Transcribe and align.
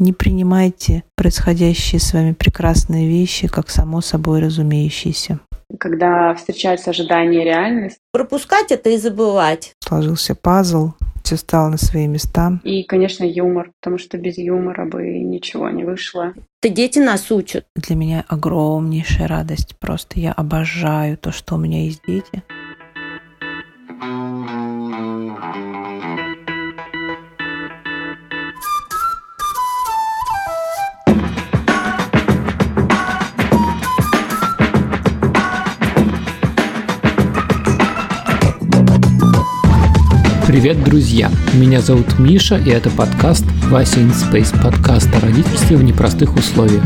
Не 0.00 0.12
принимайте 0.12 1.02
происходящие 1.16 2.00
с 2.00 2.12
вами 2.12 2.32
прекрасные 2.32 3.08
вещи 3.08 3.48
как 3.48 3.68
само 3.68 4.00
собой 4.00 4.40
разумеющиеся. 4.40 5.40
Когда 5.80 6.34
встречаются 6.34 6.90
ожидания 6.90 7.42
и 7.42 7.44
реальность. 7.44 7.98
Пропускать 8.12 8.70
это 8.70 8.90
и 8.90 8.96
забывать. 8.96 9.72
Сложился 9.80 10.36
пазл, 10.36 10.92
все 11.24 11.36
стало 11.36 11.70
на 11.70 11.78
свои 11.78 12.06
места. 12.06 12.60
И, 12.62 12.84
конечно, 12.84 13.24
юмор, 13.24 13.72
потому 13.80 13.98
что 13.98 14.18
без 14.18 14.38
юмора 14.38 14.86
бы 14.86 15.02
ничего 15.02 15.68
не 15.68 15.82
вышло. 15.82 16.32
Это 16.62 16.72
дети 16.72 17.00
нас 17.00 17.32
учат. 17.32 17.66
Для 17.74 17.96
меня 17.96 18.24
огромнейшая 18.28 19.26
радость. 19.26 19.76
Просто 19.80 20.20
я 20.20 20.30
обожаю 20.30 21.18
то, 21.18 21.32
что 21.32 21.56
у 21.56 21.58
меня 21.58 21.82
есть 21.82 22.02
дети. 22.06 22.44
Привет, 40.48 40.82
друзья! 40.82 41.30
Меня 41.52 41.82
зовут 41.82 42.18
Миша, 42.18 42.56
и 42.56 42.70
это 42.70 42.88
подкаст 42.88 43.44
«Вася 43.64 44.00
in 44.00 44.10
Space», 44.14 44.50
подкаст 44.62 45.14
о 45.14 45.20
родительстве 45.20 45.76
в 45.76 45.84
непростых 45.84 46.34
условиях. 46.36 46.82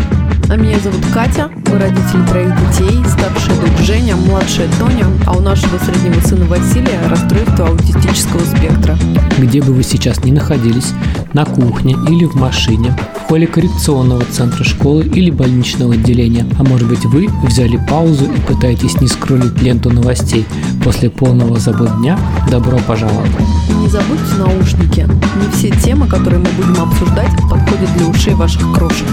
А 0.53 0.57
меня 0.57 0.79
зовут 0.81 1.01
Катя, 1.15 1.49
мы 1.71 1.79
родители 1.79 2.27
троих 2.29 2.53
детей, 2.69 3.03
старшая 3.09 3.59
дочь 3.59 3.87
Женя, 3.87 4.17
младшая 4.17 4.69
Тоня, 4.79 5.07
а 5.27 5.33
у 5.33 5.41
нашего 5.41 5.79
среднего 5.79 6.21
сына 6.21 6.45
Василия 6.45 7.01
расстройство 7.09 7.69
аутистического 7.69 8.41
спектра. 8.41 8.99
Где 9.39 9.63
бы 9.63 9.73
вы 9.73 9.83
сейчас 9.83 10.23
ни 10.25 10.31
находились, 10.31 10.93
на 11.33 11.47
кухне 11.47 11.97
или 12.07 12.27
в 12.27 12.35
машине, 12.35 12.95
в 13.17 13.29
холле 13.29 13.47
коррекционного 13.47 14.27
центра 14.27 14.63
школы 14.63 15.05
или 15.07 15.31
больничного 15.31 15.95
отделения, 15.95 16.47
а 16.59 16.65
может 16.65 16.87
быть 16.87 17.07
вы 17.07 17.31
взяли 17.45 17.81
паузу 17.89 18.27
и 18.27 18.41
пытаетесь 18.43 19.01
не 19.01 19.09
скроллить 19.09 19.59
ленту 19.63 19.89
новостей 19.89 20.45
после 20.85 21.09
полного 21.09 21.59
забот 21.59 21.97
дня, 21.97 22.19
добро 22.51 22.77
пожаловать. 22.87 23.31
И 23.71 23.73
не 23.73 23.89
забудьте 23.89 24.35
наушники. 24.37 25.09
Не 25.41 25.51
все 25.51 25.71
темы, 25.71 26.07
которые 26.07 26.41
мы 26.41 26.51
будем 26.51 26.83
обсуждать, 26.83 27.31
подходят 27.49 27.91
для 27.97 28.07
ушей 28.07 28.35
ваших 28.35 28.71
крошек. 28.75 29.09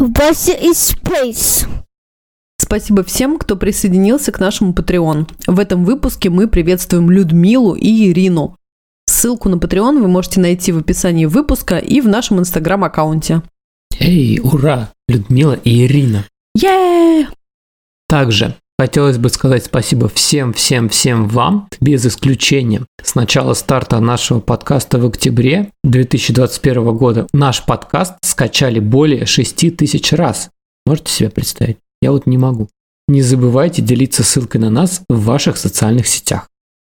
Вася 0.00 0.54
из 0.54 0.94
Space. 0.94 1.68
Спасибо 2.58 3.04
всем, 3.04 3.38
кто 3.38 3.54
присоединился 3.54 4.32
к 4.32 4.40
нашему 4.40 4.72
Patreon. 4.72 5.28
В 5.46 5.58
этом 5.58 5.84
выпуске 5.84 6.30
мы 6.30 6.48
приветствуем 6.48 7.10
Людмилу 7.10 7.74
и 7.74 8.08
Ирину. 8.08 8.56
Ссылку 9.06 9.50
на 9.50 9.56
Patreon 9.56 10.00
вы 10.00 10.08
можете 10.08 10.40
найти 10.40 10.72
в 10.72 10.78
описании 10.78 11.26
выпуска 11.26 11.76
и 11.76 12.00
в 12.00 12.08
нашем 12.08 12.38
инстаграм-аккаунте. 12.38 13.42
Эй, 13.98 14.40
ура! 14.42 14.90
Людмила 15.06 15.52
и 15.52 15.84
Ирина. 15.84 16.24
Е! 16.56 17.28
Также 18.08 18.54
Хотелось 18.80 19.18
бы 19.18 19.28
сказать 19.28 19.66
спасибо 19.66 20.08
всем-всем-всем 20.08 21.28
вам, 21.28 21.68
без 21.82 22.06
исключения. 22.06 22.86
С 23.04 23.14
начала 23.14 23.52
старта 23.52 24.00
нашего 24.00 24.40
подкаста 24.40 24.98
в 24.98 25.04
октябре 25.04 25.70
2021 25.84 26.96
года 26.96 27.26
наш 27.34 27.66
подкаст 27.66 28.14
скачали 28.22 28.78
более 28.80 29.26
6 29.26 29.76
тысяч 29.76 30.14
раз. 30.14 30.48
Можете 30.86 31.12
себе 31.12 31.28
представить? 31.28 31.76
Я 32.00 32.10
вот 32.10 32.24
не 32.24 32.38
могу. 32.38 32.70
Не 33.06 33.20
забывайте 33.20 33.82
делиться 33.82 34.24
ссылкой 34.24 34.62
на 34.62 34.70
нас 34.70 35.02
в 35.10 35.24
ваших 35.24 35.58
социальных 35.58 36.06
сетях. 36.06 36.48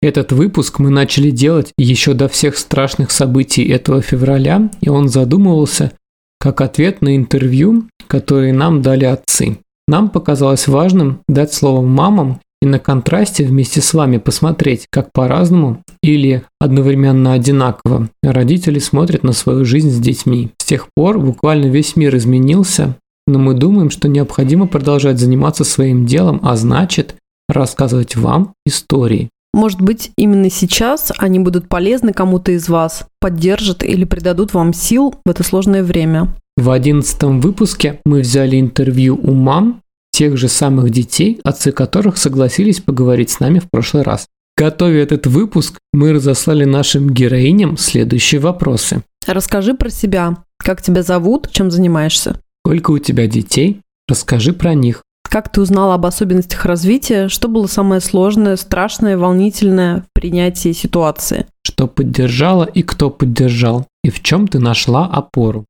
Этот 0.03 0.33
выпуск 0.33 0.81
мы 0.81 0.91
начали 0.91 1.31
делать 1.31 1.73
еще 1.79 2.13
до 2.13 2.29
всех 2.29 2.59
страшных 2.59 3.11
событий 3.11 3.67
этого 3.67 4.03
февраля, 4.03 4.71
и 4.83 4.91
он 4.91 5.09
задумывался 5.09 5.93
как 6.39 6.61
ответ 6.61 7.01
на 7.01 7.17
интервью, 7.17 7.89
которые 8.07 8.53
нам 8.53 8.83
дали 8.83 9.07
отцы. 9.07 9.57
Нам 9.91 10.09
показалось 10.09 10.69
важным 10.69 11.19
дать 11.29 11.53
слово 11.53 11.85
мамам 11.85 12.39
и 12.63 12.67
на 12.67 12.79
контрасте 12.79 13.45
вместе 13.45 13.81
с 13.81 13.93
вами 13.93 14.19
посмотреть, 14.19 14.87
как 14.89 15.11
по-разному 15.13 15.83
или 16.01 16.45
одновременно 16.61 17.33
одинаково 17.33 18.09
родители 18.23 18.79
смотрят 18.79 19.25
на 19.25 19.33
свою 19.33 19.65
жизнь 19.65 19.91
с 19.91 19.99
детьми. 19.99 20.51
С 20.59 20.65
тех 20.65 20.87
пор 20.95 21.19
буквально 21.19 21.67
весь 21.67 21.97
мир 21.97 22.17
изменился, 22.17 22.95
но 23.27 23.41
мы 23.41 23.55
думаем, 23.55 23.91
что 23.91 24.07
необходимо 24.07 24.69
продолжать 24.69 25.19
заниматься 25.19 25.65
своим 25.65 26.07
делом, 26.07 26.39
а 26.45 26.55
значит 26.55 27.17
рассказывать 27.49 28.15
вам 28.15 28.53
истории. 28.65 29.29
Может 29.53 29.81
быть, 29.81 30.13
именно 30.17 30.51
сейчас 30.51 31.11
они 31.19 31.41
будут 31.41 31.69
полезны 31.69 32.13
кому-то 32.13 32.53
из 32.53 32.69
вас, 32.69 33.09
поддержат 33.21 33.83
или 33.83 34.05
придадут 34.05 34.55
вам 34.55 34.73
сил 34.73 35.17
в 35.27 35.29
это 35.29 35.43
сложное 35.43 35.83
время. 35.83 36.29
В 36.61 36.69
одиннадцатом 36.73 37.41
выпуске 37.41 38.01
мы 38.05 38.21
взяли 38.21 38.61
интервью 38.61 39.19
у 39.23 39.33
мам 39.33 39.81
тех 40.13 40.37
же 40.37 40.47
самых 40.47 40.91
детей, 40.91 41.41
отцы 41.43 41.73
которых 41.73 42.19
согласились 42.19 42.81
поговорить 42.81 43.31
с 43.31 43.41
нами 43.41 43.61
в 43.61 43.71
прошлый 43.71 44.03
раз. 44.03 44.27
Готовя 44.59 45.03
этот 45.03 45.27
выпуск, 45.27 45.79
мы 45.95 46.13
разослали 46.13 46.67
нашим 46.67 47.09
героиням 47.09 47.79
следующие 47.79 48.43
вопросы. 48.43 49.03
Расскажи 49.27 49.73
про 49.73 49.89
себя. 49.89 50.37
Как 50.59 50.83
тебя 50.83 51.03
зовут? 51.03 51.49
Чем 51.51 51.71
занимаешься? 51.71 52.39
Сколько 52.63 52.91
у 52.91 52.99
тебя 52.99 53.27
детей? 53.27 53.81
Расскажи 54.07 54.53
про 54.53 54.75
них. 54.75 55.03
Как 55.23 55.51
ты 55.51 55.63
узнала 55.63 55.95
об 55.95 56.05
особенностях 56.05 56.67
развития? 56.67 57.29
Что 57.29 57.49
было 57.49 57.69
самое 57.69 58.03
сложное, 58.03 58.57
страшное, 58.57 59.17
волнительное 59.17 60.03
в 60.03 60.13
принятии 60.13 60.73
ситуации? 60.73 61.47
Что 61.65 61.87
поддержала 61.87 62.65
и 62.65 62.83
кто 62.83 63.09
поддержал? 63.09 63.87
И 64.05 64.11
в 64.11 64.23
чем 64.23 64.47
ты 64.47 64.59
нашла 64.59 65.07
опору? 65.07 65.65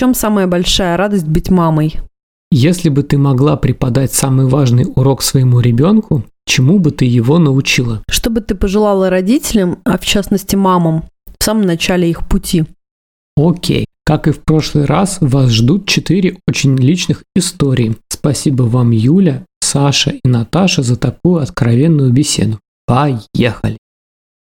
Чем 0.00 0.14
самая 0.14 0.46
большая 0.46 0.96
радость 0.96 1.26
быть 1.26 1.50
мамой? 1.50 2.00
Если 2.50 2.88
бы 2.88 3.02
ты 3.02 3.18
могла 3.18 3.58
преподать 3.58 4.14
самый 4.14 4.46
важный 4.46 4.86
урок 4.96 5.20
своему 5.20 5.60
ребенку, 5.60 6.24
чему 6.46 6.78
бы 6.78 6.90
ты 6.90 7.04
его 7.04 7.38
научила? 7.38 8.02
Что 8.08 8.30
бы 8.30 8.40
ты 8.40 8.54
пожелала 8.54 9.10
родителям, 9.10 9.80
а 9.84 9.98
в 9.98 10.06
частности 10.06 10.56
мамам, 10.56 11.04
в 11.38 11.44
самом 11.44 11.66
начале 11.66 12.08
их 12.08 12.26
пути? 12.26 12.64
Окей. 13.36 13.84
Как 14.06 14.26
и 14.26 14.30
в 14.30 14.42
прошлый 14.42 14.86
раз, 14.86 15.18
вас 15.20 15.50
ждут 15.50 15.86
четыре 15.86 16.38
очень 16.48 16.78
личных 16.78 17.22
истории. 17.36 17.96
Спасибо 18.08 18.62
вам, 18.62 18.92
Юля, 18.92 19.44
Саша 19.60 20.12
и 20.12 20.26
Наташа, 20.26 20.82
за 20.82 20.96
такую 20.96 21.42
откровенную 21.42 22.10
беседу. 22.10 22.58
Поехали! 22.86 23.76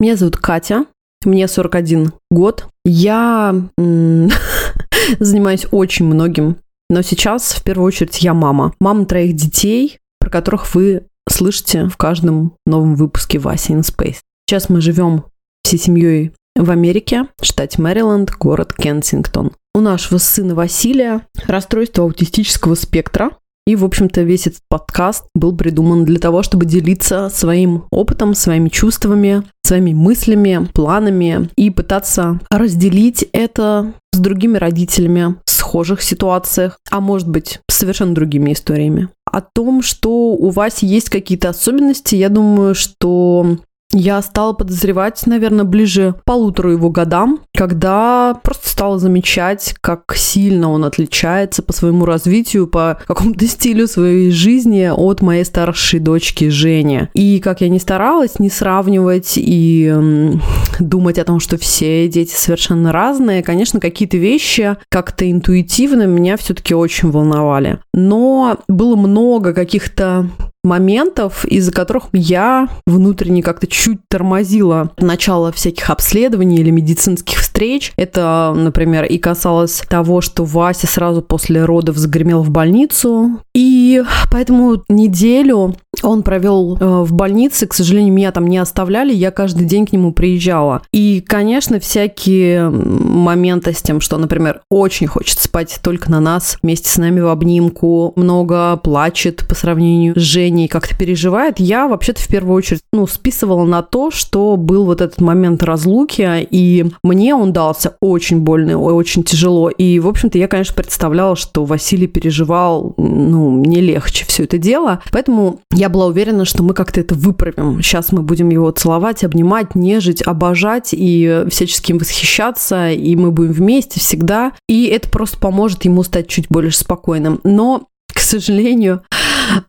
Меня 0.01 0.17
зовут 0.17 0.37
Катя, 0.37 0.87
мне 1.25 1.47
41 1.47 2.13
год. 2.33 2.67
Я 2.85 3.55
занимаюсь 5.19 5.67
очень 5.71 6.07
многим. 6.07 6.57
Но 6.91 7.03
сейчас, 7.03 7.53
в 7.53 7.63
первую 7.63 7.87
очередь, 7.87 8.23
я 8.23 8.35
мама. 8.35 8.75
Мама 8.81 9.07
троих 9.07 9.35
детей, 9.35 9.99
про 10.21 10.31
которых 10.31 10.75
вы 10.75 11.07
слышите 11.29 11.87
в 11.87 11.97
каждом 11.97 12.57
новом 12.67 12.95
выпуске 12.95 13.39
Вася 13.39 13.73
in 13.73 13.81
Space. 13.81 14.19
Сейчас 14.47 14.69
мы 14.69 14.81
живем 14.81 15.25
всей 15.63 15.79
семьей 15.79 16.33
в 16.57 16.71
Америке, 16.71 17.29
штате 17.41 17.81
Мэриленд, 17.81 18.31
город 18.33 18.75
Кенсингтон. 18.75 19.53
У 19.75 19.81
нашего 19.81 20.19
сына 20.19 20.55
Василия 20.55 21.27
расстройство 21.47 22.05
аутистического 22.05 22.75
спектра. 22.75 23.31
И, 23.67 23.77
в 23.77 23.85
общем-то, 23.85 24.23
весь 24.23 24.47
этот 24.47 24.61
подкаст 24.69 25.25
был 25.35 25.57
придуман 25.57 26.05
для 26.05 26.19
того, 26.19 26.43
чтобы 26.43 26.67
делиться 26.67 27.31
своим 27.31 27.85
опытом, 27.91 28.35
своими 28.35 28.69
чувствами, 28.69 29.43
своими 29.65 29.95
мыслями, 29.95 30.69
планами 30.75 31.49
и 31.57 31.71
пытаться 31.71 32.41
разделить 32.51 33.27
это 33.33 33.95
с 34.13 34.19
другими 34.19 34.59
родителями 34.59 35.37
в 35.47 35.51
схожих 35.51 36.03
ситуациях, 36.03 36.79
а 36.91 37.01
может 37.01 37.29
быть, 37.29 37.61
совершенно 37.71 38.15
другими 38.15 38.53
историями. 38.53 39.09
О 39.25 39.41
том, 39.41 39.81
что 39.83 40.11
у 40.35 40.51
Васи 40.51 40.87
есть 40.87 41.09
какие-то 41.09 41.49
особенности, 41.49 42.15
я 42.17 42.29
думаю, 42.29 42.75
что 42.75 43.57
я 43.95 44.21
стала 44.23 44.53
подозревать, 44.53 45.23
наверное, 45.27 45.65
ближе 45.65 46.15
к 46.21 46.25
полутору 46.25 46.73
его 46.73 46.91
годам, 46.91 47.41
когда 47.57 48.39
просто 48.43 48.69
стала 48.69 48.99
замечать, 48.99 49.75
как 49.81 50.15
сильно 50.17 50.71
он 50.71 50.85
отличается 50.85 51.63
по 51.63 51.73
своему 51.73 52.05
развитию, 52.05 52.67
по 52.67 52.99
какому-то 53.07 53.47
стилю 53.47 53.87
своей 53.87 54.31
жизни 54.31 54.91
от 54.93 55.23
моей 55.23 55.45
старшей 55.45 56.01
дочки 56.01 56.49
Жени. 56.49 57.09
И 57.15 57.39
как 57.41 57.61
я 57.61 57.69
не 57.69 57.79
старалась 57.79 58.39
не 58.39 58.51
сравнивать 58.51 59.35
и 59.37 59.95
думать 60.81 61.19
о 61.19 61.25
том, 61.25 61.41
что 61.41 61.57
все 61.57 62.09
дети 62.09 62.35
совершенно 62.35 62.93
разные, 62.93 63.43
конечно, 63.43 63.81
какие-то 63.81 64.17
вещи 64.17 64.77
как-то 64.89 65.31
интуитивно 65.31 66.07
меня 66.07 66.37
все-таки 66.37 66.75
очень 66.75 67.11
волновали. 67.11 67.79
Но 67.93 68.59
было 68.69 68.97
много 68.97 69.53
каких-то 69.53 70.29
моментов, 70.65 71.45
из-за 71.45 71.73
которых 71.73 72.05
я 72.13 72.69
внутренне 72.87 73.43
как-то 73.43 73.67
чуть 73.67 74.01
тормозила 74.09 74.91
начало 74.99 75.53
всяких 75.53 75.89
обследований 75.91 76.59
или 76.59 76.71
медицинских 76.71 77.39
встреч. 77.39 77.54
Это, 77.97 78.53
например, 78.55 79.05
и 79.05 79.19
касалось 79.19 79.83
того, 79.89 80.21
что 80.21 80.45
Вася 80.45 80.87
сразу 80.87 81.23
после 81.23 81.65
родов 81.65 81.97
загремел 81.97 82.43
в 82.43 82.51
больницу. 82.51 83.41
И 83.55 84.03
поэтому 84.31 84.83
неделю 84.89 85.75
он 86.03 86.23
провел 86.23 86.77
э, 86.77 86.85
в 87.03 87.13
больнице, 87.13 87.67
к 87.67 87.75
сожалению, 87.75 88.13
меня 88.13 88.33
там 88.33 88.47
не 88.47 88.59
оставляли, 88.59 89.13
я 89.13 89.31
каждый 89.31 89.67
день 89.67 89.87
к 89.87 89.93
нему 89.93 90.13
приезжала. 90.13 90.83
И, 90.93 91.21
конечно, 91.27 91.79
всякие 91.79 92.69
моменты 92.69 93.73
с 93.73 93.83
тем, 93.83 94.01
что, 94.01 94.19
например, 94.19 94.63
очень 94.71 95.07
хочет 95.07 95.39
спать 95.39 95.79
только 95.83 96.11
на 96.11 96.21
нас, 96.21 96.59
вместе 96.63 96.89
с 96.89 96.97
нами 96.97 97.21
в 97.21 97.29
обнимку, 97.29 98.13
много 98.17 98.77
плачет 98.77 99.47
по 99.49 99.55
сравнению 99.55 100.15
с 100.19 100.23
Женей, 100.23 100.69
как-то 100.69 100.97
переживает, 100.97 101.61
я 101.61 101.87
вообще-то 101.87 102.21
в 102.21 102.29
первую 102.29 102.57
очередь, 102.57 102.83
ну, 102.93 103.07
списывала 103.07 103.65
на 103.65 103.83
то, 103.83 104.11
что 104.11 104.57
был 104.57 104.85
вот 104.85 105.01
этот 105.01 105.21
момент 105.21 105.63
разлуки, 105.63 106.47
и 106.51 106.87
мне 107.03 107.35
он 107.35 107.44
дался 107.53 107.97
очень 108.01 108.41
больно, 108.41 108.79
очень 108.79 109.23
тяжело. 109.23 109.69
И, 109.69 109.99
в 109.99 110.09
общем-то, 110.09 110.39
я, 110.39 110.49
конечно, 110.49 110.75
представляла, 110.75 111.37
что 111.37 111.65
Василий 111.65 112.07
переживал, 112.07 112.95
ну, 112.97 113.65
не 113.65 113.81
легче 113.81 114.25
все 114.27 114.45
это 114.45 114.59
дело. 114.59 115.03
Поэтому 115.13 115.61
я 115.73 115.89
была 115.89 116.07
уверена, 116.07 116.45
что 116.45 116.63
мы 116.63 116.75
как-то 116.75 117.01
это 117.01 117.15
выправим. 117.15 117.83
Сейчас 117.83 118.13
мы 118.13 118.23
будем 118.23 118.51
его 118.51 118.71
целовать, 118.71 119.25
обнимать, 119.25 119.75
нежить, 119.75 120.23
обожать 120.23 120.91
и 120.93 121.45
всячески 121.49 121.93
им 121.93 121.99
восхищаться, 121.99 122.91
и 122.91 123.17
мы 123.17 123.31
будем 123.31 123.53
вместе 123.53 124.01
всегда. 124.01 124.53
И 124.69 124.87
это 124.87 125.09
просто 125.09 125.39
поможет 125.39 125.85
ему 125.85 126.03
стать 126.03 126.29
чуть 126.29 126.47
более 126.49 126.73
спокойным. 126.73 127.41
Но, 127.45 127.89
к 128.13 128.19
сожалению, 128.19 129.03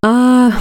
а, 0.03 0.51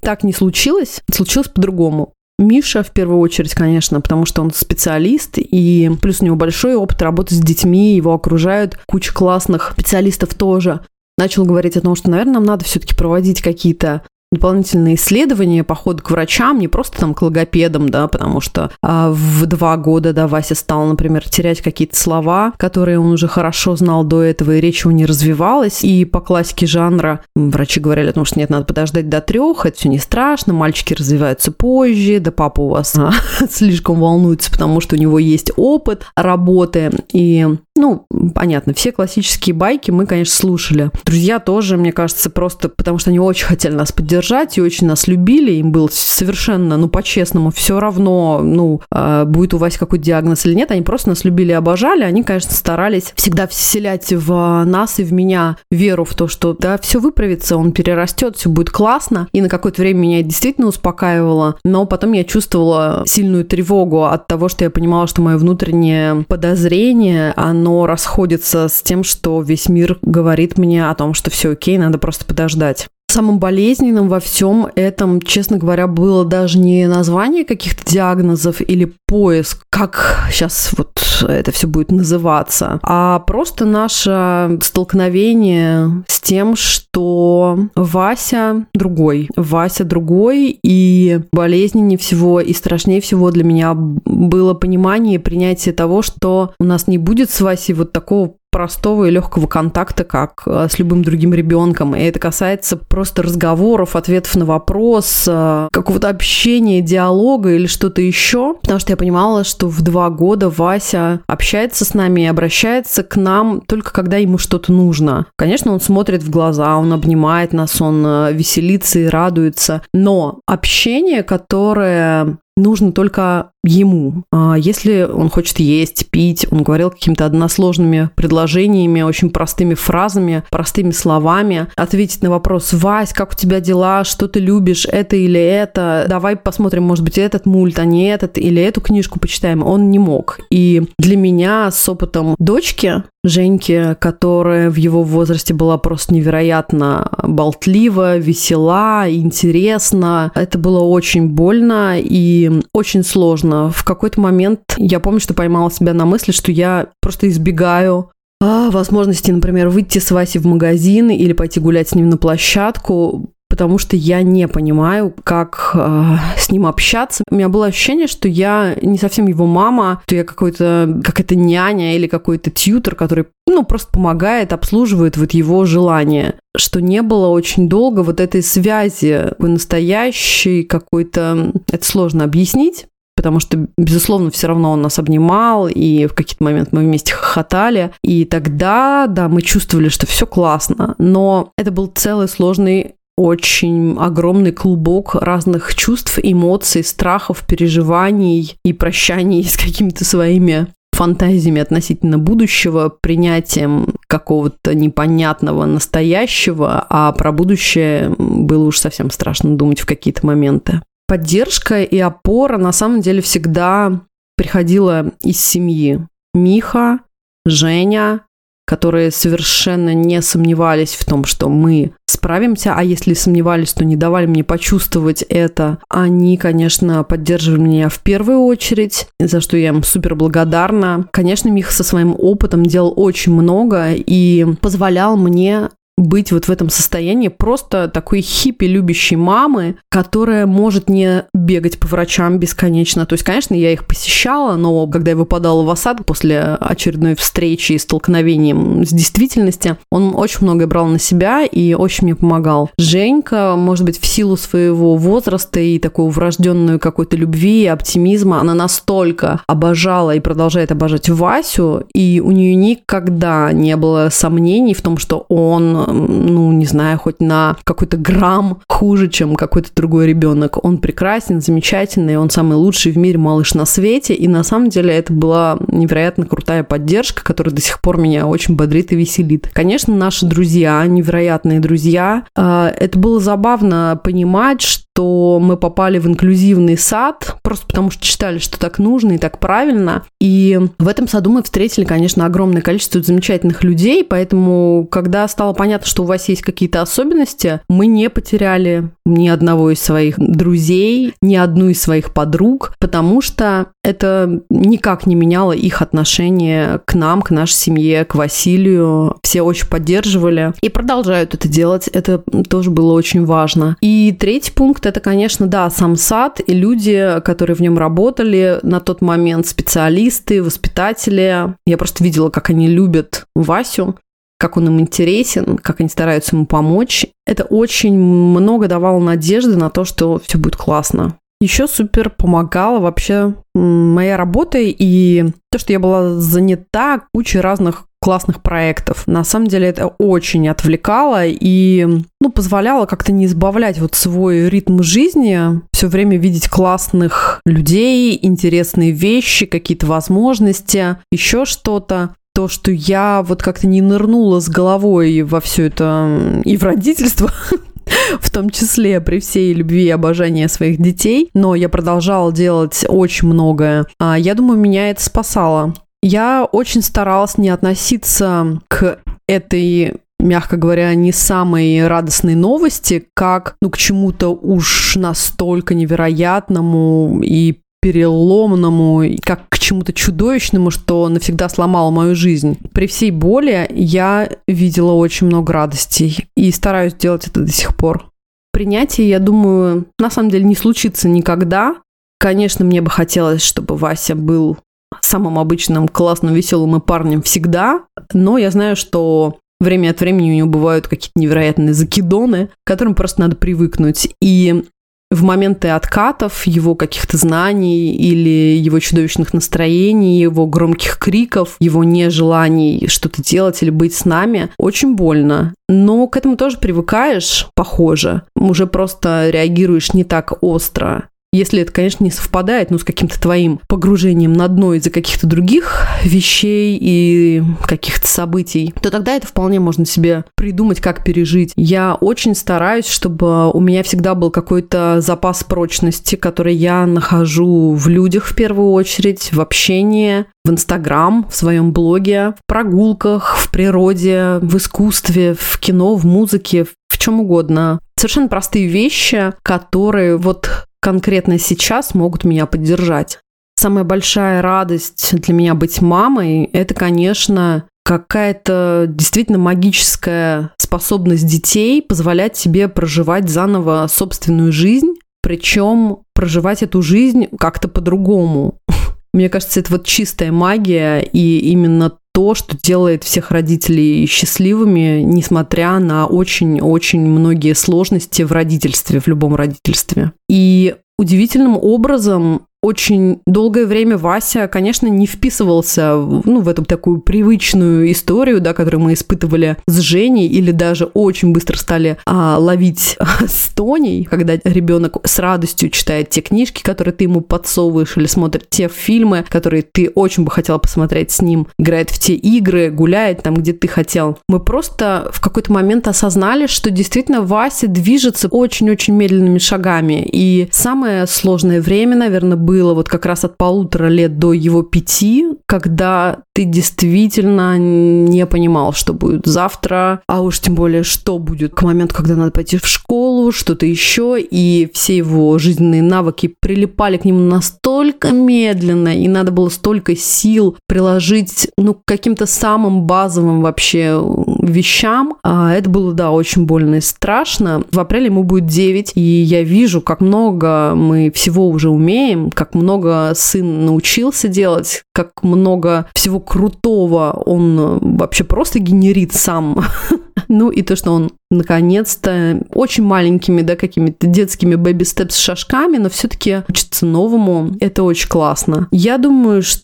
так 0.00 0.24
не 0.24 0.32
случилось. 0.32 1.00
Случилось 1.10 1.48
по-другому. 1.48 2.12
Миша 2.42 2.82
в 2.82 2.90
первую 2.90 3.18
очередь, 3.20 3.54
конечно, 3.54 4.00
потому 4.00 4.26
что 4.26 4.42
он 4.42 4.52
специалист, 4.52 5.32
и 5.36 5.90
плюс 6.00 6.20
у 6.20 6.24
него 6.24 6.36
большой 6.36 6.74
опыт 6.74 7.00
работы 7.02 7.34
с 7.34 7.38
детьми, 7.38 7.94
его 7.94 8.12
окружают 8.12 8.78
куча 8.86 9.12
классных 9.12 9.72
специалистов 9.72 10.34
тоже. 10.34 10.80
Начал 11.18 11.44
говорить 11.44 11.76
о 11.76 11.80
том, 11.80 11.94
что, 11.94 12.10
наверное, 12.10 12.34
нам 12.34 12.44
надо 12.44 12.64
все-таки 12.64 12.94
проводить 12.94 13.42
какие-то 13.42 14.02
дополнительные 14.32 14.96
исследования, 14.96 15.62
поход 15.62 16.00
к 16.00 16.10
врачам, 16.10 16.58
не 16.58 16.66
просто 16.66 16.98
там 16.98 17.14
к 17.14 17.22
логопедам, 17.22 17.88
да, 17.88 18.08
потому 18.08 18.40
что 18.40 18.70
а, 18.82 19.10
в 19.12 19.46
два 19.46 19.76
года, 19.76 20.12
да, 20.12 20.26
Вася 20.26 20.54
стал, 20.54 20.86
например, 20.86 21.28
терять 21.28 21.60
какие-то 21.60 21.96
слова, 21.96 22.52
которые 22.56 22.98
он 22.98 23.12
уже 23.12 23.28
хорошо 23.28 23.76
знал 23.76 24.04
до 24.04 24.22
этого, 24.22 24.56
и 24.56 24.60
речь 24.60 24.80
его 24.80 24.90
не 24.90 25.06
развивалась. 25.06 25.84
И 25.84 26.04
по 26.04 26.20
классике 26.20 26.66
жанра 26.66 27.20
врачи 27.36 27.78
говорили 27.78 28.08
о 28.08 28.12
том, 28.12 28.24
что 28.24 28.38
нет, 28.38 28.50
надо 28.50 28.64
подождать 28.64 29.08
до 29.08 29.20
трех, 29.20 29.66
это 29.66 29.76
все 29.76 29.88
не 29.88 29.98
страшно, 29.98 30.54
мальчики 30.54 30.94
развиваются 30.94 31.52
позже, 31.52 32.18
да 32.18 32.32
папа 32.32 32.62
у 32.62 32.68
вас 32.70 32.94
а, 32.96 33.12
слишком 33.50 34.00
волнуется, 34.00 34.50
потому 34.50 34.80
что 34.80 34.96
у 34.96 34.98
него 34.98 35.18
есть 35.18 35.52
опыт 35.56 36.06
работы, 36.16 36.90
и 37.12 37.46
ну, 37.82 38.06
понятно, 38.32 38.74
все 38.74 38.92
классические 38.92 39.54
байки 39.54 39.90
мы, 39.90 40.06
конечно, 40.06 40.32
слушали. 40.32 40.92
Друзья 41.04 41.40
тоже, 41.40 41.76
мне 41.76 41.92
кажется, 41.92 42.30
просто 42.30 42.68
потому 42.68 42.98
что 42.98 43.10
они 43.10 43.18
очень 43.18 43.46
хотели 43.46 43.74
нас 43.74 43.90
поддержать 43.90 44.56
и 44.56 44.62
очень 44.62 44.86
нас 44.86 45.08
любили. 45.08 45.50
Им 45.54 45.72
было 45.72 45.88
совершенно, 45.90 46.76
ну, 46.76 46.88
по-честному, 46.88 47.50
все 47.50 47.80
равно, 47.80 48.38
ну, 48.40 48.82
э, 48.94 49.24
будет 49.26 49.54
у 49.54 49.58
вас 49.58 49.76
какой-то 49.76 50.04
диагноз 50.04 50.46
или 50.46 50.54
нет. 50.54 50.70
Они 50.70 50.82
просто 50.82 51.08
нас 51.08 51.24
любили 51.24 51.50
и 51.50 51.54
обожали. 51.54 52.04
Они, 52.04 52.22
конечно, 52.22 52.52
старались 52.52 53.12
всегда 53.16 53.48
вселять 53.48 54.12
в 54.12 54.62
нас 54.64 55.00
и 55.00 55.02
в 55.02 55.12
меня 55.12 55.56
веру 55.72 56.04
в 56.04 56.14
то, 56.14 56.28
что 56.28 56.56
да, 56.56 56.78
все 56.78 57.00
выправится, 57.00 57.56
он 57.56 57.72
перерастет, 57.72 58.36
все 58.36 58.48
будет 58.48 58.70
классно. 58.70 59.26
И 59.32 59.40
на 59.40 59.48
какое-то 59.48 59.82
время 59.82 59.98
меня 59.98 60.22
действительно 60.22 60.68
успокаивало. 60.68 61.56
Но 61.64 61.84
потом 61.86 62.12
я 62.12 62.22
чувствовала 62.22 63.02
сильную 63.06 63.44
тревогу 63.44 64.04
от 64.04 64.28
того, 64.28 64.48
что 64.48 64.62
я 64.62 64.70
понимала, 64.70 65.08
что 65.08 65.20
мое 65.20 65.36
внутреннее 65.36 66.24
подозрение, 66.28 67.32
оно 67.36 67.71
оно 67.72 67.86
расходится 67.86 68.68
с 68.68 68.82
тем, 68.82 69.02
что 69.02 69.40
весь 69.40 69.68
мир 69.68 69.98
говорит 70.02 70.58
мне 70.58 70.88
о 70.88 70.94
том, 70.94 71.14
что 71.14 71.30
все 71.30 71.52
окей, 71.52 71.78
надо 71.78 71.98
просто 71.98 72.24
подождать. 72.24 72.88
Самым 73.12 73.38
болезненным 73.38 74.08
во 74.08 74.20
всем 74.20 74.68
этом, 74.74 75.20
честно 75.20 75.58
говоря, 75.58 75.86
было 75.86 76.24
даже 76.24 76.58
не 76.58 76.88
название 76.88 77.44
каких-то 77.44 77.84
диагнозов 77.84 78.62
или 78.62 78.94
поиск, 79.06 79.64
как 79.68 80.28
сейчас 80.30 80.72
вот 80.78 80.98
это 81.28 81.52
все 81.52 81.66
будет 81.66 81.90
называться, 81.90 82.80
а 82.82 83.18
просто 83.18 83.66
наше 83.66 84.58
столкновение 84.62 86.04
с 86.08 86.22
тем, 86.22 86.56
что 86.56 87.58
Вася 87.74 88.64
другой. 88.72 89.28
Вася 89.36 89.84
другой, 89.84 90.58
и 90.62 91.20
болезненнее 91.32 91.98
всего 91.98 92.40
и 92.40 92.54
страшнее 92.54 93.02
всего 93.02 93.30
для 93.30 93.44
меня 93.44 93.74
было 93.74 94.54
понимание 94.54 95.16
и 95.16 95.18
принятие 95.18 95.74
того, 95.74 96.00
что 96.00 96.54
у 96.58 96.64
нас 96.64 96.86
не 96.86 96.96
будет 96.96 97.28
с 97.28 97.42
Васей 97.42 97.74
вот 97.74 97.92
такого 97.92 98.36
простого 98.52 99.06
и 99.06 99.10
легкого 99.10 99.46
контакта, 99.46 100.04
как 100.04 100.42
э, 100.46 100.68
с 100.70 100.78
любым 100.78 101.02
другим 101.02 101.34
ребенком. 101.34 101.96
И 101.96 102.02
это 102.02 102.20
касается 102.20 102.76
просто 102.76 103.22
разговоров, 103.22 103.96
ответов 103.96 104.36
на 104.36 104.44
вопрос, 104.44 105.24
э, 105.26 105.68
какого-то 105.72 106.10
общения, 106.10 106.82
диалога 106.82 107.54
или 107.54 107.66
что-то 107.66 108.02
еще. 108.02 108.54
Потому 108.60 108.78
что 108.78 108.92
я 108.92 108.96
понимала, 108.96 109.42
что 109.42 109.68
в 109.68 109.80
два 109.80 110.10
года 110.10 110.50
Вася 110.50 111.20
общается 111.26 111.84
с 111.84 111.94
нами 111.94 112.20
и 112.20 112.26
обращается 112.26 113.02
к 113.02 113.16
нам 113.16 113.62
только 113.62 113.92
когда 113.92 114.18
ему 114.18 114.36
что-то 114.36 114.70
нужно. 114.70 115.26
Конечно, 115.36 115.72
он 115.72 115.80
смотрит 115.80 116.22
в 116.22 116.30
глаза, 116.30 116.76
он 116.76 116.92
обнимает 116.92 117.54
нас, 117.54 117.80
он 117.80 118.04
э, 118.06 118.32
веселится 118.34 118.98
и 118.98 119.06
радуется. 119.06 119.82
Но 119.94 120.40
общение, 120.46 121.22
которое 121.22 122.36
нужно 122.56 122.92
только 122.92 123.50
ему. 123.64 124.24
А 124.32 124.56
если 124.58 125.02
он 125.02 125.30
хочет 125.30 125.60
есть, 125.60 126.10
пить, 126.10 126.46
он 126.50 126.62
говорил 126.62 126.90
какими-то 126.90 127.26
односложными 127.26 128.10
предложениями, 128.14 129.02
очень 129.02 129.30
простыми 129.30 129.74
фразами, 129.74 130.42
простыми 130.50 130.90
словами, 130.90 131.68
ответить 131.76 132.22
на 132.22 132.30
вопрос 132.30 132.72
«Вась, 132.72 133.12
как 133.12 133.32
у 133.32 133.36
тебя 133.36 133.60
дела? 133.60 134.04
Что 134.04 134.26
ты 134.28 134.40
любишь? 134.40 134.86
Это 134.90 135.16
или 135.16 135.40
это? 135.40 136.06
Давай 136.08 136.36
посмотрим, 136.36 136.82
может 136.84 137.04
быть, 137.04 137.18
этот 137.18 137.46
мульт, 137.46 137.78
а 137.78 137.84
не 137.84 138.08
этот, 138.08 138.36
или 138.36 138.60
эту 138.60 138.80
книжку 138.80 139.20
почитаем». 139.20 139.62
Он 139.62 139.90
не 139.90 139.98
мог. 139.98 140.40
И 140.50 140.82
для 140.98 141.16
меня 141.16 141.70
с 141.70 141.88
опытом 141.88 142.34
дочки 142.38 143.04
Женьки, 143.24 143.96
которая 144.00 144.68
в 144.68 144.74
его 144.74 145.04
возрасте 145.04 145.54
была 145.54 145.78
просто 145.78 146.12
невероятно 146.12 147.08
болтлива, 147.22 148.16
весела, 148.16 149.04
интересна. 149.08 150.32
Это 150.34 150.58
было 150.58 150.80
очень 150.80 151.28
больно 151.28 152.00
и 152.00 152.41
очень 152.72 153.02
сложно. 153.02 153.70
В 153.70 153.84
какой-то 153.84 154.20
момент 154.20 154.60
я 154.76 155.00
помню, 155.00 155.20
что 155.20 155.34
поймала 155.34 155.70
себя 155.70 155.94
на 155.94 156.06
мысли, 156.06 156.32
что 156.32 156.50
я 156.52 156.88
просто 157.00 157.28
избегаю 157.28 158.10
а, 158.40 158.70
возможности, 158.70 159.30
например, 159.30 159.68
выйти 159.68 159.98
с 159.98 160.10
Васей 160.10 160.40
в 160.40 160.46
магазин 160.46 161.10
или 161.10 161.32
пойти 161.32 161.60
гулять 161.60 161.90
с 161.90 161.94
ним 161.94 162.10
на 162.10 162.16
площадку, 162.16 163.30
потому 163.52 163.76
что 163.76 163.96
я 163.96 164.22
не 164.22 164.48
понимаю, 164.48 165.14
как 165.24 165.72
э, 165.74 166.16
с 166.38 166.50
ним 166.50 166.64
общаться. 166.64 167.22
У 167.30 167.34
меня 167.34 167.50
было 167.50 167.66
ощущение, 167.66 168.06
что 168.06 168.26
я 168.26 168.74
не 168.80 168.96
совсем 168.96 169.26
его 169.26 169.44
мама, 169.44 170.00
что 170.06 170.14
я 170.14 170.24
какой-то, 170.24 171.02
как 171.04 171.20
это 171.20 171.36
няня 171.36 171.94
или 171.94 172.06
какой-то 172.06 172.48
тьютер, 172.48 172.94
который, 172.94 173.26
ну, 173.46 173.62
просто 173.62 173.92
помогает, 173.92 174.54
обслуживает 174.54 175.18
вот 175.18 175.32
его 175.32 175.66
желания. 175.66 176.36
Что 176.56 176.80
не 176.80 177.02
было 177.02 177.26
очень 177.26 177.68
долго 177.68 178.00
вот 178.00 178.20
этой 178.20 178.42
связи 178.42 179.34
настоящей 179.38 180.62
какой-то... 180.62 181.52
Это 181.70 181.84
сложно 181.84 182.24
объяснить, 182.24 182.86
потому 183.16 183.38
что, 183.38 183.66
безусловно, 183.76 184.30
все 184.30 184.46
равно 184.46 184.72
он 184.72 184.80
нас 184.80 184.98
обнимал, 184.98 185.68
и 185.68 186.06
в 186.06 186.14
какие-то 186.14 186.42
моменты 186.42 186.70
мы 186.72 186.84
вместе 186.84 187.12
хохотали. 187.12 187.92
И 188.02 188.24
тогда, 188.24 189.06
да, 189.08 189.28
мы 189.28 189.42
чувствовали, 189.42 189.90
что 189.90 190.06
все 190.06 190.26
классно. 190.26 190.94
Но 190.96 191.52
это 191.58 191.70
был 191.70 191.88
целый 191.88 192.28
сложный 192.28 192.94
очень 193.16 193.96
огромный 193.98 194.52
клубок 194.52 195.14
разных 195.14 195.74
чувств, 195.74 196.18
эмоций, 196.22 196.82
страхов, 196.82 197.46
переживаний 197.46 198.56
и 198.64 198.72
прощаний 198.72 199.44
с 199.48 199.56
какими-то 199.56 200.04
своими 200.04 200.68
фантазиями 200.92 201.60
относительно 201.60 202.18
будущего, 202.18 202.94
принятием 203.00 203.94
какого-то 204.06 204.74
непонятного 204.74 205.64
настоящего, 205.64 206.86
а 206.88 207.12
про 207.12 207.32
будущее 207.32 208.14
было 208.18 208.64
уж 208.64 208.78
совсем 208.78 209.10
страшно 209.10 209.56
думать 209.56 209.80
в 209.80 209.86
какие-то 209.86 210.24
моменты. 210.26 210.82
Поддержка 211.08 211.82
и 211.82 211.98
опора 211.98 212.58
на 212.58 212.72
самом 212.72 213.00
деле 213.00 213.20
всегда 213.20 214.02
приходила 214.36 215.12
из 215.22 215.40
семьи. 215.40 216.00
Миха, 216.34 217.00
Женя, 217.44 218.22
которые 218.66 219.10
совершенно 219.10 219.94
не 219.94 220.22
сомневались 220.22 220.94
в 220.94 221.04
том, 221.04 221.24
что 221.24 221.48
мы 221.48 221.92
справимся, 222.06 222.74
а 222.76 222.84
если 222.84 223.14
сомневались, 223.14 223.72
то 223.72 223.84
не 223.84 223.96
давали 223.96 224.26
мне 224.26 224.44
почувствовать 224.44 225.22
это. 225.28 225.78
Они, 225.88 226.36
конечно, 226.36 227.02
поддерживали 227.02 227.60
меня 227.60 227.88
в 227.88 227.98
первую 227.98 228.44
очередь, 228.44 229.08
за 229.18 229.40
что 229.40 229.56
я 229.56 229.70
им 229.70 229.82
супер 229.82 230.14
благодарна. 230.14 231.08
Конечно, 231.10 231.48
Миха 231.48 231.72
со 231.72 231.82
своим 231.82 232.14
опытом 232.16 232.64
делал 232.64 232.92
очень 232.96 233.32
много 233.32 233.92
и 233.94 234.46
позволял 234.60 235.16
мне 235.16 235.70
быть 235.96 236.32
вот 236.32 236.46
в 236.46 236.50
этом 236.50 236.70
состоянии 236.70 237.28
просто 237.28 237.88
такой 237.88 238.22
хиппи 238.22 238.64
любящей 238.64 239.16
мамы, 239.16 239.76
которая 239.90 240.46
может 240.46 240.88
не 240.88 241.24
бегать 241.34 241.78
по 241.78 241.86
врачам 241.86 242.38
бесконечно. 242.38 243.06
То 243.06 243.14
есть, 243.14 243.24
конечно, 243.24 243.54
я 243.54 243.72
их 243.72 243.86
посещала, 243.86 244.56
но 244.56 244.86
когда 244.86 245.10
я 245.10 245.16
выпадала 245.16 245.62
в 245.62 245.70
осадок 245.70 246.06
после 246.06 246.40
очередной 246.40 247.14
встречи 247.14 247.72
и 247.72 247.78
столкновением 247.78 248.84
с 248.84 248.90
действительностью, 248.90 249.78
он 249.90 250.14
очень 250.14 250.38
многое 250.42 250.66
брал 250.66 250.86
на 250.86 250.98
себя 250.98 251.44
и 251.44 251.74
очень 251.74 252.04
мне 252.04 252.14
помогал. 252.14 252.70
Женька, 252.78 253.54
может 253.56 253.84
быть, 253.84 254.00
в 254.00 254.06
силу 254.06 254.36
своего 254.36 254.96
возраста 254.96 255.60
и 255.60 255.78
такого 255.78 256.10
врожденную 256.10 256.78
какой-то 256.78 257.16
любви 257.16 257.64
и 257.64 257.66
оптимизма, 257.66 258.40
она 258.40 258.54
настолько 258.54 259.42
обожала 259.46 260.14
и 260.14 260.20
продолжает 260.20 260.72
обожать 260.72 261.08
Васю, 261.08 261.84
и 261.94 262.22
у 262.24 262.30
нее 262.30 262.54
никогда 262.54 263.52
не 263.52 263.76
было 263.76 264.08
сомнений 264.10 264.74
в 264.74 264.82
том, 264.82 264.96
что 264.96 265.26
он 265.28 265.81
ну, 265.86 266.52
не 266.52 266.66
знаю, 266.66 266.98
хоть 266.98 267.20
на 267.20 267.56
какой-то 267.64 267.96
грамм 267.96 268.60
хуже, 268.68 269.08
чем 269.08 269.34
какой-то 269.34 269.70
другой 269.74 270.06
ребенок. 270.06 270.64
Он 270.64 270.78
прекрасен, 270.78 271.40
замечательный, 271.40 272.16
он 272.16 272.30
самый 272.30 272.54
лучший 272.54 272.92
в 272.92 272.98
мире 272.98 273.18
малыш 273.18 273.54
на 273.54 273.64
свете. 273.64 274.14
И 274.14 274.28
на 274.28 274.42
самом 274.42 274.68
деле 274.68 274.94
это 274.94 275.12
была 275.12 275.58
невероятно 275.68 276.26
крутая 276.26 276.64
поддержка, 276.64 277.24
которая 277.24 277.54
до 277.54 277.60
сих 277.60 277.80
пор 277.80 277.98
меня 277.98 278.26
очень 278.26 278.56
бодрит 278.56 278.92
и 278.92 278.96
веселит. 278.96 279.48
Конечно, 279.52 279.94
наши 279.94 280.26
друзья, 280.26 280.84
невероятные 280.86 281.60
друзья. 281.60 282.24
А, 282.36 282.72
это 282.76 282.98
было 282.98 283.20
забавно 283.20 284.00
понимать, 284.02 284.62
что 284.92 285.38
мы 285.40 285.56
попали 285.56 285.98
в 285.98 286.06
инклюзивный 286.06 286.76
сад, 286.76 287.36
просто 287.42 287.66
потому 287.66 287.90
что 287.90 288.04
считали, 288.04 288.38
что 288.38 288.58
так 288.58 288.78
нужно 288.78 289.12
и 289.12 289.18
так 289.18 289.38
правильно. 289.38 290.02
И 290.20 290.60
в 290.78 290.88
этом 290.88 291.08
саду 291.08 291.30
мы 291.30 291.42
встретили, 291.42 291.84
конечно, 291.84 292.26
огромное 292.26 292.62
количество 292.62 293.02
замечательных 293.02 293.64
людей, 293.64 294.04
поэтому, 294.04 294.86
когда 294.90 295.26
стало 295.28 295.54
понятно, 295.54 295.71
понятно, 295.72 295.88
что 295.88 296.02
у 296.02 296.06
вас 296.06 296.28
есть 296.28 296.42
какие-то 296.42 296.82
особенности. 296.82 297.60
Мы 297.70 297.86
не 297.86 298.10
потеряли 298.10 298.90
ни 299.06 299.28
одного 299.28 299.70
из 299.70 299.80
своих 299.80 300.16
друзей, 300.18 301.14
ни 301.22 301.34
одну 301.34 301.70
из 301.70 301.80
своих 301.80 302.12
подруг, 302.12 302.74
потому 302.78 303.22
что 303.22 303.68
это 303.82 304.42
никак 304.50 305.06
не 305.06 305.14
меняло 305.14 305.52
их 305.52 305.80
отношение 305.80 306.80
к 306.84 306.92
нам, 306.92 307.22
к 307.22 307.30
нашей 307.30 307.54
семье, 307.54 308.04
к 308.04 308.16
Василию. 308.16 309.16
Все 309.22 309.40
очень 309.40 309.66
поддерживали 309.66 310.52
и 310.60 310.68
продолжают 310.68 311.32
это 311.32 311.48
делать. 311.48 311.88
Это 311.88 312.22
тоже 312.50 312.70
было 312.70 312.92
очень 312.92 313.24
важно. 313.24 313.78
И 313.80 314.14
третий 314.18 314.52
пункт– 314.52 314.84
это, 314.86 315.00
конечно, 315.00 315.46
да, 315.46 315.70
сам 315.70 315.96
сад 315.96 316.38
и 316.46 316.52
люди, 316.52 317.18
которые 317.24 317.56
в 317.56 317.60
нем 317.60 317.78
работали 317.78 318.58
на 318.62 318.80
тот 318.80 319.00
момент, 319.00 319.46
специалисты, 319.46 320.42
воспитатели. 320.42 321.54
Я 321.64 321.78
просто 321.78 322.04
видела, 322.04 322.28
как 322.28 322.50
они 322.50 322.68
любят 322.68 323.24
Васю, 323.34 323.96
как 324.42 324.56
он 324.56 324.66
им 324.66 324.80
интересен, 324.80 325.56
как 325.56 325.78
они 325.78 325.88
стараются 325.88 326.34
ему 326.34 326.46
помочь. 326.46 327.06
Это 327.26 327.44
очень 327.44 327.96
много 327.96 328.66
давало 328.66 328.98
надежды 328.98 329.56
на 329.56 329.70
то, 329.70 329.84
что 329.84 330.20
все 330.24 330.36
будет 330.36 330.56
классно. 330.56 331.16
Еще 331.40 331.68
супер 331.68 332.10
помогала 332.10 332.80
вообще 332.80 333.34
моя 333.54 334.16
работа 334.16 334.58
и 334.60 335.26
то, 335.52 335.60
что 335.60 335.72
я 335.72 335.78
была 335.78 336.14
занята 336.14 337.02
кучей 337.14 337.38
разных 337.38 337.84
классных 338.00 338.42
проектов. 338.42 339.06
На 339.06 339.22
самом 339.22 339.46
деле 339.46 339.68
это 339.68 339.86
очень 339.86 340.48
отвлекало 340.48 341.24
и 341.24 341.86
ну, 342.20 342.32
позволяло 342.32 342.86
как-то 342.86 343.12
не 343.12 343.26
избавлять 343.26 343.78
вот 343.78 343.94
свой 343.94 344.48
ритм 344.48 344.82
жизни, 344.82 345.60
все 345.72 345.86
время 345.86 346.18
видеть 346.18 346.48
классных 346.48 347.40
людей, 347.46 348.18
интересные 348.20 348.90
вещи, 348.90 349.46
какие-то 349.46 349.86
возможности, 349.86 350.96
еще 351.12 351.44
что-то 351.44 352.16
то, 352.34 352.48
что 352.48 352.70
я 352.70 353.22
вот 353.22 353.42
как-то 353.42 353.66
не 353.66 353.80
нырнула 353.80 354.40
с 354.40 354.48
головой 354.48 355.22
во 355.22 355.40
все 355.40 355.66
это 355.66 356.40
и 356.44 356.56
в 356.56 356.62
родительство, 356.62 357.30
в 358.20 358.30
том 358.30 358.50
числе 358.50 359.00
при 359.00 359.20
всей 359.20 359.52
любви 359.52 359.84
и 359.84 359.90
обожании 359.90 360.46
своих 360.46 360.80
детей, 360.80 361.30
но 361.34 361.54
я 361.54 361.68
продолжала 361.68 362.32
делать 362.32 362.84
очень 362.88 363.28
многое. 363.28 363.86
А 363.98 364.18
я 364.18 364.34
думаю, 364.34 364.58
меня 364.58 364.90
это 364.90 365.02
спасало. 365.02 365.74
Я 366.02 366.44
очень 366.50 366.82
старалась 366.82 367.38
не 367.38 367.50
относиться 367.50 368.60
к 368.68 368.98
этой 369.28 369.94
мягко 370.22 370.56
говоря, 370.56 370.94
не 370.94 371.12
самой 371.12 371.86
радостной 371.86 372.34
новости, 372.34 373.08
как 373.14 373.56
ну, 373.60 373.70
к 373.70 373.76
чему-то 373.76 374.28
уж 374.28 374.96
настолько 374.96 375.74
невероятному 375.74 377.20
и 377.22 377.60
переломному, 377.82 379.02
как 379.22 379.48
к 379.48 379.58
чему-то 379.58 379.92
чудовищному, 379.92 380.70
что 380.70 381.08
навсегда 381.08 381.48
сломало 381.48 381.90
мою 381.90 382.14
жизнь. 382.14 382.56
При 382.72 382.86
всей 382.86 383.10
боли 383.10 383.66
я 383.70 384.30
видела 384.46 384.92
очень 384.92 385.26
много 385.26 385.52
радостей 385.52 386.28
и 386.36 386.50
стараюсь 386.52 386.94
делать 386.94 387.26
это 387.26 387.40
до 387.40 387.52
сих 387.52 387.76
пор. 387.76 388.08
Принятие, 388.52 389.08
я 389.08 389.18
думаю, 389.18 389.86
на 389.98 390.10
самом 390.10 390.30
деле 390.30 390.44
не 390.44 390.54
случится 390.54 391.08
никогда. 391.08 391.76
Конечно, 392.18 392.64
мне 392.64 392.80
бы 392.80 392.90
хотелось, 392.90 393.42
чтобы 393.42 393.76
Вася 393.76 394.14
был 394.14 394.58
самым 395.00 395.38
обычным, 395.38 395.88
классным, 395.88 396.34
веселым 396.34 396.76
и 396.76 396.80
парнем 396.80 397.22
всегда, 397.22 397.80
но 398.12 398.38
я 398.38 398.50
знаю, 398.50 398.76
что 398.76 399.38
время 399.58 399.90
от 399.90 400.00
времени 400.00 400.30
у 400.30 400.34
него 400.34 400.48
бывают 400.48 400.86
какие-то 400.86 401.18
невероятные 401.18 401.72
закидоны, 401.72 402.48
к 402.48 402.50
которым 402.64 402.94
просто 402.94 403.22
надо 403.22 403.36
привыкнуть. 403.36 404.14
И 404.20 404.64
в 405.12 405.22
моменты 405.22 405.68
откатов 405.68 406.46
его 406.46 406.74
каких-то 406.74 407.18
знаний 407.18 407.94
или 407.94 408.56
его 408.56 408.78
чудовищных 408.78 409.34
настроений, 409.34 410.18
его 410.18 410.46
громких 410.46 410.98
криков, 410.98 411.56
его 411.60 411.84
нежеланий 411.84 412.88
что-то 412.88 413.22
делать 413.22 413.62
или 413.62 413.70
быть 413.70 413.94
с 413.94 414.04
нами, 414.04 414.50
очень 414.56 414.94
больно. 414.94 415.54
Но 415.68 416.06
к 416.06 416.16
этому 416.16 416.36
тоже 416.36 416.56
привыкаешь, 416.58 417.48
похоже. 417.54 418.22
Уже 418.34 418.66
просто 418.66 419.28
реагируешь 419.30 419.92
не 419.92 420.04
так 420.04 420.42
остро. 420.42 421.08
Если 421.34 421.62
это, 421.62 421.72
конечно, 421.72 422.04
не 422.04 422.10
совпадает, 422.10 422.70
ну, 422.70 422.78
с 422.78 422.84
каким-то 422.84 423.18
твоим 423.18 423.58
погружением 423.66 424.34
на 424.34 424.48
дно 424.48 424.74
из-за 424.74 424.90
каких-то 424.90 425.26
других 425.26 425.86
вещей 426.04 426.78
и 426.78 427.42
каких-то 427.66 428.06
событий, 428.06 428.74
то 428.82 428.90
тогда 428.90 429.14
это 429.14 429.26
вполне 429.26 429.58
можно 429.58 429.86
себе 429.86 430.26
придумать, 430.36 430.80
как 430.82 431.04
пережить. 431.04 431.54
Я 431.56 431.94
очень 431.94 432.34
стараюсь, 432.34 432.86
чтобы 432.86 433.50
у 433.50 433.60
меня 433.60 433.82
всегда 433.82 434.14
был 434.14 434.30
какой-то 434.30 435.00
запас 435.00 435.42
прочности, 435.42 436.16
который 436.16 436.54
я 436.54 436.84
нахожу 436.84 437.72
в 437.72 437.88
людях 437.88 438.26
в 438.26 438.36
первую 438.36 438.72
очередь, 438.72 439.32
в 439.32 439.40
общении, 439.40 440.26
в 440.44 440.50
Инстаграм, 440.50 441.26
в 441.30 441.34
своем 441.34 441.72
блоге, 441.72 442.34
в 442.36 442.46
прогулках, 442.46 443.38
в 443.38 443.50
природе, 443.50 444.38
в 444.42 444.58
искусстве, 444.58 445.34
в 445.38 445.58
кино, 445.58 445.94
в 445.94 446.04
музыке, 446.04 446.66
в 446.88 446.98
чем 446.98 447.20
угодно. 447.20 447.78
Совершенно 447.96 448.28
простые 448.28 448.66
вещи, 448.66 449.32
которые 449.42 450.18
вот 450.18 450.66
конкретно 450.82 451.38
сейчас 451.38 451.94
могут 451.94 452.24
меня 452.24 452.44
поддержать. 452.46 453.20
Самая 453.54 453.84
большая 453.84 454.42
радость 454.42 455.14
для 455.14 455.32
меня 455.32 455.54
быть 455.54 455.80
мамой– 455.80 456.44
это, 456.52 456.74
конечно, 456.74 457.64
какая-то 457.84 458.86
действительно 458.88 459.38
магическая 459.38 460.50
способность 460.58 461.26
детей 461.26 461.82
позволять 461.82 462.36
себе 462.36 462.68
проживать 462.68 463.28
заново 463.28 463.86
собственную 463.88 464.52
жизнь, 464.52 464.94
причем 465.22 465.98
проживать 466.14 466.62
эту 466.62 466.82
жизнь 466.82 467.28
как-то 467.38 467.68
по-другому. 467.68 468.58
Мне 469.14 469.28
кажется, 469.28 469.60
это 469.60 469.72
вот 469.72 469.84
чистая 469.84 470.32
магия, 470.32 471.00
и 471.00 471.38
именно 471.50 471.92
то, 472.12 472.34
что 472.34 472.56
делает 472.56 473.04
всех 473.04 473.30
родителей 473.30 474.06
счастливыми, 474.06 475.00
несмотря 475.02 475.78
на 475.78 476.06
очень-очень 476.06 477.00
многие 477.00 477.54
сложности 477.54 478.22
в 478.22 478.32
родительстве, 478.32 479.00
в 479.00 479.08
любом 479.08 479.34
родительстве. 479.34 480.12
И 480.28 480.76
удивительным 480.98 481.56
образом 481.56 482.46
очень 482.62 483.20
долгое 483.26 483.66
время 483.66 483.98
Вася, 483.98 484.46
конечно, 484.46 484.86
не 484.86 485.06
вписывался 485.06 485.96
ну, 485.96 486.40
в 486.42 486.48
эту 486.48 486.64
такую 486.64 487.00
привычную 487.00 487.90
историю, 487.90 488.40
да, 488.40 488.54
которую 488.54 488.82
мы 488.82 488.92
испытывали 488.92 489.56
с 489.66 489.80
Женей, 489.80 490.28
или 490.28 490.52
даже 490.52 490.84
очень 490.84 491.32
быстро 491.32 491.56
стали 491.56 491.98
а, 492.06 492.38
ловить 492.38 492.96
с 493.26 493.48
Тоней, 493.48 494.04
когда 494.04 494.34
ребенок 494.44 494.98
с 495.04 495.18
радостью 495.18 495.70
читает 495.70 496.10
те 496.10 496.20
книжки, 496.20 496.62
которые 496.62 496.94
ты 496.94 497.04
ему 497.04 497.20
подсовываешь, 497.20 497.96
или 497.96 498.06
смотрит 498.06 498.48
те 498.48 498.68
фильмы, 498.68 499.24
которые 499.28 499.62
ты 499.62 499.90
очень 499.92 500.22
бы 500.22 500.30
хотела 500.30 500.58
посмотреть 500.58 501.10
с 501.10 501.20
ним, 501.20 501.48
играет 501.58 501.90
в 501.90 501.98
те 501.98 502.14
игры, 502.14 502.70
гуляет 502.70 503.24
там, 503.24 503.34
где 503.34 503.52
ты 503.52 503.66
хотел. 503.66 504.18
Мы 504.28 504.38
просто 504.38 505.10
в 505.12 505.20
какой-то 505.20 505.52
момент 505.52 505.88
осознали, 505.88 506.46
что 506.46 506.70
действительно 506.70 507.22
Вася 507.22 507.66
движется 507.66 508.28
очень-очень 508.28 508.94
медленными 508.94 509.38
шагами. 509.38 510.08
И 510.12 510.48
самое 510.52 511.08
сложное 511.08 511.60
время, 511.60 511.96
наверное, 511.96 512.36
было 512.36 512.51
было 512.52 512.74
вот 512.74 512.86
как 512.86 513.06
раз 513.06 513.24
от 513.24 513.38
полутора 513.38 513.86
лет 513.86 514.18
до 514.18 514.34
его 514.34 514.62
пяти, 514.62 515.24
когда 515.46 516.18
ты 516.34 516.44
действительно 516.44 517.56
не 517.56 518.26
понимал, 518.26 518.74
что 518.74 518.92
будет 518.92 519.24
завтра, 519.24 520.02
а 520.06 520.20
уж 520.20 520.38
тем 520.40 520.54
более, 520.54 520.82
что 520.82 521.18
будет 521.18 521.54
к 521.54 521.62
моменту, 521.62 521.94
когда 521.94 522.14
надо 522.14 522.30
пойти 522.30 522.58
в 522.58 522.66
школу, 522.66 523.32
что-то 523.32 523.64
еще, 523.64 524.20
и 524.20 524.70
все 524.74 524.98
его 524.98 525.38
жизненные 525.38 525.80
навыки 525.80 526.34
прилипали 526.40 526.98
к 526.98 527.06
нему 527.06 527.20
настолько 527.20 528.10
медленно, 528.10 528.94
и 528.94 529.08
надо 529.08 529.32
было 529.32 529.48
столько 529.48 529.96
сил 529.96 530.58
приложить, 530.68 531.48
ну, 531.56 531.72
к 531.72 531.86
каким-то 531.86 532.26
самым 532.26 532.82
базовым 532.82 533.40
вообще 533.40 533.98
вещам. 534.42 535.16
А 535.22 535.54
это 535.54 535.70
было, 535.70 535.94
да, 535.94 536.10
очень 536.10 536.44
больно 536.44 536.76
и 536.76 536.80
страшно. 536.80 537.64
В 537.70 537.78
апреле 537.78 538.06
ему 538.06 538.24
будет 538.24 538.46
9, 538.46 538.92
и 538.96 539.00
я 539.00 539.42
вижу, 539.42 539.80
как 539.80 540.00
много 540.00 540.74
мы 540.74 541.10
всего 541.14 541.48
уже 541.48 541.70
умеем, 541.70 542.30
как 542.30 542.54
много 542.54 543.12
сын 543.14 543.64
научился 543.64 544.28
делать, 544.28 544.82
как 544.92 545.22
много 545.22 545.86
всего 545.94 546.20
крутого 546.20 547.12
он 547.24 547.78
вообще 547.96 548.24
просто 548.24 548.58
генерит 548.58 549.12
сам. 549.14 549.64
Ну 550.28 550.50
и 550.50 550.62
то, 550.62 550.76
что 550.76 550.92
он 550.92 551.10
наконец-то 551.30 552.40
очень 552.54 552.84
маленькими, 552.84 553.42
да, 553.42 553.56
какими-то 553.56 554.06
детскими 554.06 554.54
бэби-степс 554.54 555.16
шажками, 555.16 555.78
но 555.78 555.88
все-таки 555.88 556.42
учится 556.48 556.86
новому. 556.86 557.54
Это 557.60 557.82
очень 557.82 558.08
классно. 558.08 558.68
Я 558.70 558.98
думаю, 558.98 559.42
что, 559.42 559.62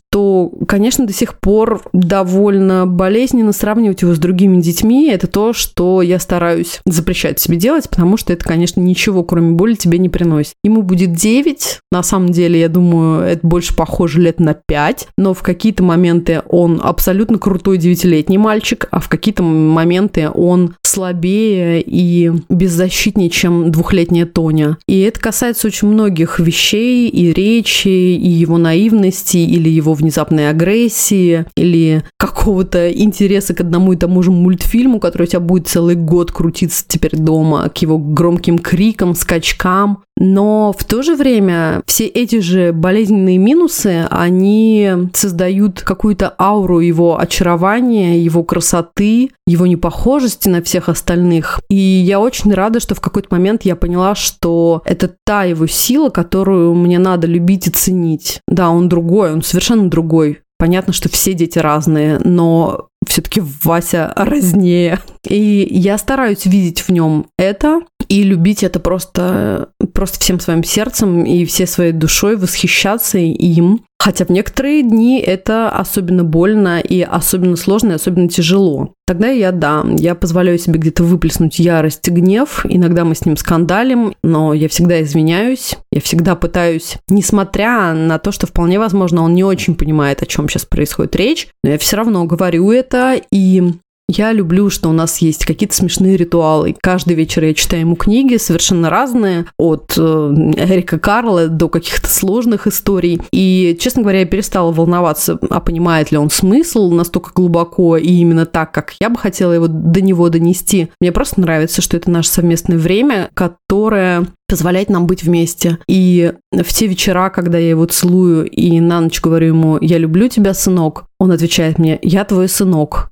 конечно, 0.66 1.06
до 1.06 1.12
сих 1.12 1.38
пор 1.38 1.82
довольно 1.92 2.86
болезненно 2.86 3.52
сравнивать 3.52 4.02
его 4.02 4.14
с 4.14 4.18
другими 4.18 4.60
детьми. 4.60 5.08
Это 5.10 5.26
то, 5.26 5.52
что 5.52 6.02
я 6.02 6.18
стараюсь 6.18 6.80
запрещать 6.86 7.38
себе 7.38 7.56
делать, 7.56 7.88
потому 7.88 8.16
что 8.16 8.32
это, 8.32 8.44
конечно, 8.44 8.80
ничего, 8.80 9.22
кроме 9.24 9.52
боли, 9.52 9.74
тебе 9.74 9.98
не 9.98 10.08
приносит. 10.08 10.54
Ему 10.64 10.82
будет 10.82 11.12
9. 11.12 11.80
На 11.92 12.02
самом 12.02 12.30
деле, 12.30 12.60
я 12.60 12.68
думаю, 12.68 13.22
это 13.22 13.46
больше 13.46 13.74
похоже 13.74 14.20
лет 14.20 14.40
на 14.40 14.54
5. 14.54 15.08
Но 15.18 15.34
в 15.34 15.42
какие-то 15.42 15.82
моменты 15.82 16.42
он 16.48 16.80
абсолютно 16.82 17.38
крутой 17.38 17.78
девятилетний 17.78 18.38
мальчик, 18.38 18.88
а 18.90 19.00
в 19.00 19.08
какие-то 19.08 19.42
моменты 19.42 20.30
он 20.30 20.74
слабее 20.82 21.82
и 21.84 22.32
беззащитнее, 22.48 23.30
чем 23.30 23.70
двухлетняя 23.70 24.26
Тоня. 24.26 24.78
И 24.86 25.00
это 25.00 25.20
касается 25.20 25.66
очень 25.66 25.88
многих 25.88 26.40
вещей, 26.40 27.08
и 27.08 27.32
речи, 27.32 27.88
и 27.88 28.28
его 28.28 28.58
наивности, 28.58 29.36
или 29.36 29.68
его 29.68 29.94
внезапной 29.98 30.48
агрессии, 30.48 31.44
или 31.56 32.02
какого-то 32.18 32.90
интереса 32.90 33.54
к 33.54 33.60
одному 33.60 33.92
и 33.92 33.96
тому 33.96 34.22
же 34.22 34.30
мультфильму, 34.30 35.00
который 35.00 35.24
у 35.24 35.26
тебя 35.26 35.40
будет 35.40 35.68
целый 35.68 35.94
год 35.94 36.32
крутиться 36.32 36.84
теперь 36.86 37.16
дома, 37.16 37.68
к 37.68 37.78
его 37.78 37.98
громким 37.98 38.58
крикам, 38.58 39.14
скачкам. 39.14 40.04
Но 40.18 40.74
в 40.76 40.84
то 40.84 41.02
же 41.02 41.14
время 41.14 41.82
все 41.86 42.06
эти 42.06 42.40
же 42.40 42.72
болезненные 42.72 43.38
минусы, 43.38 44.06
они 44.10 44.90
создают 45.14 45.80
какую-то 45.80 46.34
ауру 46.38 46.80
его 46.80 47.18
очарования, 47.18 48.18
его 48.18 48.42
красоты, 48.42 49.30
его 49.46 49.66
непохожести 49.66 50.48
на 50.48 50.62
всех 50.62 50.88
остальных. 50.88 51.60
И 51.70 51.76
я 51.76 52.20
очень 52.20 52.52
рада, 52.52 52.80
что 52.80 52.94
в 52.94 53.00
какой-то 53.00 53.28
момент 53.30 53.62
я 53.62 53.76
поняла, 53.76 54.14
что 54.14 54.82
это 54.84 55.14
та 55.24 55.44
его 55.44 55.66
сила, 55.66 56.10
которую 56.10 56.74
мне 56.74 56.98
надо 56.98 57.26
любить 57.26 57.68
и 57.68 57.70
ценить. 57.70 58.40
Да, 58.48 58.70
он 58.70 58.88
другой, 58.88 59.32
он 59.32 59.42
совершенно 59.42 59.88
другой. 59.88 60.40
Понятно, 60.58 60.92
что 60.92 61.08
все 61.08 61.34
дети 61.34 61.60
разные, 61.60 62.18
но 62.24 62.88
все-таки 63.06 63.40
Вася 63.62 64.12
разнее. 64.16 65.00
И 65.26 65.68
я 65.70 65.96
стараюсь 65.98 66.46
видеть 66.46 66.80
в 66.80 66.88
нем 66.90 67.26
это 67.38 67.82
и 68.08 68.22
любить 68.22 68.62
это 68.62 68.80
просто, 68.80 69.68
просто 69.92 70.18
всем 70.20 70.40
своим 70.40 70.64
сердцем 70.64 71.24
и 71.24 71.44
всей 71.44 71.66
своей 71.66 71.92
душой, 71.92 72.36
восхищаться 72.36 73.18
им. 73.18 73.84
Хотя 74.00 74.24
в 74.24 74.30
некоторые 74.30 74.82
дни 74.82 75.20
это 75.20 75.68
особенно 75.70 76.22
больно 76.22 76.78
и 76.78 77.02
особенно 77.02 77.56
сложно 77.56 77.92
и 77.92 77.94
особенно 77.96 78.28
тяжело. 78.28 78.94
Тогда 79.06 79.28
я, 79.28 79.50
да, 79.50 79.84
я 79.98 80.14
позволяю 80.14 80.58
себе 80.58 80.78
где-то 80.78 81.02
выплеснуть 81.02 81.58
ярость 81.58 82.06
и 82.06 82.12
гнев. 82.12 82.64
Иногда 82.68 83.04
мы 83.04 83.16
с 83.16 83.26
ним 83.26 83.36
скандалим, 83.36 84.14
но 84.22 84.54
я 84.54 84.68
всегда 84.68 85.02
извиняюсь. 85.02 85.76
Я 85.90 86.00
всегда 86.00 86.36
пытаюсь, 86.36 86.96
несмотря 87.08 87.92
на 87.92 88.18
то, 88.18 88.30
что 88.30 88.46
вполне 88.46 88.78
возможно 88.78 89.22
он 89.22 89.34
не 89.34 89.42
очень 89.42 89.74
понимает, 89.74 90.22
о 90.22 90.26
чем 90.26 90.48
сейчас 90.48 90.64
происходит 90.64 91.16
речь, 91.16 91.48
но 91.64 91.70
я 91.70 91.78
все 91.78 91.96
равно 91.96 92.24
говорю 92.24 92.70
это 92.70 93.20
и 93.32 93.72
я 94.08 94.32
люблю, 94.32 94.70
что 94.70 94.88
у 94.88 94.92
нас 94.92 95.18
есть 95.18 95.44
какие-то 95.44 95.76
смешные 95.76 96.16
ритуалы. 96.16 96.74
Каждый 96.80 97.14
вечер 97.14 97.44
я 97.44 97.52
читаю 97.54 97.82
ему 97.82 97.94
книги 97.94 98.36
совершенно 98.36 98.88
разные, 98.88 99.46
от 99.58 99.94
э, 99.96 100.00
Эрика 100.00 100.98
Карла 100.98 101.48
до 101.48 101.68
каких-то 101.68 102.08
сложных 102.08 102.66
историй. 102.66 103.20
И, 103.32 103.76
честно 103.78 104.02
говоря, 104.02 104.20
я 104.20 104.26
перестала 104.26 104.72
волноваться, 104.72 105.38
а 105.50 105.60
понимает 105.60 106.10
ли 106.10 106.16
он 106.16 106.30
смысл 106.30 106.90
настолько 106.90 107.32
глубоко 107.34 107.96
и 107.98 108.08
именно 108.08 108.46
так, 108.46 108.72
как 108.72 108.94
я 108.98 109.10
бы 109.10 109.18
хотела 109.18 109.52
его 109.52 109.68
до 109.68 110.00
него 110.00 110.28
донести. 110.30 110.88
Мне 111.00 111.12
просто 111.12 111.40
нравится, 111.40 111.82
что 111.82 111.96
это 111.96 112.10
наше 112.10 112.30
совместное 112.30 112.78
время, 112.78 113.30
которое 113.34 114.26
позволяет 114.48 114.88
нам 114.88 115.06
быть 115.06 115.22
вместе. 115.22 115.78
И 115.86 116.32
в 116.50 116.72
те 116.72 116.86
вечера, 116.86 117.28
когда 117.28 117.58
я 117.58 117.68
его 117.68 117.84
целую 117.84 118.48
и 118.48 118.80
на 118.80 119.02
ночь 119.02 119.20
говорю 119.20 119.48
ему 119.48 119.78
«Я 119.82 119.98
люблю 119.98 120.28
тебя, 120.28 120.54
сынок», 120.54 121.04
он 121.20 121.30
отвечает 121.30 121.78
мне 121.78 121.98
«Я 122.02 122.24
твой 122.24 122.48
сынок». 122.48 123.10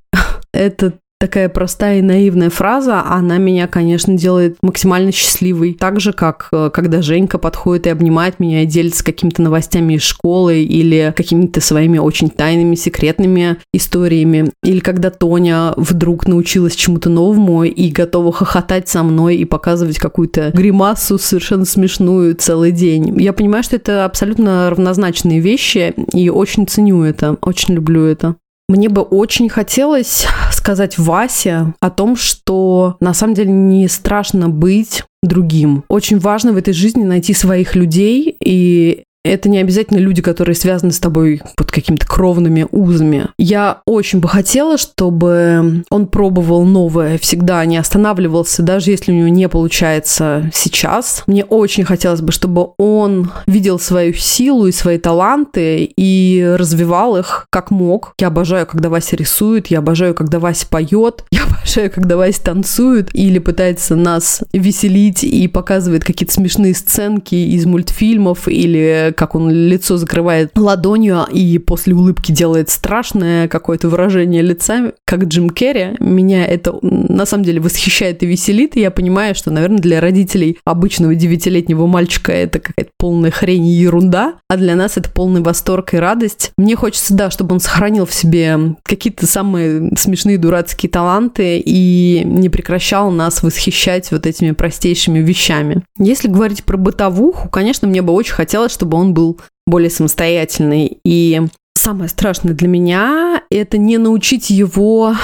Это 0.57 0.93
такая 1.19 1.49
простая 1.49 1.99
и 1.99 2.01
наивная 2.03 2.49
фраза, 2.49 3.03
она 3.03 3.37
меня, 3.37 3.67
конечно, 3.67 4.15
делает 4.15 4.57
максимально 4.61 5.11
счастливой. 5.11 5.73
Так 5.73 5.99
же, 5.99 6.13
как 6.13 6.47
э, 6.51 6.69
когда 6.71 7.01
Женька 7.01 7.37
подходит 7.37 7.87
и 7.87 7.91
обнимает 7.91 8.39
меня 8.39 8.63
и 8.63 8.67
делится 8.67 9.03
какими-то 9.03 9.41
новостями 9.41 9.95
из 9.95 10.01
школы 10.01 10.61
или 10.61 11.13
какими-то 11.15 11.61
своими 11.61 11.97
очень 11.97 12.29
тайными, 12.29 12.75
секретными 12.75 13.57
историями. 13.73 14.51
Или 14.63 14.79
когда 14.79 15.09
Тоня 15.09 15.73
вдруг 15.75 16.27
научилась 16.27 16.75
чему-то 16.75 17.09
новому 17.09 17.63
и 17.63 17.89
готова 17.89 18.31
хохотать 18.31 18.87
со 18.87 19.03
мной 19.03 19.37
и 19.37 19.45
показывать 19.45 19.97
какую-то 19.97 20.51
гримасу 20.53 21.17
совершенно 21.17 21.65
смешную 21.65 22.35
целый 22.35 22.71
день. 22.71 23.19
Я 23.19 23.33
понимаю, 23.33 23.63
что 23.63 23.75
это 23.75 24.05
абсолютно 24.05 24.69
равнозначные 24.69 25.39
вещи 25.39 25.93
и 26.13 26.29
очень 26.29 26.67
ценю 26.67 27.03
это, 27.03 27.37
очень 27.41 27.73
люблю 27.75 28.03
это. 28.03 28.35
Мне 28.69 28.89
бы 28.89 29.01
очень 29.01 29.47
хотелось 29.47 30.27
сказать 30.51 30.97
Васе 30.97 31.73
о 31.79 31.89
том, 31.89 32.15
что 32.15 32.97
на 32.99 33.13
самом 33.13 33.33
деле 33.33 33.51
не 33.51 33.87
страшно 33.87 34.49
быть 34.49 35.03
другим. 35.23 35.83
Очень 35.87 36.19
важно 36.19 36.53
в 36.53 36.57
этой 36.57 36.73
жизни 36.73 37.03
найти 37.03 37.33
своих 37.33 37.75
людей, 37.75 38.35
и 38.43 39.03
это 39.23 39.49
не 39.49 39.59
обязательно 39.59 39.99
люди, 39.99 40.21
которые 40.21 40.55
связаны 40.55 40.91
с 40.91 40.99
тобой 40.99 41.41
под 41.55 41.71
какими-то 41.71 42.07
кровными 42.07 42.65
узами. 42.71 43.27
Я 43.37 43.81
очень 43.85 44.19
бы 44.19 44.27
хотела, 44.27 44.77
чтобы 44.77 45.83
он 45.89 46.07
пробовал 46.07 46.65
новое 46.65 47.17
всегда, 47.17 47.63
не 47.65 47.77
останавливался, 47.77 48.63
даже 48.63 48.91
если 48.91 49.11
у 49.11 49.15
него 49.15 49.27
не 49.27 49.49
получается 49.49 50.49
сейчас. 50.53 51.23
Мне 51.27 51.43
очень 51.43 51.83
хотелось 51.83 52.21
бы, 52.21 52.31
чтобы 52.31 52.69
он 52.77 53.31
видел 53.47 53.79
свою 53.79 54.13
силу 54.13 54.67
и 54.67 54.71
свои 54.71 54.97
таланты 54.97 55.91
и 55.95 56.55
развивал 56.57 57.17
их 57.17 57.47
как 57.51 57.71
мог. 57.71 58.13
Я 58.19 58.27
обожаю, 58.27 58.65
когда 58.65 58.89
Вася 58.89 59.15
рисует, 59.15 59.67
я 59.67 59.79
обожаю, 59.79 60.13
когда 60.13 60.39
Вася 60.39 60.67
поет, 60.67 61.25
я 61.31 61.43
обожаю, 61.43 61.91
когда 61.91 62.17
Вася 62.17 62.43
танцует 62.43 63.09
или 63.13 63.39
пытается 63.39 63.95
нас 63.95 64.41
веселить 64.53 65.23
и 65.23 65.47
показывает 65.47 66.03
какие-то 66.03 66.33
смешные 66.33 66.73
сценки 66.73 67.35
из 67.35 67.65
мультфильмов 67.65 68.47
или 68.47 69.06
как 69.15 69.35
он 69.35 69.49
лицо 69.49 69.97
закрывает 69.97 70.51
ладонью 70.57 71.25
и 71.31 71.57
после 71.57 71.93
улыбки 71.93 72.31
делает 72.31 72.69
страшное 72.69 73.47
какое-то 73.47 73.89
выражение 73.89 74.41
лица, 74.41 74.93
как 75.05 75.25
Джим 75.25 75.49
Керри. 75.49 75.95
Меня 75.99 76.45
это 76.45 76.77
на 76.81 77.25
самом 77.25 77.43
деле 77.43 77.59
восхищает 77.59 78.23
и 78.23 78.25
веселит, 78.25 78.75
и 78.75 78.81
я 78.81 78.91
понимаю, 78.91 79.35
что, 79.35 79.51
наверное, 79.51 79.79
для 79.79 80.01
родителей 80.01 80.57
обычного 80.65 81.15
девятилетнего 81.15 81.87
мальчика 81.87 82.31
это 82.31 82.59
какая-то 82.59 82.91
полная 82.97 83.31
хрень 83.31 83.67
и 83.67 83.73
ерунда, 83.73 84.35
а 84.49 84.57
для 84.57 84.75
нас 84.75 84.97
это 84.97 85.09
полный 85.09 85.41
восторг 85.41 85.93
и 85.93 85.97
радость. 85.97 86.51
Мне 86.57 86.75
хочется, 86.75 87.13
да, 87.13 87.31
чтобы 87.31 87.53
он 87.53 87.59
сохранил 87.59 88.05
в 88.05 88.13
себе 88.13 88.75
какие-то 88.83 89.27
самые 89.27 89.91
смешные 89.97 90.37
дурацкие 90.37 90.89
таланты 90.89 91.61
и 91.63 92.21
не 92.25 92.49
прекращал 92.49 93.11
нас 93.11 93.43
восхищать 93.43 94.11
вот 94.11 94.25
этими 94.25 94.51
простейшими 94.51 95.19
вещами. 95.19 95.83
Если 95.97 96.27
говорить 96.27 96.63
про 96.63 96.77
бытовуху, 96.77 97.49
конечно, 97.49 97.87
мне 97.87 98.01
бы 98.01 98.13
очень 98.13 98.33
хотелось, 98.33 98.71
чтобы 98.71 98.96
он 98.97 99.13
был 99.13 99.39
более 99.65 99.89
самостоятельный. 99.89 100.99
И 101.03 101.41
самое 101.75 102.09
страшное 102.09 102.53
для 102.53 102.67
меня– 102.67 103.43
это 103.49 103.77
не 103.77 103.97
научить 103.97 104.49
его 104.49 105.15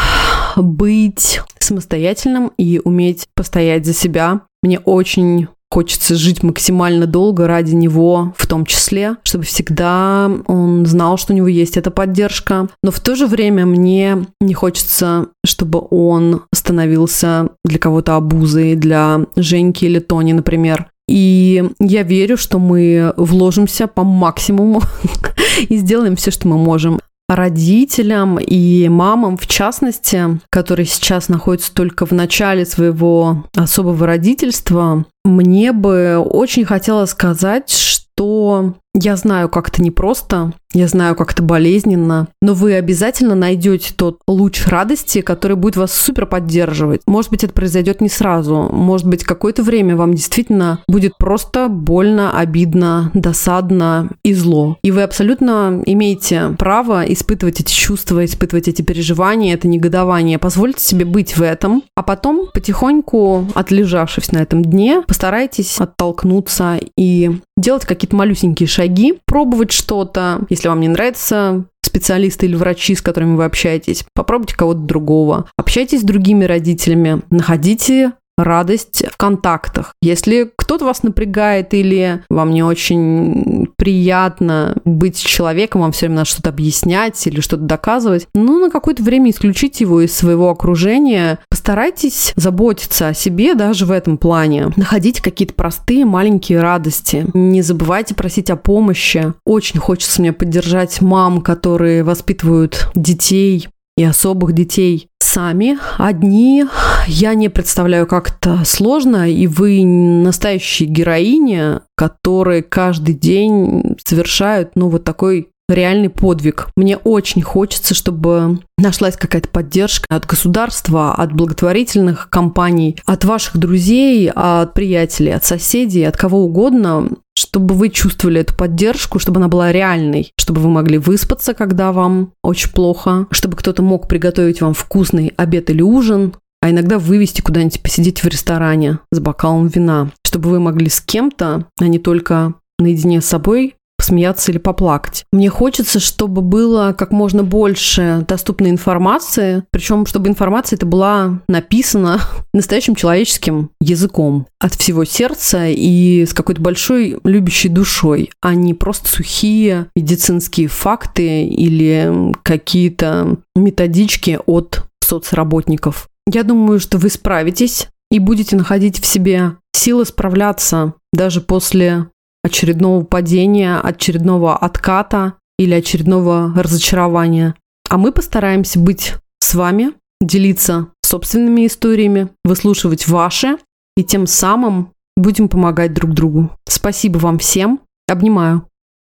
быть 0.56 1.42
самостоятельным 1.60 2.52
и 2.58 2.82
уметь 2.84 3.28
постоять 3.36 3.86
за 3.86 3.94
себя. 3.94 4.42
Мне 4.62 4.80
очень 4.80 5.48
хочется 5.74 6.14
жить 6.14 6.44
максимально 6.44 7.08
долго 7.08 7.48
ради 7.48 7.74
него, 7.74 8.36
в 8.38 8.46
том 8.46 8.64
числе, 8.64 9.18
чтобы 9.24 9.44
всегда 9.44 10.30
он 10.46 10.86
знал, 10.86 11.18
что 11.18 11.34
у 11.34 11.36
него 11.36 11.48
есть 11.48 11.78
эта 11.78 11.90
поддержка. 11.90 12.68
Но 12.84 12.92
в 12.92 13.00
то 13.00 13.16
же 13.16 13.26
время 13.26 13.66
мне 13.66 14.28
не 14.40 14.54
хочется, 14.54 15.30
чтобы 15.44 15.84
он 15.90 16.44
становился 16.54 17.50
для 17.66 17.80
кого-то 17.80 18.16
обузой, 18.16 18.76
для 18.76 19.22
Женьки 19.36 19.86
или 19.86 19.98
Тони, 19.98 20.34
например. 20.34 20.90
И 21.14 21.64
я 21.80 22.02
верю, 22.02 22.38
что 22.38 22.58
мы 22.58 23.14
вложимся 23.18 23.86
по 23.86 24.04
максимуму 24.04 24.82
и 25.70 25.78
сделаем 25.78 26.16
все, 26.16 26.32
что 26.32 26.48
мы 26.48 26.58
можем. 26.58 27.00
Родителям 27.30 28.40
и 28.40 28.90
мамам, 28.90 29.38
в 29.38 29.46
частности, 29.46 30.40
которые 30.50 30.88
сейчас 30.88 31.30
находятся 31.30 31.72
только 31.72 32.08
в 32.08 32.14
начале 32.14 32.66
своего 32.66 33.46
особого 33.56 34.08
родительства, 34.08 35.06
мне 35.24 35.72
бы 35.72 36.18
очень 36.18 36.66
хотелось 36.66 37.12
сказать, 37.12 37.70
что 37.70 38.74
Я 38.96 39.16
знаю, 39.16 39.50
как 39.50 39.70
это 39.70 39.82
непросто, 39.82 40.54
я 40.74 40.88
знаю, 40.88 41.16
как 41.16 41.32
это 41.32 41.44
болезненно, 41.44 42.28
но 42.42 42.54
вы 42.54 42.74
обязательно 42.74 43.36
найдете 43.36 43.94
тот 43.96 44.20
луч 44.28 44.66
радости, 44.68 45.22
который 45.22 45.56
будет 45.56 45.76
вас 45.78 45.94
супер 45.94 46.26
поддерживать. 46.26 47.02
Может 47.06 47.30
быть, 47.32 47.44
это 47.44 47.54
произойдет 47.54 48.02
не 48.02 48.10
сразу, 48.10 48.70
может 48.72 49.08
быть, 49.08 49.24
какое-то 49.24 49.64
время 49.64 49.96
вам 49.96 50.14
действительно 50.14 50.80
будет 50.88 51.18
просто 51.18 51.68
больно, 51.70 52.38
обидно, 52.38 53.12
досадно 53.14 54.10
и 54.24 54.34
зло. 54.34 54.78
И 54.84 54.92
вы 54.92 55.04
абсолютно 55.04 55.82
имеете 55.86 56.56
право 56.58 57.04
испытывать 57.04 57.62
эти 57.62 57.72
чувства, 57.72 58.26
испытывать 58.26 58.68
эти 58.68 58.82
переживания, 58.82 59.54
это 59.54 59.68
негодование. 59.68 60.40
Позвольте 60.40 60.84
себе 60.84 61.06
быть 61.06 61.38
в 61.38 61.42
этом, 61.42 61.84
а 61.96 62.04
потом 62.04 62.48
потихоньку, 62.54 63.48
отлежавшись 63.54 64.32
на 64.32 64.40
этом 64.40 64.64
дне, 64.64 65.04
постарайтесь 65.08 65.80
оттолкнуться 65.80 66.80
и 66.98 67.32
делать 67.56 67.86
какие-то 67.86 68.16
малюсенькие 68.16 68.68
шаги, 68.68 68.83
пробовать 69.26 69.72
что-то. 69.72 70.42
Если 70.50 70.68
вам 70.68 70.80
не 70.80 70.88
нравится 70.88 71.66
специалисты 71.82 72.48
или 72.48 72.56
врачи, 72.56 72.96
с 72.96 73.02
которыми 73.02 73.36
вы 73.36 73.46
общаетесь, 73.46 74.04
попробуйте 74.16 74.56
кого-то 74.56 74.80
другого. 74.80 75.46
Общайтесь 75.58 76.02
с 76.02 76.04
другими 76.04 76.46
родителями, 76.46 77.22
находите 77.30 78.14
радость 78.38 79.04
в 79.12 79.18
контактах. 79.18 79.94
Если 80.02 80.52
кто-то 80.56 80.86
вас 80.86 81.04
напрягает 81.04 81.74
или 81.74 82.24
вам 82.30 82.52
не 82.52 82.64
очень 82.64 83.68
приятно 83.78 84.76
быть 84.86 85.24
человеком, 85.24 85.82
вам 85.82 85.92
все 85.92 86.06
время 86.06 86.18
надо 86.18 86.30
что-то 86.30 86.50
объяснять 86.50 87.26
или 87.28 87.42
что-то 87.42 87.64
доказывать, 87.64 88.28
ну, 88.34 88.60
на 88.60 88.70
какое-то 88.70 89.04
время 89.04 89.32
исключите 89.32 89.84
его 89.84 90.02
из 90.02 90.16
своего 90.16 90.50
окружения. 90.50 91.40
Постарайтесь 91.50 92.34
заботиться 92.36 93.10
о 93.10 93.14
себе 93.14 93.56
даже 93.56 93.86
в 93.86 93.92
этом 93.92 94.18
плане. 94.18 94.72
Находите 94.76 95.22
какие-то 95.22 95.54
простые 95.54 96.06
маленькие 96.06 96.62
радости. 96.62 97.26
Не 97.34 97.62
забывайте 97.62 98.16
просить 98.16 98.50
о 98.50 98.56
помощи. 98.56 99.34
Очень 99.46 99.80
хочется 99.80 100.22
мне 100.22 100.34
поддержать 100.34 101.02
мам, 101.02 101.42
которые 101.42 102.04
воспитывают 102.04 102.90
детей 102.96 103.68
и 103.96 104.04
особых 104.04 104.54
детей 104.54 105.08
сами, 105.34 105.80
одни. 105.98 106.66
Я 107.08 107.34
не 107.34 107.50
представляю, 107.50 108.06
как 108.06 108.30
это 108.30 108.64
сложно, 108.66 109.30
и 109.30 109.48
вы 109.48 109.84
настоящие 109.84 110.88
героини, 110.88 111.80
которые 111.96 112.62
каждый 112.62 113.16
день 113.16 113.98
совершают, 114.06 114.76
ну, 114.76 114.90
вот 114.90 115.04
такой 115.04 115.50
реальный 115.70 116.10
подвиг. 116.10 116.70
Мне 116.76 116.98
очень 116.98 117.42
хочется, 117.42 117.94
чтобы 117.94 118.60
нашлась 118.78 119.16
какая-то 119.16 119.50
поддержка 119.50 120.06
от 120.10 120.26
государства, 120.26 121.16
от 121.16 121.34
благотворительных 121.34 122.30
компаний, 122.30 122.98
от 123.06 123.26
ваших 123.26 123.58
друзей, 123.58 124.30
от 124.30 124.74
приятелей, 124.74 125.32
от 125.32 125.46
соседей, 125.46 126.04
от 126.04 126.18
кого 126.18 126.44
угодно, 126.44 127.10
чтобы 127.38 127.76
вы 127.76 127.90
чувствовали 127.90 128.42
эту 128.42 128.56
поддержку, 128.56 129.20
чтобы 129.20 129.40
она 129.40 129.48
была 129.48 129.72
реальной, 129.72 130.32
чтобы 130.38 130.62
вы 130.62 130.70
могли 130.70 130.98
выспаться, 130.98 131.54
когда 131.54 131.92
вам 131.92 132.34
очень 132.44 132.72
плохо, 132.72 133.28
чтобы 133.32 133.56
кто-то 133.58 133.82
мог 133.82 134.08
приготовить 134.08 134.62
вам 134.62 134.74
вкусный 134.74 135.34
обед 135.38 135.70
или 135.70 135.82
ужин, 135.82 136.34
а 136.62 136.70
иногда 136.70 136.98
вывести 136.98 137.42
куда-нибудь 137.42 137.82
посидеть 137.82 138.24
в 138.24 138.28
ресторане 138.28 139.00
с 139.12 139.20
бокалом 139.20 139.68
вина, 139.68 140.12
чтобы 140.26 140.50
вы 140.50 140.60
могли 140.60 140.90
с 140.90 141.02
кем-то, 141.02 141.66
а 141.80 141.88
не 141.88 142.00
только 142.00 142.54
наедине 142.80 143.22
с 143.22 143.26
собой 143.26 143.76
посмеяться 144.04 144.52
или 144.52 144.58
поплакать. 144.58 145.24
Мне 145.32 145.50
хочется, 145.50 146.02
чтобы 146.02 146.42
было 146.42 146.94
как 146.98 147.12
можно 147.12 147.42
больше 147.42 148.26
доступной 148.28 148.70
информации, 148.70 149.64
причем 149.72 150.06
чтобы 150.06 150.28
информация 150.28 150.76
это 150.76 150.86
была 150.86 151.40
написана 151.48 152.20
настоящим 152.54 152.96
человеческим 152.96 153.70
языком 153.80 154.48
от 154.60 154.76
всего 154.76 155.06
сердца 155.06 155.68
и 155.70 156.26
с 156.26 156.34
какой-то 156.34 156.62
большой 156.62 157.18
любящей 157.24 157.70
душой, 157.70 158.30
а 158.42 158.56
не 158.56 158.74
просто 158.74 159.08
сухие 159.08 159.88
медицинские 159.96 160.68
факты 160.68 161.46
или 161.46 162.34
какие-то 162.44 163.38
методички 163.56 164.38
от 164.46 164.84
соцработников. 165.02 166.10
Я 166.30 166.44
думаю, 166.44 166.82
что 166.82 166.98
вы 166.98 167.10
справитесь 167.10 167.88
и 168.12 168.20
будете 168.20 168.58
находить 168.58 169.00
в 169.00 169.06
себе 169.06 169.54
силы 169.74 170.06
справляться 170.06 170.94
даже 171.14 171.40
после 171.40 172.08
очередного 172.44 173.04
падения, 173.04 173.80
очередного 173.80 174.58
отката 174.58 175.34
или 175.58 175.74
очередного 175.74 176.54
разочарования. 176.56 177.56
А 177.90 177.98
мы 177.98 178.12
постараемся 178.12 178.80
быть 178.80 179.14
с 179.40 179.56
вами, 179.56 179.94
делиться 180.22 180.88
собственными 181.06 181.68
историями, 181.68 182.30
выслушивать 182.44 183.08
ваши, 183.08 183.58
и 183.96 184.04
тем 184.04 184.26
самым 184.26 184.94
будем 185.16 185.48
помогать 185.48 185.94
друг 185.94 186.14
другу. 186.14 186.50
Спасибо 186.68 187.18
вам 187.20 187.38
всем. 187.38 187.80
Обнимаю. 188.08 188.68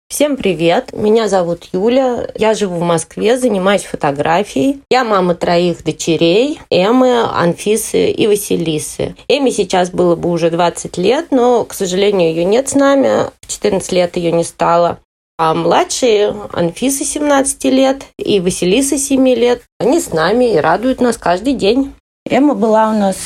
Всем 0.07 0.37
привет, 0.37 0.93
меня 0.93 1.27
зовут 1.27 1.67
Юля, 1.73 2.27
я 2.35 2.53
живу 2.53 2.77
в 2.77 2.83
Москве, 2.83 3.37
занимаюсь 3.39 3.83
фотографией. 3.83 4.81
Я 4.89 5.03
мама 5.03 5.33
троих 5.33 5.83
дочерей, 5.83 6.61
Эммы, 6.69 7.23
Анфисы 7.23 8.11
и 8.11 8.27
Василисы. 8.27 9.15
Эми 9.27 9.49
сейчас 9.49 9.89
было 9.89 10.15
бы 10.15 10.29
уже 10.29 10.51
20 10.51 10.97
лет, 10.99 11.31
но, 11.31 11.65
к 11.65 11.73
сожалению, 11.73 12.29
ее 12.29 12.45
нет 12.45 12.69
с 12.69 12.75
нами. 12.75 13.31
В 13.41 13.47
14 13.47 13.91
лет 13.93 14.15
ее 14.15 14.31
не 14.31 14.43
стало. 14.43 14.99
А 15.37 15.53
младшие, 15.53 16.33
Анфиса 16.53 17.03
17 17.03 17.65
лет 17.65 18.03
и 18.17 18.39
Василиса 18.39 18.97
7 18.97 19.27
лет, 19.29 19.63
они 19.79 19.99
с 19.99 20.13
нами 20.13 20.53
и 20.53 20.57
радуют 20.57 21.01
нас 21.01 21.17
каждый 21.17 21.53
день. 21.53 21.93
Эмма 22.29 22.53
была 22.53 22.89
у 22.89 22.93
нас 22.93 23.17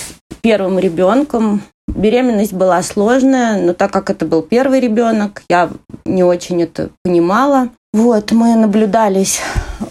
первым 0.41 0.79
ребенком. 0.79 1.61
Беременность 1.99 2.53
была 2.53 2.81
сложная, 2.81 3.61
но 3.61 3.73
так 3.73 3.91
как 3.91 4.09
это 4.09 4.25
был 4.25 4.41
первый 4.41 4.79
ребенок, 4.79 5.43
я 5.49 5.69
не 6.05 6.23
очень 6.23 6.63
это 6.63 6.91
понимала. 7.03 7.71
Вот, 7.91 8.31
мы 8.31 8.55
наблюдались 8.55 9.41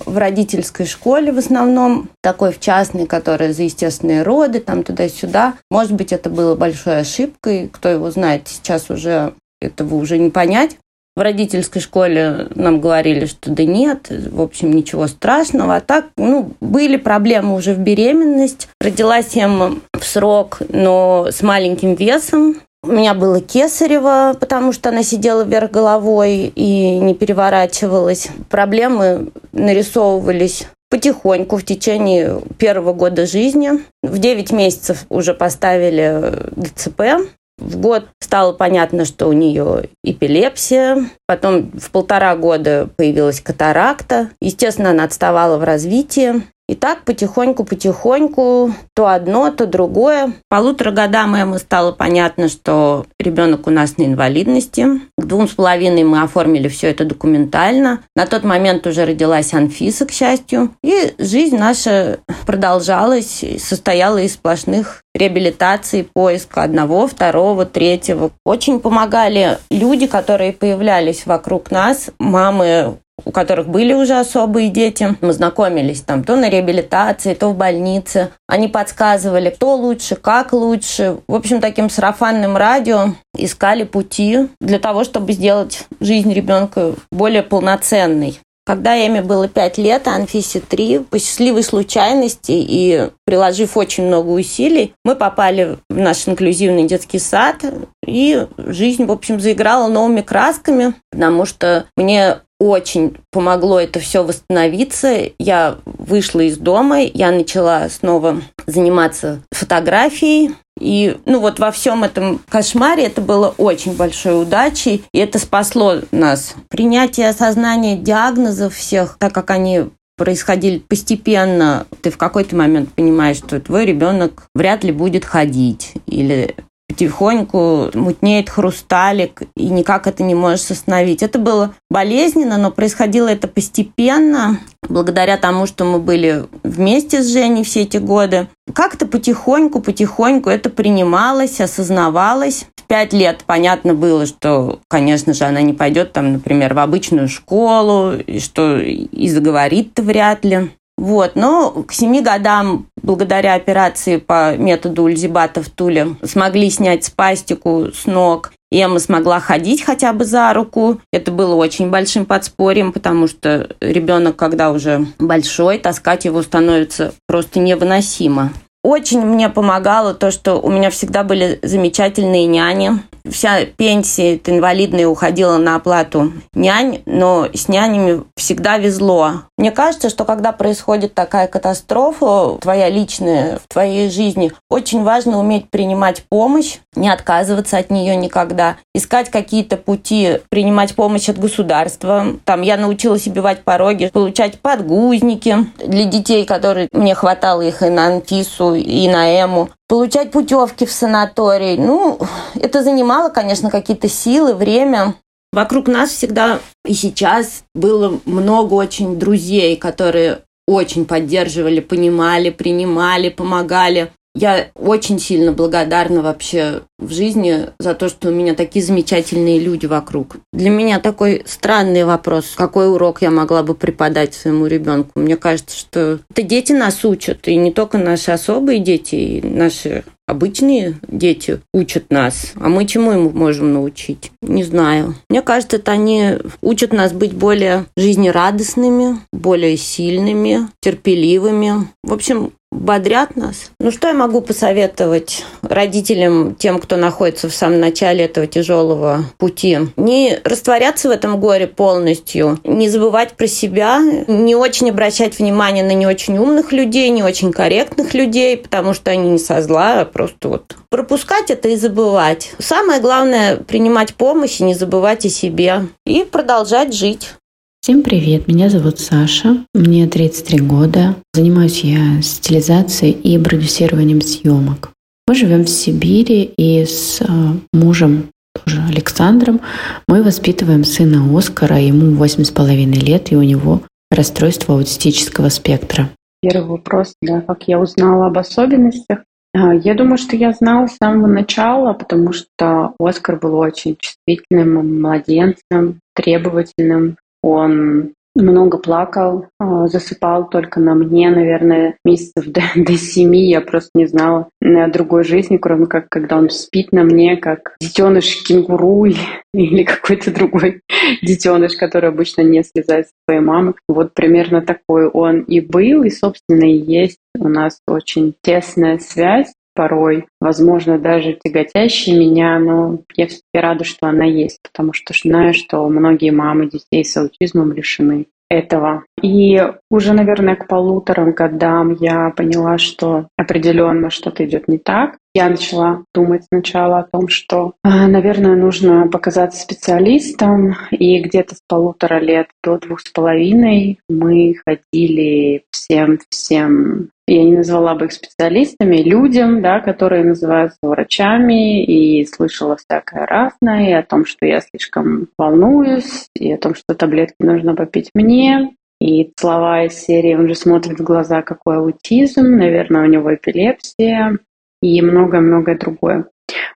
в 0.07 0.17
родительской 0.17 0.87
школе 0.87 1.33
в 1.33 1.39
основном, 1.39 2.09
такой 2.23 2.53
в 2.55 2.61
частной, 2.61 3.07
которая 3.07 3.53
за 3.53 3.65
естественные 3.65 4.23
роды, 4.23 4.61
там 4.61 4.85
туда-сюда. 4.85 5.55
Может 5.71 5.93
быть, 5.93 6.15
это 6.15 6.31
было 6.31 6.55
большой 6.55 7.01
ошибкой, 7.01 7.69
кто 7.71 7.91
его 7.91 8.11
знает, 8.11 8.49
сейчас 8.49 8.89
уже 8.89 9.35
этого 9.61 9.97
уже 9.97 10.17
не 10.17 10.31
понять. 10.31 10.79
В 11.19 11.21
родительской 11.21 11.83
школе 11.83 12.47
нам 12.55 12.81
говорили, 12.81 13.27
что 13.27 13.51
да 13.51 13.65
нет, 13.65 14.07
в 14.09 14.41
общем, 14.41 14.71
ничего 14.71 15.09
страшного. 15.09 15.75
А 15.75 15.81
так, 15.81 16.05
ну, 16.17 16.53
были 16.61 16.97
проблемы 16.97 17.57
уже 17.57 17.75
в 17.75 17.79
беременность. 17.79 18.69
Родилась 18.81 19.33
я 19.33 19.49
в 19.49 20.05
срок, 20.05 20.59
но 20.69 21.27
с 21.29 21.43
маленьким 21.43 21.95
весом. 21.95 22.61
У 22.85 22.93
меня 22.93 23.15
было 23.15 23.41
кесарево, 23.41 24.37
потому 24.39 24.73
что 24.73 24.91
она 24.91 25.03
сидела 25.03 25.43
вверх 25.43 25.73
головой 25.73 26.53
и 26.55 26.99
не 27.01 27.15
переворачивалась. 27.15 28.29
Проблемы 28.49 29.33
нарисовывались 29.51 30.69
потихоньку 30.89 31.57
в 31.57 31.65
течение 31.65 32.41
первого 32.59 32.93
года 32.93 33.27
жизни. 33.27 33.73
В 34.05 34.19
9 34.19 34.53
месяцев 34.53 35.05
уже 35.09 35.35
поставили 35.35 36.33
ДЦП, 36.55 37.29
в 37.59 37.79
год 37.79 38.09
стало 38.21 38.53
понятно, 38.53 39.05
что 39.05 39.27
у 39.27 39.33
нее 39.33 39.89
эпилепсия. 40.05 41.11
Потом 41.27 41.71
в 41.73 41.91
полтора 41.91 42.37
года 42.37 42.89
появилась 42.97 43.41
катаракта. 43.41 44.31
Естественно, 44.41 44.91
она 44.91 45.05
отставала 45.05 45.59
в 45.59 45.65
развитии. 45.65 46.43
И 46.69 46.75
так 46.75 47.05
потихоньку-потихоньку 47.05 48.75
то 48.95 49.07
одно, 49.09 49.51
то 49.51 49.67
другое. 49.67 50.35
Полутора 50.51 50.91
годам 50.91 51.35
ему 51.35 51.59
стало 51.59 51.93
понятно, 51.93 52.49
что 52.49 53.07
ребенок 53.19 53.67
у 53.67 53.71
нас 53.71 53.97
на 53.97 54.05
инвалидности. 54.05 54.87
К 55.17 55.25
двум 55.25 55.49
с 55.49 55.53
половиной 55.53 56.05
мы 56.05 56.23
оформили 56.23 56.69
все 56.69 56.89
это 56.89 57.07
документально. 57.07 58.03
На 58.15 58.27
тот 58.27 58.45
момент 58.45 58.87
уже 58.87 59.07
родилась 59.07 59.55
Анфиса, 59.55 60.05
к 60.05 60.13
счастью. 60.13 60.75
И 60.83 61.15
жизнь 61.19 61.57
наша 61.57 62.19
продолжалась, 62.45 63.43
состояла 63.59 64.19
из 64.19 64.35
сплошных 64.35 65.03
реабилитаций, 65.15 66.05
поиска 66.05 66.63
одного, 66.63 67.07
второго, 67.07 67.65
третьего. 67.65 68.31
Очень 68.45 68.81
помогали 68.81 69.59
люди, 69.71 70.07
которые 70.07 70.53
появлялись 70.53 71.25
вокруг 71.25 71.71
нас, 71.71 72.11
мамы 72.19 72.99
у 73.25 73.31
которых 73.31 73.69
были 73.69 73.93
уже 73.93 74.19
особые 74.19 74.69
дети. 74.69 75.17
Мы 75.21 75.33
знакомились 75.33 76.03
там 76.03 76.25
то 76.25 76.37
на 76.37 76.49
реабилитации, 76.49 77.35
то 77.35 77.51
в 77.51 77.57
больнице. 77.57 78.31
Они 78.47 78.69
подсказывали, 78.69 79.51
кто 79.51 79.77
лучше, 79.77 80.17
как 80.17 80.53
лучше. 80.53 81.19
В 81.27 81.35
общем, 81.35 81.61
таким 81.61 81.91
сарафанным 81.91 82.57
радио 82.57 83.15
искали 83.37 83.85
пути 83.85 84.49
для 84.61 84.79
того, 84.79 85.05
чтобы 85.05 85.33
сделать 85.33 85.87
жизнь 86.01 86.33
ребенка 86.33 86.95
более 87.11 87.43
полноценной. 87.43 88.41
Когда 88.69 88.95
Эми 88.95 89.21
было 89.21 89.49
5 89.49 89.79
лет, 89.79 90.07
а 90.09 90.15
Анфисе 90.15 90.61
3, 90.61 90.99
по 90.99 91.19
счастливой 91.19 91.63
случайности 91.63 92.53
и 92.53 93.09
приложив 93.25 93.79
очень 93.79 94.07
много 94.07 94.29
усилий, 94.29 94.93
мы 95.07 95.17
попали 95.17 95.79
в 95.89 95.97
наш 95.97 96.29
инклюзивный 96.29 96.87
детский 96.87 97.19
сад, 97.19 97.65
и 98.07 98.47
жизнь, 98.59 99.07
в 99.07 99.11
общем, 99.11 99.41
заиграла 99.41 99.89
новыми 99.89 100.21
красками, 100.21 100.93
потому 101.11 101.47
что 101.47 101.87
мне 101.97 102.41
очень 102.59 103.17
помогло 103.31 103.81
это 103.81 104.01
все 104.01 104.25
восстановиться. 104.25 105.31
Я 105.39 105.79
вышла 105.85 106.41
из 106.41 106.59
дома, 106.59 107.01
я 107.01 107.31
начала 107.31 107.89
снова 107.89 108.43
заниматься 108.67 109.43
фотографией. 109.53 110.55
И 110.81 111.17
ну 111.25 111.41
вот 111.41 111.59
во 111.59 111.71
всем 111.73 112.05
этом 112.05 112.41
кошмаре 112.49 113.05
это 113.05 113.21
было 113.21 113.55
очень 113.59 113.97
большой 113.97 114.41
удачей, 114.41 115.05
и 115.13 115.19
это 115.19 115.39
спасло 115.39 115.97
нас. 116.13 116.55
Принятие 116.69 117.29
осознание 117.29 117.97
диагнозов 117.97 118.75
всех, 118.75 119.17
так 119.19 119.33
как 119.33 119.51
они 119.51 119.87
происходили 120.17 120.79
постепенно. 120.79 121.87
Ты 122.03 122.11
в 122.11 122.19
какой-то 122.19 122.55
момент 122.57 122.91
понимаешь, 122.93 123.39
что 123.39 123.61
твой 123.61 123.87
ребенок 123.87 124.49
вряд 124.55 124.85
ли 124.85 124.93
будет 124.93 125.25
ходить 125.25 125.95
или 126.07 126.55
потихоньку 126.89 127.91
мутнеет 127.95 128.51
хрусталик, 128.51 129.43
и 129.57 129.69
никак 129.69 130.07
это 130.07 130.23
не 130.23 130.35
можешь 130.35 130.71
остановить. 130.71 131.23
Это 131.23 131.39
было 131.39 131.75
болезненно, 131.91 132.57
но 132.57 132.71
происходило 132.71 133.29
это 133.29 133.47
постепенно, 133.47 134.59
благодаря 134.89 135.37
тому, 135.37 135.67
что 135.67 135.85
мы 135.85 135.99
были 135.99 136.47
вместе 136.63 137.23
с 137.23 137.33
Женей 137.33 137.63
все 137.63 137.83
эти 137.83 137.99
годы. 137.99 138.49
Как-то 138.73 139.07
потихоньку, 139.07 139.81
потихоньку 139.81 140.51
это 140.51 140.71
принималось, 140.71 141.61
осознавалось. 141.61 142.67
В 142.77 142.83
пять 142.89 143.13
лет 143.13 143.45
понятно 143.47 143.95
было, 143.95 144.25
что, 144.25 144.81
конечно 144.89 145.35
же, 145.35 145.45
она 145.45 145.61
не 145.61 145.75
пойдет 145.75 146.13
там, 146.13 146.33
например, 146.33 146.75
в 146.75 146.79
обычную 146.79 147.29
школу, 147.29 148.15
и 148.15 148.41
что 148.41 148.79
и 148.79 149.29
заговорит-то 149.29 150.03
вряд 150.03 150.45
ли. 150.45 150.71
Вот, 150.99 151.37
но 151.37 151.71
к 151.87 151.93
семи 151.93 152.21
годам, 152.21 152.89
благодаря 153.01 153.55
операции 153.55 154.17
по 154.17 154.57
методу 154.57 155.05
Ульзибата 155.05 155.63
в 155.63 155.69
Туле, 155.69 156.17
смогли 156.25 156.69
снять 156.71 157.05
спастику 157.05 157.87
с 157.95 158.07
ног. 158.07 158.53
Эмма 158.73 158.99
смогла 158.99 159.39
ходить 159.39 159.83
хотя 159.83 160.13
бы 160.13 160.25
за 160.25 160.53
руку. 160.53 161.01
Это 161.13 161.31
было 161.31 161.55
очень 161.55 161.89
большим 161.89 162.27
подспорьем, 162.27 162.93
потому 162.93 163.29
что 163.29 163.69
ребенок, 163.81 164.35
когда 164.35 164.73
уже 164.73 165.07
большой, 165.21 165.79
таскать 165.79 166.25
его 166.25 166.43
становится 166.43 167.15
просто 167.29 167.61
невыносимо. 167.61 168.53
Очень 168.89 169.21
мне 169.21 169.51
помогало 169.51 170.15
то, 170.15 170.31
что 170.31 170.55
у 170.55 170.71
меня 170.71 170.89
всегда 170.89 171.23
были 171.23 171.59
замечательные 171.63 172.47
няни. 172.47 172.93
Вся 173.31 173.67
пенсия 173.67 174.41
инвалидная 174.47 175.07
уходила 175.07 175.59
на 175.59 175.77
оплату 175.77 176.33
нянь, 176.55 177.03
но 177.05 177.47
с 177.53 177.69
нянями 177.69 178.25
всегда 178.37 178.79
везло. 178.79 179.43
Мне 179.59 179.71
кажется, 179.71 180.09
что 180.09 180.25
когда 180.25 180.53
происходит 180.53 181.15
такая 181.15 181.49
катастрофа, 181.49 182.57
твоя 182.61 182.89
личная, 182.89 183.59
в 183.59 183.69
твоей 183.69 184.09
жизни, 184.11 184.53
очень 184.71 185.03
важно 185.03 185.39
уметь 185.39 185.69
принимать 185.69 186.23
помощь, 186.31 186.79
не 186.95 187.11
отказываться 187.11 187.77
от 187.77 187.91
нее 187.91 188.17
никогда, 188.17 188.77
искать 188.95 189.31
какие-то 189.31 189.77
пути, 189.77 190.39
принимать 190.49 190.95
помощь 190.95 191.29
от 191.29 191.39
государства. 191.39 192.25
Там 192.45 192.63
я 192.63 192.77
научилась 192.77 193.27
убивать 193.27 193.65
пороги, 193.65 194.11
получать 194.13 194.61
подгузники 194.61 195.57
для 195.85 196.05
детей, 196.05 196.47
которые 196.47 196.89
мне 196.93 197.15
хватало 197.15 197.63
их 197.63 197.83
и 197.83 197.91
на 197.91 198.07
Анфису, 198.07 198.78
и 198.81 199.09
на 199.09 199.43
Эму 199.43 199.71
получать 199.89 200.31
путевки 200.31 200.87
в 200.87 200.93
санаторий. 200.93 201.77
Ну, 201.77 202.19
это 202.55 202.83
занимало, 202.83 203.29
конечно, 203.31 203.71
какие-то 203.71 204.09
силы, 204.09 204.55
время. 204.55 205.15
Вокруг 205.53 205.89
нас 205.89 206.11
всегда 206.11 206.61
и 206.85 206.95
сейчас 206.95 207.65
было 207.75 208.21
много 208.25 208.75
очень 208.75 209.19
друзей, 209.19 209.77
которые 209.77 210.41
очень 210.67 211.07
поддерживали, 211.07 211.81
понимали, 211.81 212.51
принимали, 212.51 213.31
помогали. 213.31 214.13
Я 214.41 214.69
очень 214.77 215.19
сильно 215.19 215.51
благодарна 215.51 216.23
вообще 216.23 216.83
в 216.97 217.13
жизни 217.13 217.71
за 217.81 217.95
то, 217.95 218.09
что 218.09 218.29
у 218.29 218.31
меня 218.31 218.55
такие 218.55 218.85
замечательные 218.85 219.59
люди 219.59 219.87
вокруг. 219.87 220.37
Для 220.53 220.71
меня 220.71 221.01
такой 221.01 221.43
странный 221.45 222.05
вопрос, 222.05 222.53
какой 222.57 222.89
урок 222.89 223.21
я 223.21 223.33
могла 223.33 223.65
бы 223.65 223.75
преподать 223.75 224.35
своему 224.35 224.67
ребенку. 224.67 225.11
Мне 225.17 225.37
кажется, 225.37 225.77
что 225.77 226.21
это 226.31 226.43
дети 226.43 226.71
нас 226.71 227.05
учат, 227.05 227.49
и 227.49 227.57
не 227.57 227.73
только 227.73 227.99
наши 227.99 228.31
особые 228.31 228.79
дети, 228.79 229.17
и 229.17 229.43
наши 229.45 230.05
обычные 230.29 230.99
дети 231.09 231.61
учат 231.73 232.11
нас, 232.11 232.53
а 232.57 232.69
мы 232.69 232.87
чему 232.87 233.13
ему 233.13 233.31
можем 233.31 233.73
научить? 233.73 234.31
Не 234.43 234.63
знаю. 234.63 235.15
Мне 235.29 235.43
кажется, 235.43 235.77
это 235.77 235.93
они 235.93 236.35
учат 236.61 236.93
нас 236.93 237.13
быть 237.13 237.33
более 237.33 237.87
жизнерадостными, 237.97 239.19
более 239.33 239.77
сильными, 239.77 240.69
терпеливыми. 240.81 241.89
В 242.05 242.13
общем, 242.13 242.53
бодрят 242.71 243.37
нас. 243.37 243.71
Ну, 243.81 243.91
что 243.91 244.09
я 244.09 244.15
могу 244.15 244.41
посоветовать 244.41 245.45
родителям, 245.63 246.55
тем, 246.55 246.79
кто 246.79 246.97
находится 246.97 247.49
в 247.49 247.55
самом 247.55 247.81
начале 247.81 248.25
этого 248.25 248.47
тяжелого 248.47 249.25
пути? 249.39 249.79
Не 249.97 250.39
растворяться 250.45 251.09
в 251.09 251.13
этом 251.13 251.41
горе 251.41 251.67
полностью, 251.67 252.59
не 252.65 252.89
забывать 252.89 253.33
про 253.33 253.47
себя, 253.47 254.01
не 254.27 254.55
очень 254.55 254.91
обращать 254.91 255.39
внимание 255.39 255.85
на 255.85 255.95
не 255.95 256.07
очень 256.07 256.39
умных 256.39 256.73
людей, 256.73 257.09
не 257.11 257.23
очень 257.23 257.53
корректных 257.53 258.15
людей, 258.15 258.57
потому 258.57 258.95
что 258.95 259.11
они 259.11 259.31
не 259.31 259.39
со 259.39 259.63
зла, 259.63 260.01
а 260.01 260.05
просто 260.19 260.49
вот 260.49 260.77
пропускать 260.91 261.49
это 261.49 261.69
и 261.69 261.77
забывать. 261.77 262.53
Самое 262.59 263.01
главное– 263.01 263.57
принимать 263.69 264.15
помощь 264.15 264.61
и 264.61 264.65
не 264.65 264.75
забывать 264.75 265.25
о 265.25 265.29
себе. 265.29 265.87
И 266.05 266.25
продолжать 266.25 266.93
жить. 266.93 267.35
Всем 267.81 268.03
привет, 268.03 268.49
меня 268.49 268.69
зовут 268.69 268.99
Саша, 268.99 269.65
мне 269.75 270.09
33 270.09 270.59
года. 270.59 271.15
Занимаюсь 271.33 271.85
я 271.85 272.21
стилизацией 272.21 273.13
и 273.13 273.39
продюсированием 273.39 274.21
съемок. 274.21 274.91
Мы 275.29 275.37
живем 275.37 275.65
в 275.65 275.69
Сибири 275.69 276.53
и 276.57 276.85
с 276.85 277.21
э, 277.21 277.25
мужем, 277.73 278.31
тоже 278.65 278.83
Александром, 278.89 279.61
мы 280.09 280.25
воспитываем 280.25 280.83
сына 280.83 281.23
Оскара, 281.39 281.79
ему 281.79 282.17
восемь 282.17 282.43
с 282.43 282.51
половиной 282.51 282.99
лет, 282.99 283.31
и 283.31 283.37
у 283.37 283.43
него 283.43 283.83
расстройство 284.11 284.75
аутистического 284.75 285.49
спектра. 285.49 286.09
Первый 286.43 286.67
вопрос, 286.67 287.15
да, 287.23 287.41
как 287.41 287.69
я 287.69 287.79
узнала 287.79 288.27
об 288.27 288.39
особенностях. 288.39 289.21
А, 289.55 289.75
я 289.75 289.95
думаю, 289.95 290.19
что 290.19 290.37
я 290.37 290.53
знала 290.53 290.87
с 290.87 290.97
самого 290.97 291.27
начала, 291.27 291.93
потому 291.93 292.33
что 292.33 292.95
Оскар 292.99 293.39
был 293.39 293.57
очень 293.57 293.97
чувствительным 293.97 295.01
младенцем, 295.01 296.01
требовательным, 296.15 297.17
он 297.43 298.13
много 298.43 298.79
плакал, 298.79 299.47
а, 299.59 299.89
засыпал 299.89 300.49
только 300.49 300.81
на 300.81 300.95
мне, 300.95 301.31
наверное, 301.31 301.97
месяцев 302.05 302.47
до, 302.47 302.63
до 302.77 302.95
семи. 302.95 303.49
Я 303.49 303.61
просто 303.61 303.91
не 303.95 304.07
знала 304.07 304.49
другой 304.61 305.25
жизни, 305.25 305.57
кроме 305.57 305.87
как 305.87 306.09
когда 306.09 306.37
он 306.37 306.51
спит 306.51 306.93
на 306.93 307.05
мне, 307.05 307.37
как 307.37 307.77
детеныш 307.81 308.45
кенгуру 308.45 309.07
или 309.55 309.83
какой-то 309.83 310.33
другой 310.33 310.83
детеныш, 311.23 311.77
который 311.77 312.11
обычно 312.11 312.43
не 312.43 312.63
слезает 312.63 313.07
с 313.09 313.13
своей 313.27 313.41
мамы. 313.41 313.75
Вот 313.89 314.15
примерно 314.15 314.63
такой 314.63 315.09
он 315.09 315.41
и 315.41 315.61
был, 315.61 316.03
и, 316.03 316.11
собственно, 316.11 316.65
и 316.65 316.77
есть 316.77 317.19
у 317.39 317.49
нас 317.49 317.81
очень 317.87 318.35
тесная 318.43 318.99
связь 318.99 319.53
порой, 319.79 320.27
возможно, 320.41 320.99
даже 320.99 321.39
тяготящая 321.41 322.19
меня, 322.19 322.59
но 322.59 322.99
я 323.15 323.29
все-таки 323.29 323.55
рада, 323.55 323.85
что 323.85 324.09
она 324.09 324.25
есть, 324.25 324.59
потому 324.61 324.93
что 324.93 325.15
знаю, 325.15 325.55
что 325.55 325.89
многие 325.89 326.31
мамы 326.31 326.69
детей 326.69 327.05
с 327.05 327.17
аутизмом 327.17 327.73
лишены 327.73 328.27
этого. 328.51 329.05
И 329.23 329.63
уже, 329.89 330.15
наверное, 330.15 330.57
к 330.57 330.67
полуторам 330.67 331.31
годам 331.31 331.97
я 332.01 332.31
поняла, 332.31 332.79
что 332.79 333.29
определенно 333.37 334.11
что-то 334.11 334.45
идет 334.45 334.67
не 334.67 334.79
так. 334.79 335.19
Я 335.33 335.49
начала 335.49 336.03
думать 336.13 336.47
сначала 336.53 336.99
о 336.99 337.05
том, 337.05 337.29
что, 337.29 337.75
а, 337.85 338.09
наверное, 338.09 338.57
нужно 338.57 339.07
показаться 339.07 339.61
специалистом. 339.61 340.75
И 340.91 341.21
где-то 341.21 341.55
с 341.55 341.61
полутора 341.69 342.19
лет 342.19 342.49
до 342.65 342.79
двух 342.79 343.01
с 343.01 343.13
половиной 343.13 344.01
мы 344.09 344.57
ходили 344.67 345.63
всем-всем 345.71 347.11
я 347.29 347.45
не 347.45 347.57
назвала 347.57 347.95
бы 347.95 348.07
их 348.07 348.13
специалистами, 348.13 348.97
людям, 349.03 349.63
да, 349.63 349.81
которые 349.81 350.25
называются 350.25 350.79
врачами, 350.83 351.85
и 351.85 352.25
слышала 352.25 352.77
всякое 352.77 353.27
разное, 353.27 353.91
и 353.91 353.93
о 353.93 354.03
том, 354.03 354.25
что 354.25 354.47
я 354.47 354.61
слишком 354.61 355.29
волнуюсь, 355.39 356.29
и 356.35 356.53
о 356.53 356.59
том, 356.59 356.75
что 356.75 356.95
таблетки 356.95 357.37
нужно 357.41 357.75
попить 357.75 358.11
мне, 358.15 358.75
и 359.01 359.31
слова 359.39 359.85
из 359.85 359.95
серии 359.95 360.35
«Он 360.35 360.49
же 360.49 360.55
смотрит 360.55 360.99
в 360.99 361.05
глаза, 361.05 361.43
какой 361.43 361.77
аутизм», 361.77 362.57
наверное, 362.57 363.03
у 363.03 363.07
него 363.07 363.35
эпилепсия, 363.35 364.39
и 364.83 365.03
многое-многое 365.03 365.79
другое. 365.79 366.27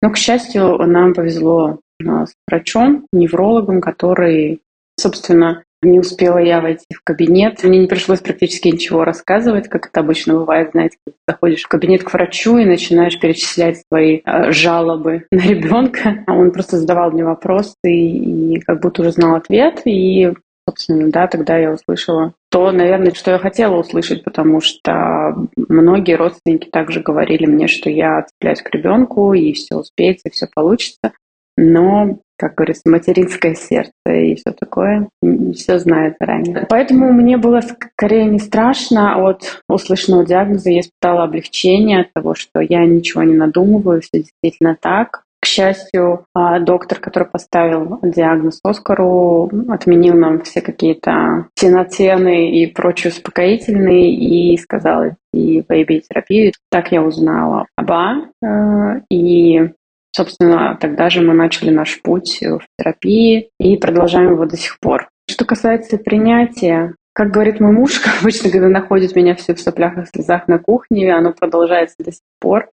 Но, 0.01 0.09
к 0.11 0.17
счастью, 0.17 0.77
нам 0.77 1.13
повезло 1.13 1.79
с 2.01 2.33
врачом, 2.47 3.05
неврологом, 3.11 3.81
который, 3.81 4.61
собственно, 4.97 5.63
не 5.81 5.99
успела 5.99 6.37
я 6.39 6.61
войти 6.61 6.93
в 6.93 7.01
кабинет. 7.03 7.63
Мне 7.63 7.79
не 7.79 7.87
пришлось 7.87 8.19
практически 8.19 8.67
ничего 8.67 9.05
рассказывать, 9.05 9.69
как 9.69 9.87
это 9.87 10.01
обычно 10.01 10.33
бывает, 10.33 10.71
знаете, 10.71 10.97
ты 11.05 11.13
заходишь 11.27 11.63
в 11.63 11.67
кабинет 11.67 12.03
к 12.03 12.13
врачу 12.13 12.57
и 12.57 12.65
начинаешь 12.65 13.19
перечислять 13.19 13.83
свои 13.87 14.21
э, 14.25 14.51
жалобы 14.51 15.25
на 15.31 15.39
ребенка. 15.39 16.23
А 16.27 16.33
он 16.33 16.51
просто 16.51 16.77
задавал 16.77 17.11
мне 17.11 17.23
вопросы 17.23 17.75
и, 17.85 18.55
и 18.55 18.59
как 18.59 18.81
будто 18.81 19.01
уже 19.01 19.11
знал 19.11 19.35
ответ. 19.35 19.81
И, 19.85 20.33
собственно, 20.67 21.09
да, 21.09 21.27
тогда 21.27 21.57
я 21.57 21.71
услышала 21.71 22.33
то, 22.51 22.71
наверное, 22.71 23.13
что 23.13 23.31
я 23.31 23.37
хотела 23.37 23.77
услышать, 23.77 24.23
потому 24.23 24.59
что 24.59 25.35
многие 25.55 26.15
родственники 26.15 26.67
также 26.69 26.99
говорили 26.99 27.45
мне, 27.45 27.67
что 27.67 27.89
я 27.89 28.23
цепляюсь 28.23 28.61
к 28.61 28.71
ребенку, 28.71 29.33
и 29.33 29.53
все 29.53 29.75
успеется, 29.75 30.29
и 30.29 30.31
все 30.31 30.47
получится. 30.53 31.13
Но 31.55 32.19
как 32.39 32.55
говорится, 32.55 32.89
материнское 32.89 33.53
сердце 33.53 33.91
и 34.07 34.35
все 34.35 34.51
такое, 34.51 35.09
все 35.53 35.77
знает 35.77 36.15
заранее. 36.19 36.65
Поэтому 36.69 37.11
мне 37.11 37.37
было 37.37 37.61
скорее 37.61 38.25
не 38.25 38.39
страшно 38.39 39.27
от 39.27 39.61
услышанного 39.67 40.25
диагноза, 40.25 40.69
я 40.69 40.79
испытала 40.79 41.23
облегчение 41.23 42.01
от 42.01 42.13
того, 42.13 42.35
что 42.35 42.61
я 42.61 42.85
ничего 42.85 43.23
не 43.23 43.35
надумываю, 43.35 44.01
все 44.01 44.19
действительно 44.19 44.77
так. 44.79 45.23
К 45.41 45.45
счастью, 45.45 46.25
а, 46.35 46.59
доктор, 46.59 46.99
который 46.99 47.27
поставил 47.27 47.99
диагноз 48.03 48.59
Оскару, 48.61 49.49
отменил 49.69 50.15
нам 50.15 50.41
все 50.41 50.59
какие-то 50.59 51.47
синотены 51.55 52.51
и 52.51 52.67
прочие 52.67 53.11
успокоительные 53.11 54.11
и 54.11 54.57
сказал 54.57 55.07
идти 55.07 55.61
в 55.61 55.71
ABA-терапию. 55.71 56.51
Так 56.69 56.91
я 56.91 57.01
узнала 57.01 57.67
АБА. 57.77 58.25
Э, 58.43 59.01
и 59.09 59.69
Собственно, 60.15 60.77
тогда 60.79 61.09
же 61.09 61.21
мы 61.21 61.33
начали 61.33 61.69
наш 61.69 62.01
путь 62.01 62.39
в 62.41 62.61
терапии 62.77 63.49
и 63.59 63.77
продолжаем 63.77 64.31
его 64.31 64.45
до 64.45 64.57
сих 64.57 64.79
пор. 64.79 65.09
Что 65.29 65.45
касается 65.45 65.97
принятия, 65.97 66.95
как 67.13 67.31
говорит 67.31 67.59
мой 67.59 67.71
муж, 67.71 68.01
обычно, 68.21 68.49
когда 68.49 68.67
находит 68.67 69.15
меня 69.15 69.35
все 69.35 69.53
в 69.53 69.59
соплях 69.59 69.97
и 69.97 70.05
слезах 70.05 70.47
на 70.47 70.57
кухне, 70.57 71.13
оно 71.13 71.33
продолжается 71.33 71.97
до 71.99 72.11
сих 72.11 72.21
пор. 72.39 72.69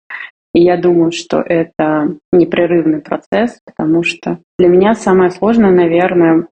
И 0.55 0.63
я 0.63 0.77
думаю, 0.77 1.11
что 1.11 1.41
это 1.41 2.17
непрерывный 2.31 3.01
процесс, 3.01 3.59
потому 3.67 4.05
что 4.05 4.39
для 4.57 4.69
меня 4.69 4.95
самое 4.95 5.33
сложное, 5.33 5.73
наверное, 5.73 6.47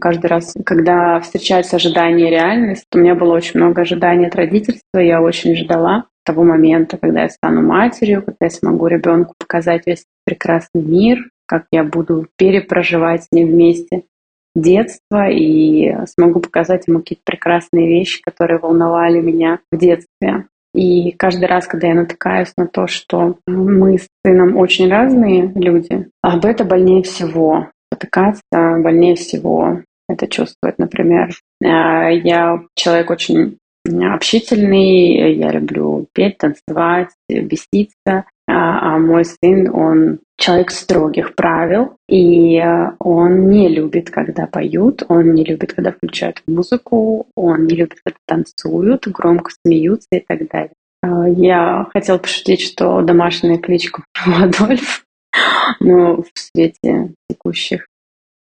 каждый 0.00 0.26
раз, 0.26 0.54
когда 0.64 1.20
встречаются 1.20 1.76
ожидания 1.76 2.28
и 2.28 2.30
реальность, 2.30 2.86
у 2.94 2.98
меня 2.98 3.14
было 3.14 3.34
очень 3.34 3.60
много 3.60 3.82
ожиданий 3.82 4.26
от 4.26 4.34
родительства, 4.34 4.98
я 4.98 5.20
очень 5.20 5.54
ждала 5.54 6.06
того 6.24 6.44
момента, 6.44 6.98
когда 6.98 7.22
я 7.22 7.28
стану 7.28 7.62
матерью, 7.62 8.22
когда 8.22 8.46
я 8.46 8.50
смогу 8.50 8.86
ребенку 8.86 9.34
показать 9.38 9.86
весь 9.86 10.04
прекрасный 10.24 10.82
мир, 10.82 11.28
как 11.46 11.66
я 11.72 11.84
буду 11.84 12.26
перепроживать 12.36 13.24
с 13.24 13.28
ним 13.32 13.48
вместе 13.48 14.04
детство 14.54 15.28
и 15.28 15.94
смогу 16.06 16.40
показать 16.40 16.86
ему 16.86 17.00
какие-то 17.00 17.22
прекрасные 17.24 17.88
вещи, 17.88 18.22
которые 18.22 18.58
волновали 18.58 19.20
меня 19.20 19.60
в 19.70 19.78
детстве. 19.78 20.46
И 20.74 21.12
каждый 21.12 21.46
раз, 21.46 21.66
когда 21.66 21.88
я 21.88 21.94
натыкаюсь 21.94 22.52
на 22.56 22.66
то, 22.66 22.86
что 22.86 23.36
мы 23.46 23.98
с 23.98 24.06
сыном 24.24 24.56
очень 24.56 24.90
разные 24.90 25.52
люди, 25.54 26.08
об 26.22 26.46
это 26.46 26.64
больнее 26.64 27.02
всего. 27.02 27.68
Потыкаться 27.90 28.42
больнее 28.78 29.14
всего 29.16 29.82
это 30.08 30.26
чувствовать. 30.26 30.78
Например, 30.78 31.30
э, 31.62 32.16
я 32.24 32.62
человек 32.74 33.10
очень 33.10 33.58
общительный, 33.86 35.34
я 35.34 35.50
люблю 35.50 36.06
петь, 36.12 36.38
танцевать, 36.38 37.10
беситься. 37.28 38.24
А, 38.48 38.94
а 38.94 38.98
мой 38.98 39.24
сын, 39.24 39.72
он 39.72 40.18
человек 40.36 40.72
строгих 40.72 41.36
правил, 41.36 41.96
и 42.08 42.60
он 42.98 43.48
не 43.48 43.68
любит, 43.68 44.10
когда 44.10 44.46
поют, 44.46 45.04
он 45.08 45.32
не 45.32 45.44
любит, 45.44 45.72
когда 45.72 45.92
включают 45.92 46.42
музыку, 46.46 47.28
он 47.36 47.66
не 47.66 47.76
любит, 47.76 48.00
когда 48.04 48.18
танцуют, 48.26 49.06
громко 49.06 49.52
смеются 49.64 50.08
и 50.12 50.20
так 50.20 50.48
далее. 50.48 50.72
А, 51.02 51.28
я 51.28 51.86
хотела 51.92 52.18
пошутить, 52.18 52.60
что 52.62 53.00
домашняя 53.02 53.58
кличка 53.58 54.04
Адольф, 54.26 55.04
но 55.80 56.22
в 56.22 56.26
свете 56.34 57.14
текущих 57.30 57.86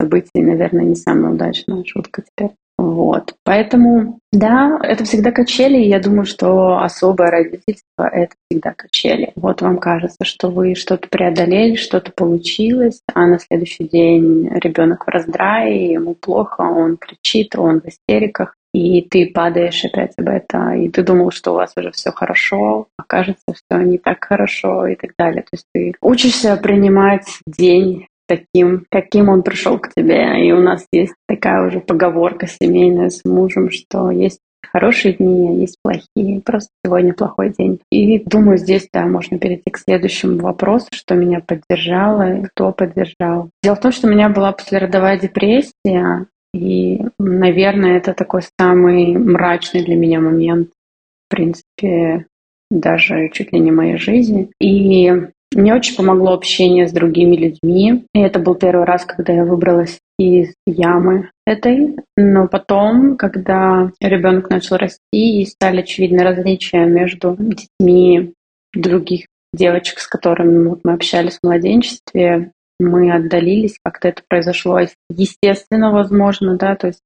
событий, 0.02 0.41
наверное, 0.41 0.86
не 0.86 0.95
самая 0.95 1.34
удачная 1.34 1.84
шутка 1.84 2.23
теперь. 2.23 2.56
Вот. 2.80 3.34
Поэтому, 3.44 4.20
да, 4.32 4.80
это 4.82 5.04
всегда 5.04 5.34
качели, 5.34 5.78
я 5.78 6.00
думаю, 6.00 6.24
что 6.24 6.80
особое 6.80 7.30
родительство— 7.30 8.08
это 8.13 8.34
всегда 8.50 8.74
качели. 8.74 9.34
Вот 9.36 9.62
вам 9.62 9.80
кажется, 9.80 10.24
что 10.24 10.50
вы 10.50 10.76
что-то 10.76 11.10
преодолели, 11.10 11.76
что-то 11.76 12.13
получилось, 12.13 13.02
а 13.13 13.28
на 13.28 13.38
следующий 13.38 13.84
день 13.84 14.50
ребенок 14.63 15.06
в 15.06 15.10
раздрае, 15.10 15.92
ему 15.92 16.15
плохо, 16.15 16.62
он 16.62 16.96
кричит, 16.96 17.58
он 17.58 17.82
в 17.82 17.88
истериках, 17.89 18.56
и 18.74 19.02
ты 19.02 19.28
падаешь 19.28 19.84
опять 19.84 20.13
об 20.18 20.30
это, 20.30 20.72
и 20.72 20.88
ты 20.88 21.04
думал, 21.04 21.32
что 21.32 21.52
у 21.52 21.56
вас 21.56 21.74
уже 21.76 21.92
все 21.92 22.12
хорошо, 22.12 22.88
окажется, 22.98 23.54
что 23.54 23.84
не 23.84 23.98
так 23.98 24.24
хорошо 24.24 24.88
и 24.88 24.96
так 24.96 25.12
далее. 25.18 25.42
То 25.42 25.50
есть 25.54 25.65
ты 25.74 25.94
учишься 26.02 26.56
принимать 26.56 27.28
день 27.46 28.06
таким, 28.30 28.86
каким 28.89 29.30
он 29.30 29.42
пришел 29.42 29.80
к 29.80 29.89
тебе. 29.94 30.48
И 30.48 30.52
у 30.52 30.62
нас 30.62 30.86
есть 30.92 31.15
такая 31.28 31.68
уже 31.68 31.80
поговорка 31.80 32.48
семейная 32.48 33.10
с 33.10 33.26
мужем, 33.26 33.72
что 33.72 34.12
есть 34.12 34.39
хорошие 34.72 35.15
дни, 35.15 35.50
а 35.50 35.52
есть 35.54 35.78
плохие. 35.82 36.42
Просто 36.42 36.70
сегодня 36.86 37.13
плохой 37.13 37.54
день. 37.58 37.80
И 37.92 38.20
думаю, 38.20 38.58
здесь, 38.58 38.88
да, 38.94 39.06
можно 39.06 39.39
перейти 39.39 39.72
к 39.72 39.78
следующему 39.80 40.38
вопросу, 40.38 40.88
что 40.94 41.15
меня 41.15 41.42
поддержало 41.46 42.38
и 42.38 42.44
кто 42.44 42.72
поддержал. 42.72 43.50
Дело 43.63 43.76
в 43.76 43.82
том, 43.82 43.92
что 43.92 44.08
у 44.08 44.12
меня 44.12 44.30
была 44.30 44.52
послеродовая 44.52 45.20
депрессия, 45.20 46.28
и, 46.54 47.02
наверное, 47.20 47.98
это 47.98 48.13
такой 48.13 48.42
самый 48.60 49.18
мрачный 49.18 49.84
для 49.84 49.96
меня 49.96 50.20
момент, 50.20 50.70
в 50.70 51.36
принципе, 51.36 52.26
даже 52.72 53.30
чуть 53.30 53.52
ли 53.52 53.60
не 53.60 53.72
моей 53.72 53.98
жизни. 53.98 54.50
И 54.60 55.12
мне 55.56 55.74
очень 55.74 55.96
помогло 55.96 56.34
общение 56.34 56.88
с 56.88 56.92
другими 56.92 57.36
людьми. 57.36 58.06
И 58.14 58.20
это 58.20 58.40
был 58.40 58.56
первый 58.56 58.86
раз, 58.86 59.06
когда 59.06 59.34
я 59.34 59.46
выбралась 59.46 60.00
из 60.18 60.54
ямы 60.68 61.32
этой. 61.46 61.98
Но 62.16 62.48
потом, 62.48 63.18
когда 63.18 63.92
ребенок 64.00 64.50
начал 64.50 64.78
расти 64.78 65.42
и 65.42 65.46
стали 65.46 65.82
очевидны 65.82 66.24
различия 66.24 66.86
между 66.86 67.36
детьми 67.38 68.34
других 68.74 69.26
девочек, 69.54 70.00
с 70.00 70.08
которыми 70.08 70.78
мы 70.84 70.94
общались 70.94 71.40
в 71.40 71.46
младенчестве, 71.46 72.52
мы 72.80 73.12
отдалились, 73.12 73.78
как-то 73.84 74.08
это 74.08 74.22
произошло 74.30 74.80
естественно, 75.10 75.92
возможно, 75.92 76.56
да, 76.56 76.76
то 76.76 76.88
есть 76.88 77.02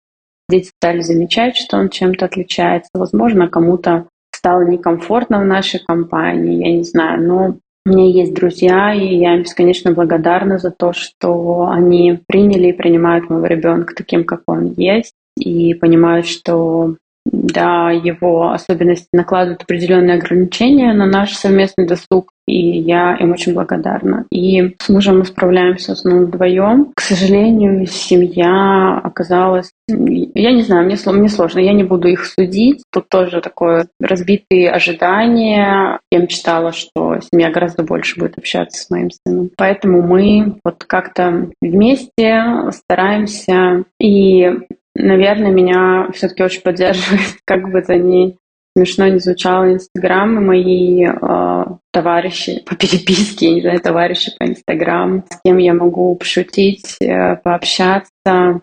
дети 0.49 0.69
стали 0.77 1.01
замечать, 1.01 1.56
что 1.56 1.77
он 1.77 1.89
чем-то 1.89 2.25
отличается. 2.25 2.89
Возможно, 2.93 3.47
кому-то 3.47 4.08
стало 4.36 4.67
некомфортно 4.67 5.39
в 5.39 5.45
нашей 5.45 5.79
компании, 5.79 6.67
я 6.67 6.77
не 6.77 6.84
знаю, 6.84 7.23
но 7.23 7.58
у 7.85 7.89
меня 7.89 8.09
есть 8.09 8.33
друзья, 8.33 8.93
и 8.93 9.17
я 9.17 9.35
им 9.35 9.43
бесконечно 9.43 9.91
благодарна 9.91 10.57
за 10.57 10.71
то, 10.71 10.93
что 10.93 11.67
они 11.69 12.19
приняли 12.27 12.67
и 12.67 12.73
принимают 12.73 13.29
моего 13.29 13.45
ребенка 13.45 13.93
таким, 13.95 14.23
как 14.23 14.43
он 14.47 14.73
есть, 14.77 15.13
и 15.37 15.73
понимают, 15.73 16.27
что 16.27 16.95
да, 17.25 17.91
его 17.91 18.51
особенности 18.51 19.07
накладывают 19.13 19.63
определенные 19.63 20.17
ограничения 20.17 20.93
на 20.93 21.05
наш 21.05 21.33
совместный 21.33 21.87
досуг, 21.87 22.31
и 22.47 22.79
я 22.79 23.15
им 23.15 23.32
очень 23.32 23.53
благодарна. 23.53 24.25
И 24.32 24.75
с 24.79 24.89
мужем 24.89 25.19
мы 25.19 25.25
справляемся 25.25 25.95
в 25.95 25.97
основном 25.97 26.25
вдвоем. 26.25 26.91
К 26.95 27.01
сожалению, 27.01 27.86
семья 27.88 28.99
оказалась... 29.03 29.71
Я 29.88 30.51
не 30.51 30.62
знаю, 30.62 30.86
мне, 30.86 30.97
мне 31.06 31.29
сложно, 31.29 31.60
я 31.60 31.73
не 31.73 31.84
буду 31.84 32.08
их 32.08 32.25
судить. 32.25 32.84
Тут 32.91 33.10
тоже 33.10 33.41
такое 33.41 33.88
разбитые 33.99 34.71
ожидания. 34.71 35.99
Я 36.12 36.19
мечтала, 36.19 36.71
что 36.71 37.19
семья 37.32 37.49
гораздо 37.49 37.84
больше 37.84 38.19
будет 38.19 38.38
общаться 38.38 38.84
с 38.84 38.89
моим 38.89 39.10
сыном. 39.12 39.49
Поэтому 39.58 40.01
мы 40.01 40.58
вот 40.63 40.84
как-то 40.84 41.49
вместе 41.62 42.43
стараемся. 42.71 43.84
И 43.99 44.49
наверное, 44.95 45.51
меня 45.51 46.10
все-таки 46.13 46.43
очень 46.43 46.62
поддерживает, 46.62 47.21
как 47.45 47.71
бы 47.71 47.82
то 47.82 47.95
ни 47.95 48.36
смешно 48.75 49.08
не 49.08 49.19
звучало, 49.19 49.71
Инстаграм 49.71 50.38
и 50.38 50.45
мои 50.45 51.06
э, 51.06 51.65
товарищи 51.93 52.62
по 52.65 52.75
переписке, 52.75 53.45
я 53.45 53.53
не 53.53 53.62
знаю, 53.62 53.79
товарищи 53.79 54.32
по 54.38 54.45
Инстаграм, 54.45 55.23
с 55.29 55.39
кем 55.45 55.58
я 55.60 55.73
могу 55.73 56.15
пошутить, 56.15 56.97
э, 56.99 57.36
пообщаться. 57.38 58.10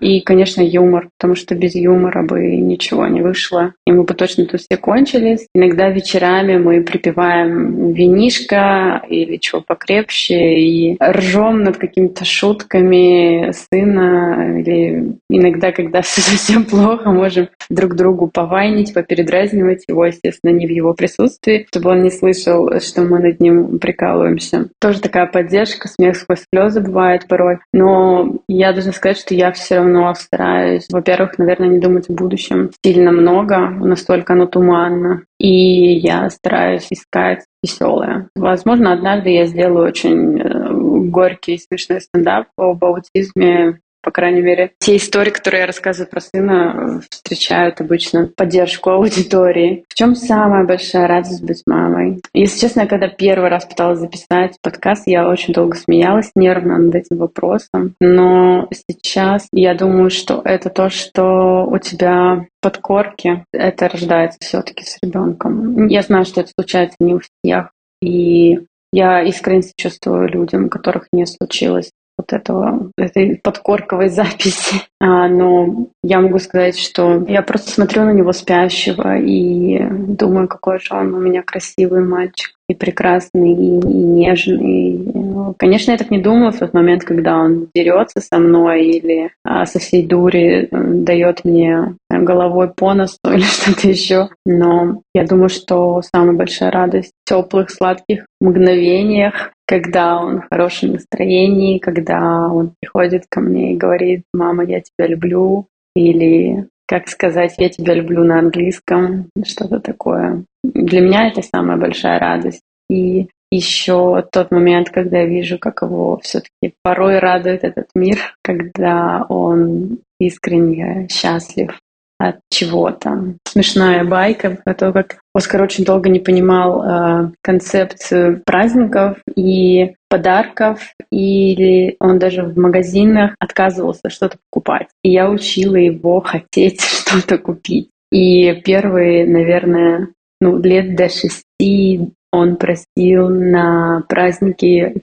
И, 0.01 0.21
конечно, 0.23 0.63
юмор, 0.63 1.11
потому 1.19 1.37
что 1.37 1.55
без 1.55 1.75
юмора 1.75 2.23
бы 2.23 2.41
ничего 2.57 3.07
не 3.07 3.21
вышло. 3.21 3.75
И 3.87 3.93
мы 3.93 4.05
бы 4.05 4.15
точно 4.15 4.47
тут 4.47 4.63
все 4.63 4.79
кончились. 4.79 5.47
Иногда 5.55 5.91
вечерами 5.91 6.57
мы 6.57 6.83
припеваем 6.83 7.93
винишко 7.93 9.03
или 9.07 9.37
чего 9.37 9.61
покрепче 9.61 10.55
и 10.59 10.97
ржем 11.03 11.63
над 11.63 11.77
какими-то 11.77 12.25
шутками 12.25 13.53
сына. 13.53 14.61
Или 14.61 15.19
иногда, 15.29 15.73
когда 15.73 16.01
все 16.01 16.21
совсем 16.23 16.65
плохо, 16.65 17.11
можем 17.11 17.49
друг 17.69 17.95
другу 17.97 18.29
повайнить, 18.29 18.95
попередразнивать 18.95 19.85
его, 19.87 20.07
естественно, 20.07 20.53
не 20.53 20.67
в 20.67 20.71
его 20.71 20.95
присутствии, 20.95 21.67
чтобы 21.69 21.91
он 21.91 22.03
не 22.03 22.11
слышал, 22.11 22.81
что 22.81 23.03
мы 23.03 23.20
над 23.21 23.41
ним 23.41 23.79
прикалываемся. 23.79 24.69
Тоже 24.81 25.01
такая 25.01 25.27
поддержка, 25.27 25.89
смех 25.89 26.17
сквозь 26.17 26.45
слезы 26.53 26.81
бывает 26.81 27.27
порой. 27.29 27.59
Но 27.73 28.37
я 28.49 28.73
должна 28.73 28.93
сказать, 28.93 29.19
что 29.19 29.35
я 29.35 29.53
все 29.53 29.77
равно 29.77 30.13
стараюсь, 30.15 30.87
во-первых, 30.91 31.39
наверное, 31.39 31.69
не 31.69 31.79
думать 31.79 32.09
о 32.11 32.15
будущем 32.15 32.71
сильно 32.85 33.13
много, 33.13 33.69
настолько 33.71 34.33
оно 34.33 34.47
туманно. 34.47 35.23
И 35.39 35.95
я 35.95 36.29
стараюсь 36.31 36.89
искать 36.91 37.45
веселое. 37.63 38.29
Возможно, 38.35 38.93
однажды 38.93 39.31
я 39.31 39.47
сделаю 39.47 39.87
очень 39.87 40.41
э, 40.41 40.71
горький 41.11 41.59
смешной 41.59 42.01
стендап 42.01 42.49
об 42.57 42.85
аутизме 42.85 43.81
По 44.03 44.11
крайней 44.11 44.41
мере, 44.41 44.73
те 44.79 44.97
истории, 44.97 45.31
которые 45.31 45.61
я 45.61 45.67
рассказываю 45.67 46.11
про 46.11 46.21
сына, 46.21 47.03
встречают 47.11 47.81
обычно 47.81 48.31
поддержку 48.35 48.91
аудитории. 48.91 49.85
В 49.89 49.95
чем 49.95 50.15
самая 50.15 50.65
большая 50.65 51.07
радость 51.07 51.43
быть 51.43 51.63
мамой? 51.67 52.23
Если 52.33 52.61
честно, 52.61 52.87
когда 52.87 53.09
первый 53.09 53.51
раз 53.51 53.67
пыталась 53.67 53.99
записать 53.99 54.57
подкаст, 54.63 55.07
я 55.07 55.29
очень 55.29 55.53
долго 55.53 55.77
смеялась 55.77 56.31
нервно 56.35 56.79
над 56.79 56.95
этим 56.95 57.19
вопросом. 57.19 57.95
Но 58.01 58.69
сейчас 58.71 59.47
я 59.53 59.75
думаю, 59.75 60.11
что 60.11 60.41
это 60.45 60.71
то, 60.71 60.89
что 60.89 61.67
у 61.71 61.79
тебя 61.79 62.47
подкорке, 62.63 63.45
это 63.53 63.89
рождается 63.89 64.39
все-таки 64.41 64.85
с 64.85 64.99
ребенком. 65.03 65.87
Я 65.89 66.03
знаю, 66.03 66.25
что 66.25 66.41
это 66.41 66.51
случается 66.59 66.97
не 67.01 67.15
у 67.15 67.21
всех. 67.21 67.71
И 68.03 68.61
я 68.93 69.23
искренне 69.23 69.63
чувствую 69.77 70.29
людям, 70.29 70.67
у 70.67 70.69
которых 70.69 71.09
не 71.13 71.27
случилось 71.27 71.91
вот 72.21 72.33
этого, 72.33 72.91
этой 72.97 73.41
подкорковой 73.43 74.09
записи. 74.09 74.83
А, 75.01 75.29
но 75.29 75.87
я 76.03 76.21
могу 76.21 76.39
сказать, 76.39 76.79
что 76.79 77.25
я 77.27 77.43
просто 77.43 77.71
смотрю 77.71 78.05
на 78.05 78.13
него 78.13 78.33
спящего 78.33 79.17
и 79.17 79.81
думаю, 79.91 80.47
какой 80.49 80.79
же 80.79 80.95
он 80.95 81.15
у 81.15 81.19
меня 81.19 81.43
красивый 81.43 82.05
мальчик 82.05 82.51
и 82.69 82.75
прекрасный, 82.75 83.53
и, 83.53 83.81
и 83.81 84.03
нежный. 84.03 85.55
Конечно, 85.59 85.93
я 85.93 85.99
так 85.99 86.11
не 86.11 86.21
думала 86.21 86.53
в 86.53 86.59
тот 86.59 86.73
момент, 86.75 87.05
когда 87.05 87.39
он 87.39 87.69
дерется 87.75 88.21
со 88.21 88.39
мной 88.39 88.85
или 88.85 89.31
а, 89.45 89.67
со 89.67 89.79
всей 89.79 90.07
дури 90.07 90.69
дает 90.71 91.45
мне 91.45 91.97
головой 92.09 92.69
по 92.69 92.95
носу 92.95 93.19
или 93.27 93.41
что-то 93.41 93.89
еще. 93.89 94.29
Но 94.45 95.01
я 95.15 95.25
думаю, 95.25 95.49
что 95.49 96.03
самая 96.03 96.35
большая 96.35 96.71
радость 96.71 97.13
в 97.25 97.29
теплых, 97.29 97.71
сладких 97.71 98.27
мгновениях, 98.41 99.53
когда 99.71 100.21
он 100.21 100.41
в 100.41 100.49
хорошем 100.51 100.95
настроении, 100.95 101.79
когда 101.79 102.49
он 102.49 102.75
приходит 102.81 103.27
ко 103.29 103.41
мне 103.41 103.73
и 103.73 103.77
говорит, 103.77 104.25
мама, 104.35 104.65
я 104.65 104.81
тебя 104.81 105.07
люблю, 105.07 105.69
или 105.95 106.67
как 106.89 107.07
сказать, 107.07 107.55
я 107.57 107.69
тебя 107.69 107.95
люблю 107.95 108.25
на 108.25 108.41
английском, 108.41 109.29
что-то 109.45 109.79
такое. 109.79 110.43
Для 110.65 111.01
меня 111.01 111.29
это 111.29 111.43
самая 111.43 111.77
большая 111.77 112.19
радость. 112.19 112.63
И 112.91 113.29
еще 113.53 114.27
тот 114.33 114.51
момент, 114.51 114.91
когда 114.91 115.21
я 115.21 115.27
вижу, 115.27 115.57
как 115.57 115.83
его 115.83 116.19
все-таки 116.19 116.75
порой 116.83 117.21
радует 117.21 117.63
этот 117.63 117.87
мир, 117.95 118.19
когда 118.43 119.25
он 119.29 119.99
искренне 120.19 121.07
счастлив 121.09 121.79
от 122.19 122.41
чего-то. 122.51 123.37
Смешная 123.47 124.03
байка 124.03 124.59
про 124.65 124.75
то, 124.75 124.93
как 124.93 125.20
Оскар 125.33 125.63
очень 125.63 125.85
долго 125.85 126.09
не 126.09 126.19
понимал 126.19 126.83
э, 126.83 127.31
концепцию 127.43 128.43
праздников 128.45 129.19
и 129.37 129.95
подарков, 130.09 130.93
или 131.13 131.97
он 132.01 132.19
даже 132.19 132.43
в 132.43 132.59
магазинах 132.59 133.37
отказывался 133.39 134.11
что-то 134.11 134.39
покупать. 134.51 134.89
И 135.05 135.11
я 135.11 135.31
учила 135.31 135.77
его 135.77 136.21
хотеть 136.21 136.81
что-то 137.07 137.39
купить. 137.39 137.91
И 138.11 138.53
первые, 138.63 139.25
наверное, 139.25 140.09
ну, 140.41 140.59
лет 140.59 140.97
до 140.97 141.09
шести 141.09 142.11
он 142.33 142.57
просил 142.57 143.29
на 143.29 144.03
празднике 144.09 144.95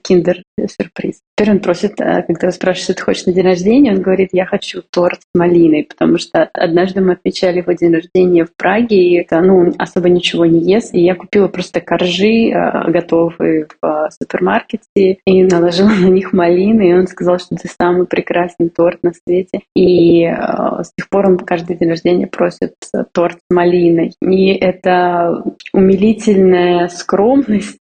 киндер-сюрприз. 0.57 1.21
Теперь 1.35 1.53
он 1.53 1.59
просит, 1.59 1.99
э, 2.01 2.23
когда 2.23 2.51
спрашивают, 2.51 2.83
что 2.83 2.93
ты 2.95 3.03
хочешь 3.03 3.25
на 3.25 3.33
день 3.33 3.45
рождения, 3.45 3.91
он 3.91 4.01
говорит, 4.01 4.29
я 4.31 4.45
хочу 4.45 4.81
торт 4.81 5.19
с 5.21 5.37
малиной, 5.37 5.83
потому 5.83 6.17
что 6.17 6.49
однажды 6.53 7.01
мы 7.01 7.13
отмечали 7.13 7.59
его 7.59 7.71
день 7.73 7.93
рождения 7.93 8.45
в 8.45 8.55
Праге, 8.55 8.97
и 8.97 9.13
это, 9.15 9.39
ну, 9.41 9.57
он 9.57 9.73
особо 9.77 10.09
ничего 10.09 10.45
не 10.45 10.59
ест, 10.59 10.93
и 10.93 11.01
я 11.01 11.15
купила 11.15 11.47
просто 11.47 11.81
коржи 11.81 12.49
э, 12.49 12.91
готовые 12.91 13.67
в 13.81 14.09
супермаркете 14.19 15.17
и 15.25 15.43
наложила 15.43 15.89
на 15.89 16.07
них 16.07 16.33
малины, 16.33 16.89
и 16.89 16.93
он 16.93 17.07
сказал, 17.07 17.39
что 17.39 17.55
это 17.55 17.67
самый 17.67 18.07
прекрасный 18.07 18.69
торт 18.69 19.03
на 19.03 19.13
свете. 19.13 19.61
И 19.75 20.23
э, 20.23 20.33
с 20.35 20.91
тех 20.95 21.09
пор 21.09 21.27
он 21.27 21.37
каждый 21.37 21.77
день 21.77 21.89
рождения 21.89 22.27
просит 22.27 22.73
торт 23.13 23.37
с 23.37 23.53
малиной. 23.53 24.13
И 24.21 24.47
это 24.53 25.43
умилительная 25.73 26.87
скромность, 26.87 27.77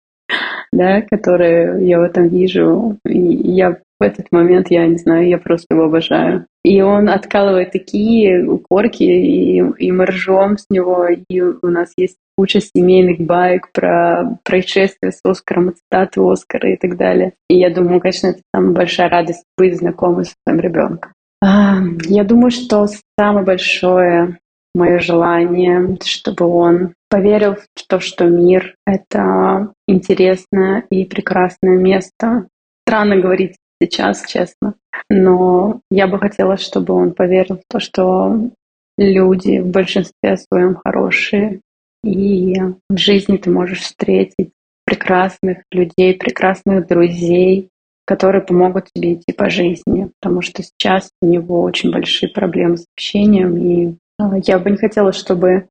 да, 0.72 1.02
которую 1.02 1.84
я 1.84 1.98
в 1.98 2.02
этом 2.02 2.28
вижу. 2.28 2.96
И 3.06 3.18
я 3.18 3.78
в 4.00 4.04
этот 4.04 4.32
момент, 4.32 4.70
я 4.70 4.86
не 4.86 4.96
знаю, 4.96 5.28
я 5.28 5.38
просто 5.38 5.74
его 5.74 5.84
обожаю. 5.84 6.46
И 6.64 6.80
он 6.80 7.08
откалывает 7.08 7.72
такие 7.72 8.58
корки, 8.68 9.04
и, 9.04 9.58
и 9.58 9.92
мы 9.92 10.06
ржем 10.06 10.58
с 10.58 10.66
него, 10.70 11.06
и 11.06 11.40
у 11.40 11.68
нас 11.68 11.92
есть 11.96 12.16
куча 12.36 12.60
семейных 12.60 13.20
баек 13.20 13.70
про 13.72 14.38
происшествия 14.44 15.12
с 15.12 15.20
Оскаром, 15.24 15.74
цитаты 15.74 16.20
Оскара 16.20 16.72
и 16.72 16.76
так 16.76 16.96
далее. 16.96 17.34
И 17.48 17.58
я 17.58 17.70
думаю, 17.70 18.00
конечно, 18.00 18.28
это 18.28 18.40
самая 18.54 18.72
большая 18.72 19.08
радость 19.08 19.44
быть 19.56 19.76
знакомым 19.76 20.24
с 20.24 20.34
своим 20.44 20.60
ребенком. 20.60 21.12
Я 21.42 22.24
думаю, 22.24 22.50
что 22.50 22.86
самое 23.18 23.44
большое 23.44 24.38
мое 24.74 24.98
желание, 24.98 25.98
чтобы 26.04 26.46
он 26.46 26.94
поверил 27.08 27.56
в 27.56 27.86
то, 27.86 28.00
что 28.00 28.24
мир— 28.24 28.74
это 28.86 29.72
интересное 29.86 30.84
и 30.90 31.04
прекрасное 31.04 31.76
место. 31.76 32.48
Странно 32.86 33.16
говорить 33.16 33.56
сейчас, 33.82 34.24
честно, 34.26 34.74
но 35.10 35.80
я 35.90 36.06
бы 36.06 36.18
хотела, 36.18 36.56
чтобы 36.56 36.94
он 36.94 37.12
поверил 37.12 37.56
в 37.56 37.62
то, 37.68 37.80
что 37.80 38.50
люди 38.96 39.58
в 39.58 39.66
большинстве 39.66 40.36
своем 40.36 40.78
хорошие, 40.82 41.60
и 42.04 42.54
в 42.88 42.96
жизни 42.96 43.36
ты 43.36 43.50
можешь 43.50 43.80
встретить 43.80 44.50
прекрасных 44.84 45.62
людей, 45.70 46.14
прекрасных 46.14 46.86
друзей, 46.86 47.68
которые 48.04 48.42
помогут 48.42 48.88
тебе 48.92 49.14
идти 49.14 49.32
по 49.32 49.48
жизни, 49.48 50.10
потому 50.20 50.42
что 50.42 50.62
сейчас 50.62 51.10
у 51.20 51.26
него 51.26 51.62
очень 51.62 51.92
большие 51.92 52.30
проблемы 52.30 52.78
с 52.78 52.86
общением, 52.96 53.56
и 53.56 53.96
я 54.18 54.58
бы 54.58 54.70
не 54.70 54.76
хотела, 54.76 55.12
чтобы 55.12 55.68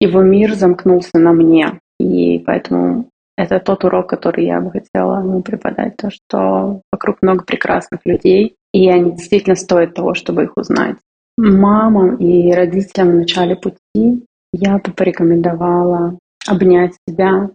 его 0.00 0.22
мир 0.22 0.54
замкнулся 0.54 1.18
на 1.18 1.32
мне. 1.32 1.80
И 1.98 2.38
поэтому 2.40 3.08
это 3.36 3.60
тот 3.60 3.84
урок, 3.84 4.08
который 4.08 4.46
я 4.46 4.60
бы 4.60 4.70
хотела 4.70 5.20
ему 5.20 5.42
преподать, 5.42 5.96
то, 5.96 6.10
что 6.10 6.82
вокруг 6.92 7.18
много 7.22 7.44
прекрасных 7.44 8.00
людей, 8.04 8.56
и 8.72 8.88
они 8.88 9.12
действительно 9.12 9.56
стоят 9.56 9.94
того, 9.94 10.14
чтобы 10.14 10.44
их 10.44 10.56
узнать. 10.56 10.96
Мамам 11.36 12.16
и 12.16 12.52
родителям 12.52 13.10
в 13.10 13.14
начале 13.14 13.56
пути 13.56 14.24
я 14.52 14.78
бы 14.78 14.92
порекомендовала 14.92 16.18
обнять 16.48 16.94
себя, 17.08 17.50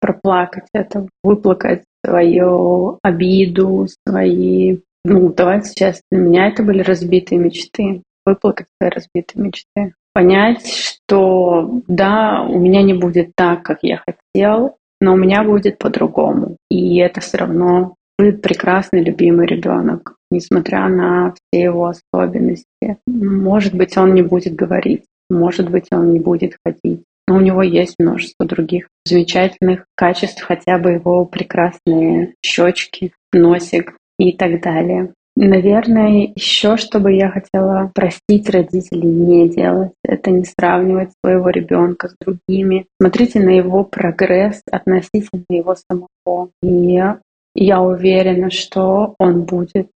проплакать 0.00 0.66
это, 0.72 1.06
выплакать 1.22 1.84
свою 2.04 2.98
обиду, 3.02 3.86
свои... 4.06 4.78
Ну, 5.04 5.32
давайте 5.32 5.72
честно, 5.74 6.02
для 6.10 6.20
меня 6.20 6.48
это 6.48 6.64
были 6.64 6.80
разбитые 6.80 7.38
мечты 7.38 8.02
выплакать 8.26 8.66
свои 8.78 8.90
разбитые 8.90 9.44
мечты. 9.44 9.94
Понять, 10.12 10.66
что 10.66 11.82
да, 11.86 12.42
у 12.42 12.58
меня 12.58 12.82
не 12.82 12.94
будет 12.94 13.32
так, 13.36 13.62
как 13.62 13.78
я 13.82 14.02
хотел, 14.04 14.76
но 15.00 15.14
у 15.14 15.16
меня 15.16 15.44
будет 15.44 15.78
по-другому. 15.78 16.56
И 16.70 16.98
это 16.98 17.20
все 17.20 17.38
равно 17.38 17.94
будет 18.18 18.42
прекрасный, 18.42 19.02
любимый 19.02 19.46
ребенок, 19.46 20.16
несмотря 20.30 20.88
на 20.88 21.34
все 21.34 21.62
его 21.62 21.86
особенности. 21.86 22.98
Может 23.06 23.74
быть, 23.74 23.96
он 23.96 24.14
не 24.14 24.22
будет 24.22 24.54
говорить, 24.54 25.04
может 25.28 25.70
быть, 25.70 25.86
он 25.90 26.12
не 26.12 26.20
будет 26.20 26.56
ходить, 26.64 27.04
но 27.28 27.36
у 27.36 27.40
него 27.40 27.62
есть 27.62 27.96
множество 27.98 28.46
других 28.46 28.88
замечательных 29.04 29.84
качеств, 29.96 30.42
хотя 30.42 30.78
бы 30.78 30.92
его 30.92 31.24
прекрасные 31.24 32.34
щечки, 32.44 33.12
носик 33.32 33.96
и 34.18 34.32
так 34.32 34.62
далее. 34.62 35.12
Наверное, 35.38 36.32
еще 36.34 36.78
что 36.78 36.98
бы 36.98 37.12
я 37.12 37.30
хотела 37.30 37.92
простить 37.94 38.48
родителей 38.48 39.06
не 39.06 39.48
делать, 39.50 39.92
это 40.02 40.30
не 40.30 40.44
сравнивать 40.44 41.10
своего 41.22 41.50
ребенка 41.50 42.08
с 42.08 42.16
другими. 42.18 42.86
Смотрите 42.98 43.40
на 43.40 43.50
его 43.50 43.84
прогресс 43.84 44.62
относительно 44.70 45.44
его 45.50 45.74
самого. 45.74 46.48
И 46.62 46.98
я 47.54 47.82
уверена, 47.82 48.50
что 48.50 49.14
он 49.18 49.42
будет, 49.42 49.90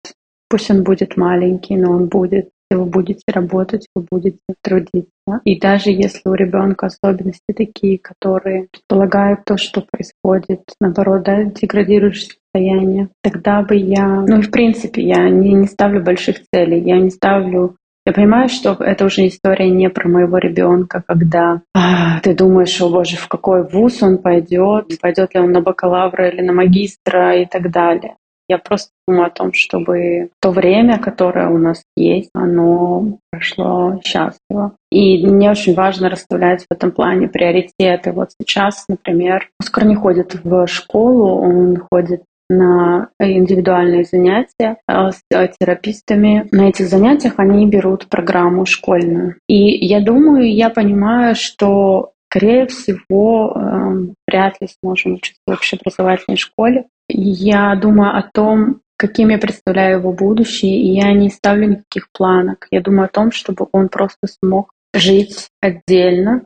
пусть 0.50 0.70
он 0.70 0.84
будет 0.84 1.16
маленький, 1.16 1.76
но 1.76 1.92
он 1.92 2.08
будет 2.08 2.50
вы 2.76 2.84
будете 2.86 3.22
работать, 3.28 3.86
вы 3.94 4.06
будете 4.10 4.38
трудиться. 4.62 5.40
И 5.44 5.58
даже 5.58 5.90
если 5.90 6.28
у 6.28 6.34
ребенка 6.34 6.86
особенности 6.86 7.52
такие, 7.54 7.98
которые 7.98 8.68
предполагают 8.70 9.44
то, 9.44 9.56
что 9.56 9.84
происходит, 9.90 10.62
наоборот, 10.80 11.22
да, 11.22 11.44
деградирующее 11.44 12.36
состояние, 12.52 13.08
тогда 13.22 13.62
бы 13.62 13.76
я, 13.76 14.06
ну 14.06 14.38
и 14.38 14.42
в 14.42 14.50
принципе, 14.50 15.02
я 15.02 15.28
не, 15.28 15.52
не 15.54 15.66
ставлю 15.66 16.02
больших 16.02 16.38
целей, 16.52 16.80
я 16.80 16.98
не 16.98 17.10
ставлю 17.10 17.76
я 18.06 18.14
понимаю, 18.14 18.48
что 18.48 18.72
это 18.80 19.04
уже 19.04 19.28
история 19.28 19.68
не 19.68 19.90
про 19.90 20.08
моего 20.08 20.38
ребенка, 20.38 21.04
когда 21.06 21.60
а, 21.74 22.20
ты 22.20 22.34
думаешь, 22.34 22.80
о 22.80 22.88
боже, 22.88 23.16
в 23.16 23.28
какой 23.28 23.62
вуз 23.62 24.02
он 24.02 24.18
пойдет, 24.18 24.98
пойдет 25.00 25.34
ли 25.34 25.40
он 25.40 25.52
на 25.52 25.60
бакалавра 25.60 26.28
или 26.28 26.40
на 26.40 26.54
магистра 26.54 27.40
и 27.40 27.44
так 27.44 27.70
далее. 27.70 28.16
Я 28.50 28.58
просто 28.58 28.90
думаю 29.06 29.28
о 29.28 29.30
том, 29.30 29.52
чтобы 29.52 30.30
то 30.40 30.50
время, 30.50 30.98
которое 30.98 31.48
у 31.50 31.56
нас 31.56 31.84
есть, 31.96 32.30
оно 32.34 33.18
прошло 33.30 34.00
счастливо. 34.04 34.72
И 34.90 35.24
мне 35.24 35.52
очень 35.52 35.72
важно 35.72 36.10
расставлять 36.10 36.62
в 36.62 36.74
этом 36.74 36.90
плане 36.90 37.28
приоритеты. 37.28 38.10
Вот 38.10 38.30
сейчас, 38.42 38.86
например, 38.88 39.48
Оскар 39.60 39.84
не 39.84 39.94
ходит 39.94 40.40
в 40.42 40.66
школу, 40.66 41.40
он 41.40 41.76
ходит 41.92 42.24
на 42.48 43.10
индивидуальные 43.20 44.02
занятия 44.02 44.78
а, 44.88 45.12
с 45.12 45.22
терапистами. 45.60 46.48
На 46.50 46.70
этих 46.70 46.88
занятиях 46.88 47.34
они 47.36 47.68
берут 47.68 48.08
программу 48.08 48.66
школьную. 48.66 49.36
И 49.46 49.86
я 49.86 50.00
думаю, 50.00 50.52
я 50.52 50.70
понимаю, 50.70 51.36
что 51.36 52.10
скорее 52.30 52.66
всего, 52.66 53.52
эм, 53.54 54.14
вряд 54.26 54.60
ли 54.60 54.68
сможем 54.80 55.14
учиться 55.14 55.40
в 55.46 55.52
общеобразовательной 55.52 56.36
школе. 56.36 56.86
Я 57.12 57.74
думаю 57.76 58.16
о 58.16 58.22
том, 58.22 58.80
каким 58.96 59.30
я 59.30 59.38
представляю 59.38 59.98
его 59.98 60.12
будущее, 60.12 60.76
и 60.76 60.94
я 60.94 61.12
не 61.12 61.30
ставлю 61.30 61.68
никаких 61.68 62.08
планок. 62.12 62.66
Я 62.70 62.82
думаю 62.82 63.06
о 63.06 63.12
том, 63.12 63.32
чтобы 63.32 63.66
он 63.72 63.88
просто 63.88 64.26
смог 64.26 64.72
жить 64.94 65.48
отдельно, 65.60 66.42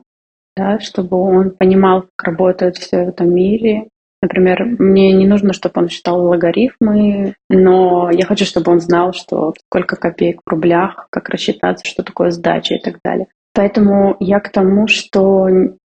да, 0.55 0.79
чтобы 0.79 1.17
он 1.17 1.51
понимал, 1.51 2.05
как 2.15 2.27
работает 2.27 2.77
все 2.77 3.05
в 3.05 3.09
этом 3.09 3.33
мире. 3.33 3.89
Например, 4.21 4.65
мне 4.79 5.11
не 5.11 5.27
нужно, 5.27 5.53
чтобы 5.53 5.81
он 5.81 5.89
считал 5.89 6.25
логарифмы, 6.25 7.35
но 7.49 8.09
я 8.11 8.25
хочу, 8.25 8.45
чтобы 8.45 8.71
он 8.71 8.79
знал, 8.79 9.13
что 9.13 9.53
сколько 9.67 9.97
копеек 9.97 10.39
в 10.45 10.49
рублях, 10.49 11.07
как 11.11 11.29
рассчитаться, 11.29 11.85
что 11.85 12.03
такое 12.03 12.31
сдача 12.31 12.75
и 12.75 12.79
так 12.79 12.99
далее. 13.03 13.27
Поэтому 13.53 14.17
я 14.19 14.39
к 14.39 14.49
тому, 14.49 14.87
что, 14.87 15.47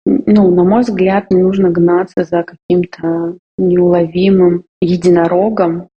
ну, 0.06 0.54
на 0.54 0.64
мой 0.64 0.82
взгляд, 0.82 1.32
не 1.32 1.42
нужно 1.42 1.70
гнаться 1.70 2.24
за 2.24 2.44
каким-то 2.44 3.38
неуловимым 3.58 4.66
единорогом, 4.82 5.90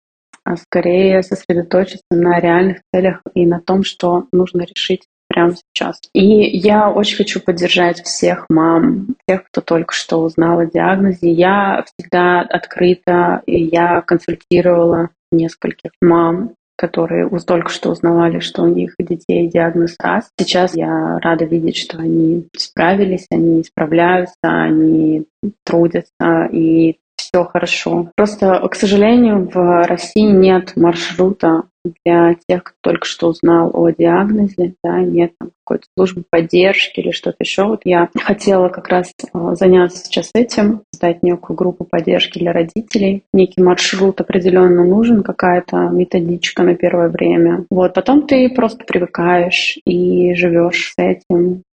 а 0.43 0.57
скорее 0.57 1.23
сосредоточиться 1.23 2.03
на 2.11 2.39
реальных 2.39 2.77
целях 2.93 3.21
и 3.33 3.45
на 3.45 3.59
том, 3.59 3.83
что 3.83 4.27
нужно 4.31 4.61
решить 4.61 5.07
прямо 5.27 5.53
сейчас. 5.55 5.99
И 6.13 6.23
я 6.23 6.91
очень 6.91 7.17
хочу 7.17 7.39
поддержать 7.39 8.01
всех 8.03 8.45
мам, 8.49 9.15
тех, 9.27 9.43
кто 9.45 9.61
только 9.61 9.93
что 9.93 10.21
узнал 10.21 10.59
о 10.59 10.65
диагнозе. 10.65 11.31
Я 11.31 11.83
всегда 11.85 12.41
открыта, 12.41 13.41
и 13.47 13.63
я 13.63 14.01
консультировала 14.01 15.09
нескольких 15.31 15.91
мам, 15.99 16.53
которые 16.76 17.30
только 17.45 17.69
что 17.69 17.91
узнавали, 17.91 18.39
что 18.39 18.63
у 18.63 18.67
них 18.67 18.95
детей 18.99 19.47
диагноз 19.47 19.95
раз. 19.99 20.30
Сейчас 20.38 20.76
я 20.76 21.19
рада 21.19 21.45
видеть, 21.45 21.78
что 21.78 21.97
они 21.97 22.47
справились, 22.55 23.28
они 23.30 23.63
справляются, 23.63 24.36
они 24.41 25.26
трудятся, 25.63 26.49
и 26.51 26.97
все 27.36 27.43
хорошо. 27.43 28.11
Просто, 28.15 28.65
к 28.69 28.75
сожалению, 28.75 29.49
в 29.53 29.88
России 29.88 30.21
нет 30.21 30.73
маршрута 30.77 31.63
для 32.03 32.36
тех, 32.47 32.63
кто 32.63 32.75
только 32.81 33.05
что 33.05 33.27
узнал 33.27 33.69
о 33.73 33.89
диагнозе, 33.91 34.73
да, 34.83 34.99
нет 35.01 35.33
там 35.38 35.51
какой-то 35.63 35.86
службы 35.95 36.23
поддержки 36.29 36.99
или 36.99 37.11
что-то 37.11 37.38
еще. 37.41 37.65
Вот 37.65 37.81
я 37.83 38.09
хотела 38.15 38.69
как 38.69 38.88
раз 38.88 39.11
э, 39.11 39.55
заняться 39.55 40.03
сейчас 40.03 40.31
этим, 40.33 40.81
создать 40.93 41.21
некую 41.21 41.57
группу 41.57 41.83
поддержки 41.83 42.39
для 42.39 42.53
родителей. 42.53 43.23
Некий 43.33 43.61
маршрут 43.61 44.21
определенно 44.21 44.83
нужен, 44.83 45.21
какая-то 45.21 45.89
методичка 45.89 46.63
на 46.63 46.75
первое 46.75 47.09
время. 47.09 47.65
Вот, 47.69 47.93
потом 47.93 48.25
ты 48.25 48.49
просто 48.49 48.83
привыкаешь 48.86 49.77
и 49.86 50.33
живешь 50.36 50.93
с 50.93 50.95
этим, 50.97 51.63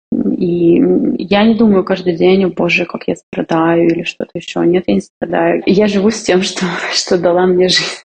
и 0.42 0.82
я 1.18 1.44
не 1.44 1.54
думаю 1.54 1.84
каждый 1.84 2.16
день, 2.16 2.44
о 2.44 2.48
боже, 2.48 2.84
как 2.84 3.06
я 3.06 3.14
страдаю 3.14 3.86
или 3.86 4.02
что-то 4.02 4.32
еще. 4.34 4.58
Нет, 4.66 4.82
я 4.88 4.94
не 4.94 5.00
страдаю. 5.00 5.62
Я 5.66 5.86
живу 5.86 6.10
с 6.10 6.20
тем, 6.20 6.42
что, 6.42 6.66
что 6.92 7.16
дала 7.16 7.46
мне 7.46 7.68
жизнь. 7.68 8.02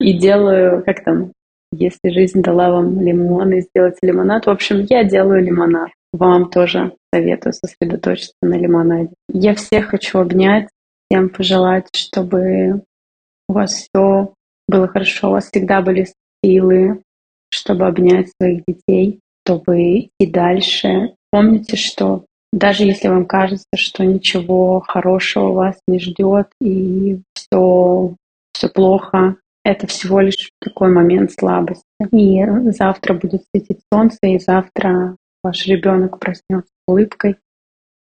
И 0.00 0.18
делаю, 0.18 0.82
как 0.84 1.04
там, 1.04 1.32
если 1.70 2.10
жизнь 2.10 2.42
дала 2.42 2.70
вам 2.70 3.00
лимон 3.00 3.52
и 3.52 3.60
сделать 3.60 3.98
лимонад. 4.02 4.46
В 4.46 4.50
общем, 4.50 4.84
я 4.90 5.04
делаю 5.04 5.44
лимонад. 5.44 5.90
Вам 6.12 6.50
тоже 6.50 6.92
советую 7.14 7.52
сосредоточиться 7.52 8.34
на 8.42 8.56
лимонаде. 8.56 9.14
Я 9.32 9.54
всех 9.54 9.90
хочу 9.90 10.18
обнять, 10.18 10.68
всем 11.08 11.28
пожелать, 11.28 11.86
чтобы 11.94 12.82
у 13.48 13.52
вас 13.52 13.74
все 13.74 14.34
было 14.66 14.88
хорошо, 14.88 15.28
у 15.28 15.32
вас 15.32 15.48
всегда 15.48 15.82
были 15.82 16.08
силы, 16.44 17.00
чтобы 17.52 17.86
обнять 17.86 18.32
своих 18.40 18.64
детей, 18.66 19.20
чтобы 19.44 20.00
идти 20.00 20.26
дальше, 20.26 21.14
Помните, 21.30 21.76
что 21.76 22.24
даже 22.52 22.84
если 22.84 23.08
вам 23.08 23.26
кажется, 23.26 23.68
что 23.76 24.04
ничего 24.04 24.80
хорошего 24.80 25.52
вас 25.52 25.78
не 25.86 26.00
ждет 26.00 26.48
и 26.60 27.20
все, 27.34 28.14
все 28.52 28.68
плохо, 28.68 29.36
это 29.64 29.86
всего 29.86 30.20
лишь 30.20 30.50
такой 30.60 30.90
момент 30.90 31.32
слабости. 31.32 31.84
И 32.12 32.44
завтра 32.72 33.14
будет 33.14 33.44
светить 33.54 33.80
солнце, 33.92 34.18
и 34.22 34.38
завтра 34.38 35.16
ваш 35.44 35.66
ребенок 35.66 36.18
проснется 36.18 36.68
с 36.68 36.90
улыбкой, 36.90 37.36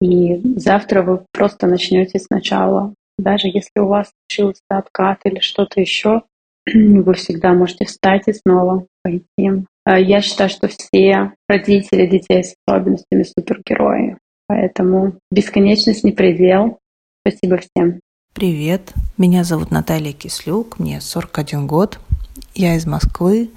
и 0.01 0.59
завтра 0.59 1.03
вы 1.03 1.25
просто 1.33 1.67
начнете 1.67 2.19
сначала. 2.19 2.95
Даже 3.19 3.47
если 3.47 3.79
у 3.79 3.87
вас 3.87 4.11
случился 4.29 4.63
откат 4.69 5.21
или 5.25 5.39
что-то 5.39 5.81
еще, 5.81 6.23
вы 6.75 7.15
всегда 7.15 7.55
можете 7.55 7.85
встать 7.85 8.27
и 8.27 8.33
снова 8.33 8.87
пойти 9.03 9.65
я 9.87 10.21
считаю, 10.21 10.51
что 10.51 10.69
все 10.69 11.33
родители 11.49 12.07
детей 12.07 12.43
с 12.43 12.55
особенностями 12.67 13.23
супергерои. 13.23 14.17
Поэтому 14.47 15.19
бесконечность 15.31 16.05
не 16.05 16.13
предел. 16.13 16.79
Спасибо 17.27 17.59
всем. 17.59 18.01
Привет, 18.35 18.93
меня 19.17 19.45
зовут 19.45 19.71
Наталья 19.71 20.13
Кислюк, 20.13 20.79
мне 20.79 21.01
41 21.01 21.67
год. 21.67 22.01
Я 22.55 22.75
из 22.75 22.85
Москвы, 22.85 23.51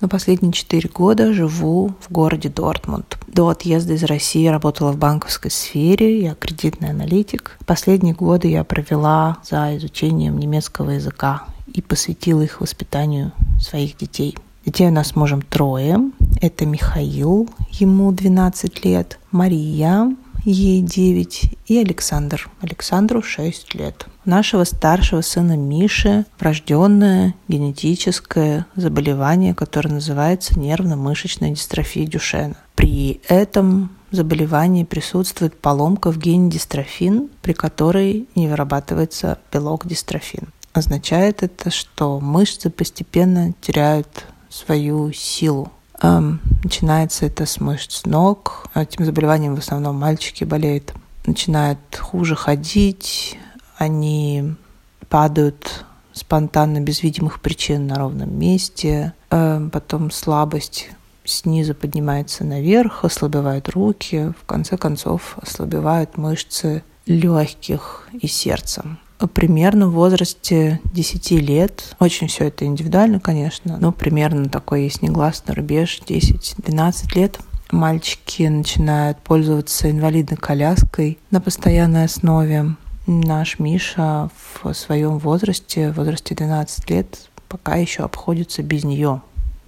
но 0.00 0.08
последние 0.08 0.52
4 0.52 0.88
года 0.88 1.32
живу 1.32 1.94
в 2.00 2.10
городе 2.10 2.48
Дортмунд. 2.48 3.18
До 3.28 3.48
отъезда 3.48 3.94
из 3.94 4.02
России 4.02 4.46
работала 4.48 4.92
в 4.92 4.98
банковской 4.98 5.50
сфере, 5.50 6.20
я 6.20 6.34
кредитный 6.34 6.90
аналитик. 6.90 7.56
Последние 7.66 8.14
годы 8.14 8.48
я 8.48 8.64
провела 8.64 9.38
за 9.44 9.76
изучением 9.76 10.38
немецкого 10.38 10.90
языка 10.90 11.44
и 11.72 11.80
посвятила 11.80 12.42
их 12.42 12.60
воспитанию 12.60 13.32
своих 13.60 13.96
детей– 13.96 14.36
Детей 14.66 14.88
у 14.88 14.90
нас 14.90 15.10
с 15.10 15.16
мужем 15.16 15.42
трое. 15.42 15.96
Это 16.40 16.66
Михаил, 16.66 17.48
ему 17.70 18.10
12 18.10 18.84
лет, 18.84 19.20
Мария, 19.30 20.12
ей 20.44 20.82
9, 20.82 21.52
и 21.66 21.78
Александр. 21.78 22.50
Александру 22.60 23.22
6 23.22 23.76
лет. 23.76 24.06
Нашего 24.24 24.64
старшего 24.64 25.20
сына 25.20 25.56
Миши 25.56 26.26
врожденное 26.40 27.36
генетическое 27.46 28.66
заболевание, 28.74 29.54
которое 29.54 29.90
называется 29.90 30.58
нервно-мышечная 30.58 31.50
дистрофия 31.50 32.04
Дюшена. 32.04 32.56
При 32.74 33.20
этом 33.28 33.90
заболевании 34.10 34.82
присутствует 34.82 35.56
поломка 35.60 36.10
в 36.10 36.18
гене 36.18 36.50
дистрофин, 36.50 37.28
при 37.40 37.52
которой 37.52 38.26
не 38.34 38.48
вырабатывается 38.48 39.38
белок 39.52 39.86
дистрофин. 39.86 40.48
Означает 40.72 41.44
это, 41.44 41.70
что 41.70 42.18
мышцы 42.18 42.68
постепенно 42.68 43.54
теряют 43.60 44.26
свою 44.56 45.12
силу. 45.12 45.70
Эм, 46.02 46.40
начинается 46.62 47.26
это 47.26 47.46
с 47.46 47.60
мышц 47.60 48.04
ног. 48.04 48.66
Этим 48.74 49.04
заболеванием 49.04 49.54
в 49.54 49.58
основном 49.58 49.96
мальчики 49.96 50.44
болеют. 50.44 50.94
Начинают 51.26 51.78
хуже 51.96 52.36
ходить, 52.36 53.38
они 53.76 54.54
падают 55.08 55.84
спонтанно, 56.12 56.80
без 56.80 57.02
видимых 57.02 57.40
причин 57.40 57.86
на 57.86 57.96
ровном 57.96 58.38
месте. 58.38 59.12
Эм, 59.30 59.70
потом 59.70 60.10
слабость 60.10 60.90
снизу 61.24 61.74
поднимается 61.74 62.44
наверх, 62.44 63.04
ослабевают 63.04 63.68
руки, 63.68 64.32
в 64.40 64.46
конце 64.46 64.76
концов 64.76 65.36
ослабевают 65.42 66.16
мышцы 66.16 66.82
легких 67.06 68.08
и 68.12 68.26
сердца 68.26 68.96
примерно 69.32 69.88
в 69.88 69.92
возрасте 69.92 70.80
10 70.92 71.30
лет. 71.32 71.96
Очень 71.98 72.28
все 72.28 72.44
это 72.48 72.64
индивидуально, 72.64 73.20
конечно, 73.20 73.78
но 73.78 73.92
примерно 73.92 74.48
такой 74.48 74.84
есть 74.84 75.02
негласный 75.02 75.54
рубеж 75.54 76.00
10-12 76.06 77.14
лет. 77.14 77.38
Мальчики 77.70 78.44
начинают 78.44 79.18
пользоваться 79.18 79.90
инвалидной 79.90 80.36
коляской 80.36 81.18
на 81.30 81.40
постоянной 81.40 82.04
основе. 82.04 82.76
Наш 83.06 83.58
Миша 83.58 84.30
в 84.62 84.72
своем 84.72 85.18
возрасте, 85.18 85.92
в 85.92 85.96
возрасте 85.96 86.34
12 86.34 86.90
лет, 86.90 87.30
пока 87.48 87.76
еще 87.76 88.02
обходится 88.02 88.62
без 88.62 88.84
нее, 88.84 89.22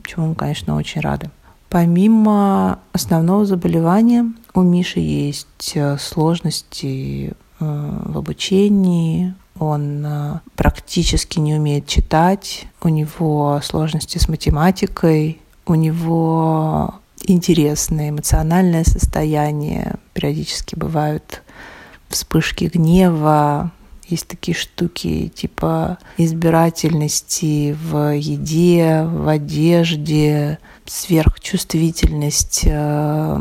чему 0.04 0.28
мы, 0.28 0.34
конечно, 0.34 0.76
очень 0.76 1.00
рады. 1.00 1.30
Помимо 1.68 2.80
основного 2.92 3.44
заболевания, 3.44 4.32
у 4.54 4.62
Миши 4.62 5.00
есть 5.00 5.72
э, 5.74 5.98
сложности 5.98 7.34
в 7.60 8.18
обучении, 8.18 9.34
он 9.58 10.04
э, 10.06 10.40
практически 10.56 11.38
не 11.38 11.54
умеет 11.54 11.86
читать, 11.86 12.66
у 12.82 12.88
него 12.88 13.60
сложности 13.62 14.18
с 14.18 14.28
математикой, 14.28 15.40
у 15.66 15.74
него 15.74 16.94
интересное 17.24 18.10
эмоциональное 18.10 18.84
состояние, 18.84 19.96
периодически 20.14 20.76
бывают 20.76 21.42
вспышки 22.08 22.70
гнева, 22.72 23.72
есть 24.08 24.26
такие 24.26 24.56
штуки 24.56 25.28
типа 25.28 25.98
избирательности 26.16 27.76
в 27.82 28.14
еде, 28.16 29.02
в 29.04 29.28
одежде, 29.28 30.58
сверхчувствительность 30.86 32.62
э, 32.64 33.40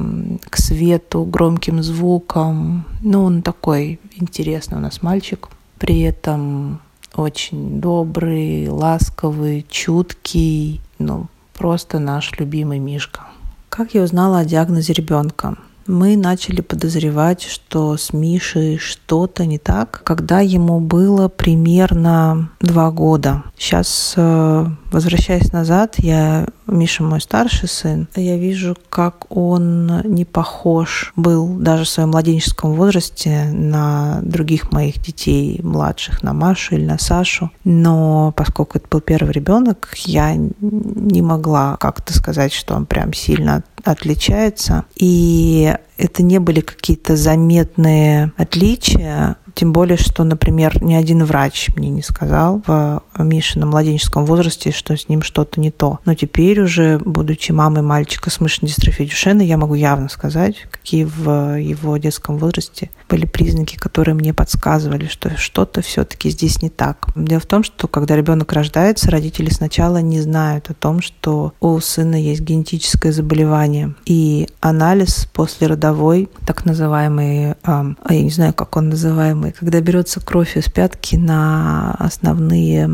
к 0.49 0.57
свету, 0.57 1.24
громким 1.24 1.82
звукам. 1.82 2.86
Ну, 3.01 3.24
он 3.24 3.41
такой 3.43 4.01
интересный 4.22 4.78
у 4.78 4.82
нас 4.82 5.01
мальчик. 5.01 5.49
При 5.78 6.01
этом 6.01 6.82
очень 7.15 7.80
добрый, 7.80 8.68
ласковый, 8.70 9.65
чуткий, 9.70 10.82
ну, 10.99 11.28
просто 11.53 11.99
наш 11.99 12.32
любимый 12.39 12.80
Мишка. 12.80 13.28
Как 13.70 13.93
я 13.93 14.03
узнала 14.03 14.39
о 14.39 14.45
диагнозе 14.45 14.93
ребенка? 14.93 15.57
Мы 15.88 16.18
начали 16.18 16.62
подозревать, 16.62 17.44
что 17.44 17.98
с 17.98 18.14
Мишей 18.14 18.78
что-то 18.78 19.46
не 19.46 19.58
так, 19.58 20.02
когда 20.04 20.42
ему 20.42 20.80
было 20.80 21.28
примерно 21.28 22.50
два 22.60 22.92
года. 22.92 23.44
Сейчас, 23.58 24.14
э, 24.16 24.66
возвращаясь 24.92 25.52
назад, 25.52 25.96
я 25.98 26.48
Миша 26.68 27.04
мой 27.04 27.22
старший 27.22 27.70
сын, 27.70 28.08
я 28.16 28.38
вижу, 28.38 28.76
как 28.90 29.26
он 29.30 30.02
не 30.04 30.26
похож 30.26 31.14
был 31.16 31.48
даже 31.48 31.86
в 31.86 31.90
своем 31.90 32.10
младенческом 32.10 32.74
возрасте 32.74 33.46
на 33.54 34.20
других 34.22 34.72
моих 34.72 35.02
детей 35.02 35.62
младших, 35.64 36.24
на 36.24 36.34
Машу 36.34 36.76
или 36.76 36.86
на 36.86 37.00
Сашу. 37.00 37.52
Но 37.64 38.34
поскольку 38.36 38.78
это 38.78 38.88
был 38.90 39.02
первый 39.02 39.32
ребенок, 39.32 39.90
я 39.96 40.36
не 40.36 41.22
могла 41.22 41.78
как-то 41.78 42.14
сказать, 42.14 42.52
что 42.54 42.76
он 42.76 42.86
прям 42.86 43.14
сильно 43.14 43.64
отличается. 43.84 44.86
И 44.96 45.74
that 45.78 45.87
это 45.98 46.24
не 46.24 46.39
были 46.39 46.62
какие-то 46.62 47.16
заметные 47.16 48.32
отличия, 48.38 49.38
тем 49.54 49.74
более, 49.74 49.98
что, 49.98 50.24
например, 50.24 50.84
ни 50.84 50.93
один 50.93 51.26
врач 51.26 51.70
мне 51.76 51.89
не 51.89 52.04
сказал 52.04 52.62
в 52.68 53.02
Мишином 53.18 53.70
младенческом 53.70 54.24
возрасте, 54.24 54.72
что 54.72 54.95
с 54.95 55.10
ним 55.10 55.24
что-то 55.24 55.60
не 55.60 55.72
то. 55.72 55.98
Но 56.06 56.14
теперь 56.14 56.62
уже, 56.62 57.00
будучи 57.00 57.52
мамой 57.52 57.82
мальчика 57.82 58.30
с 58.30 58.39
мышечной 58.39 58.70
дистрофией 58.70 59.10
Дюшена, 59.10 59.41
я 59.41 59.58
могу 59.58 59.74
явно 59.74 60.10
сказать, 60.10 60.58
какие 60.70 61.06
в 61.06 61.58
его 61.60 61.98
детском 61.98 62.38
возрасте 62.38 62.91
были 63.10 63.26
признаки, 63.26 63.78
которые 63.78 64.14
мне 64.14 64.32
подсказывали, 64.32 65.08
что 65.08 65.36
что-то 65.38 65.82
все-таки 65.82 66.30
здесь 66.30 66.62
не 66.62 66.70
так. 66.70 67.08
Дело 67.16 67.39
в 67.39 67.48
том, 67.48 67.64
что 67.64 67.88
когда 67.88 68.16
ребенок 68.16 68.54
рождается, 68.54 69.10
родители 69.10 69.50
сначала 69.50 69.98
не 69.98 70.22
знают 70.22 70.70
о 70.70 70.76
том, 70.76 71.02
что 71.02 71.54
у 71.60 71.80
сына 71.80 72.22
есть 72.22 72.41
генетическое 72.41 73.12
заболевание. 73.12 73.95
И 74.06 74.48
анализ 74.62 75.28
после 75.34 75.66
родовой, 75.88 76.30
так 76.46 76.66
называемый, 76.66 77.54
а 77.64 77.94
я 78.10 78.22
не 78.22 78.30
знаю, 78.30 78.54
как 78.54 78.76
он 78.78 78.90
называемый, 78.90 79.52
когда 79.52 79.80
берется 79.82 80.20
кровь 80.20 80.58
из 80.58 80.66
пятки 80.66 81.16
на 81.16 81.96
основные 82.00 82.90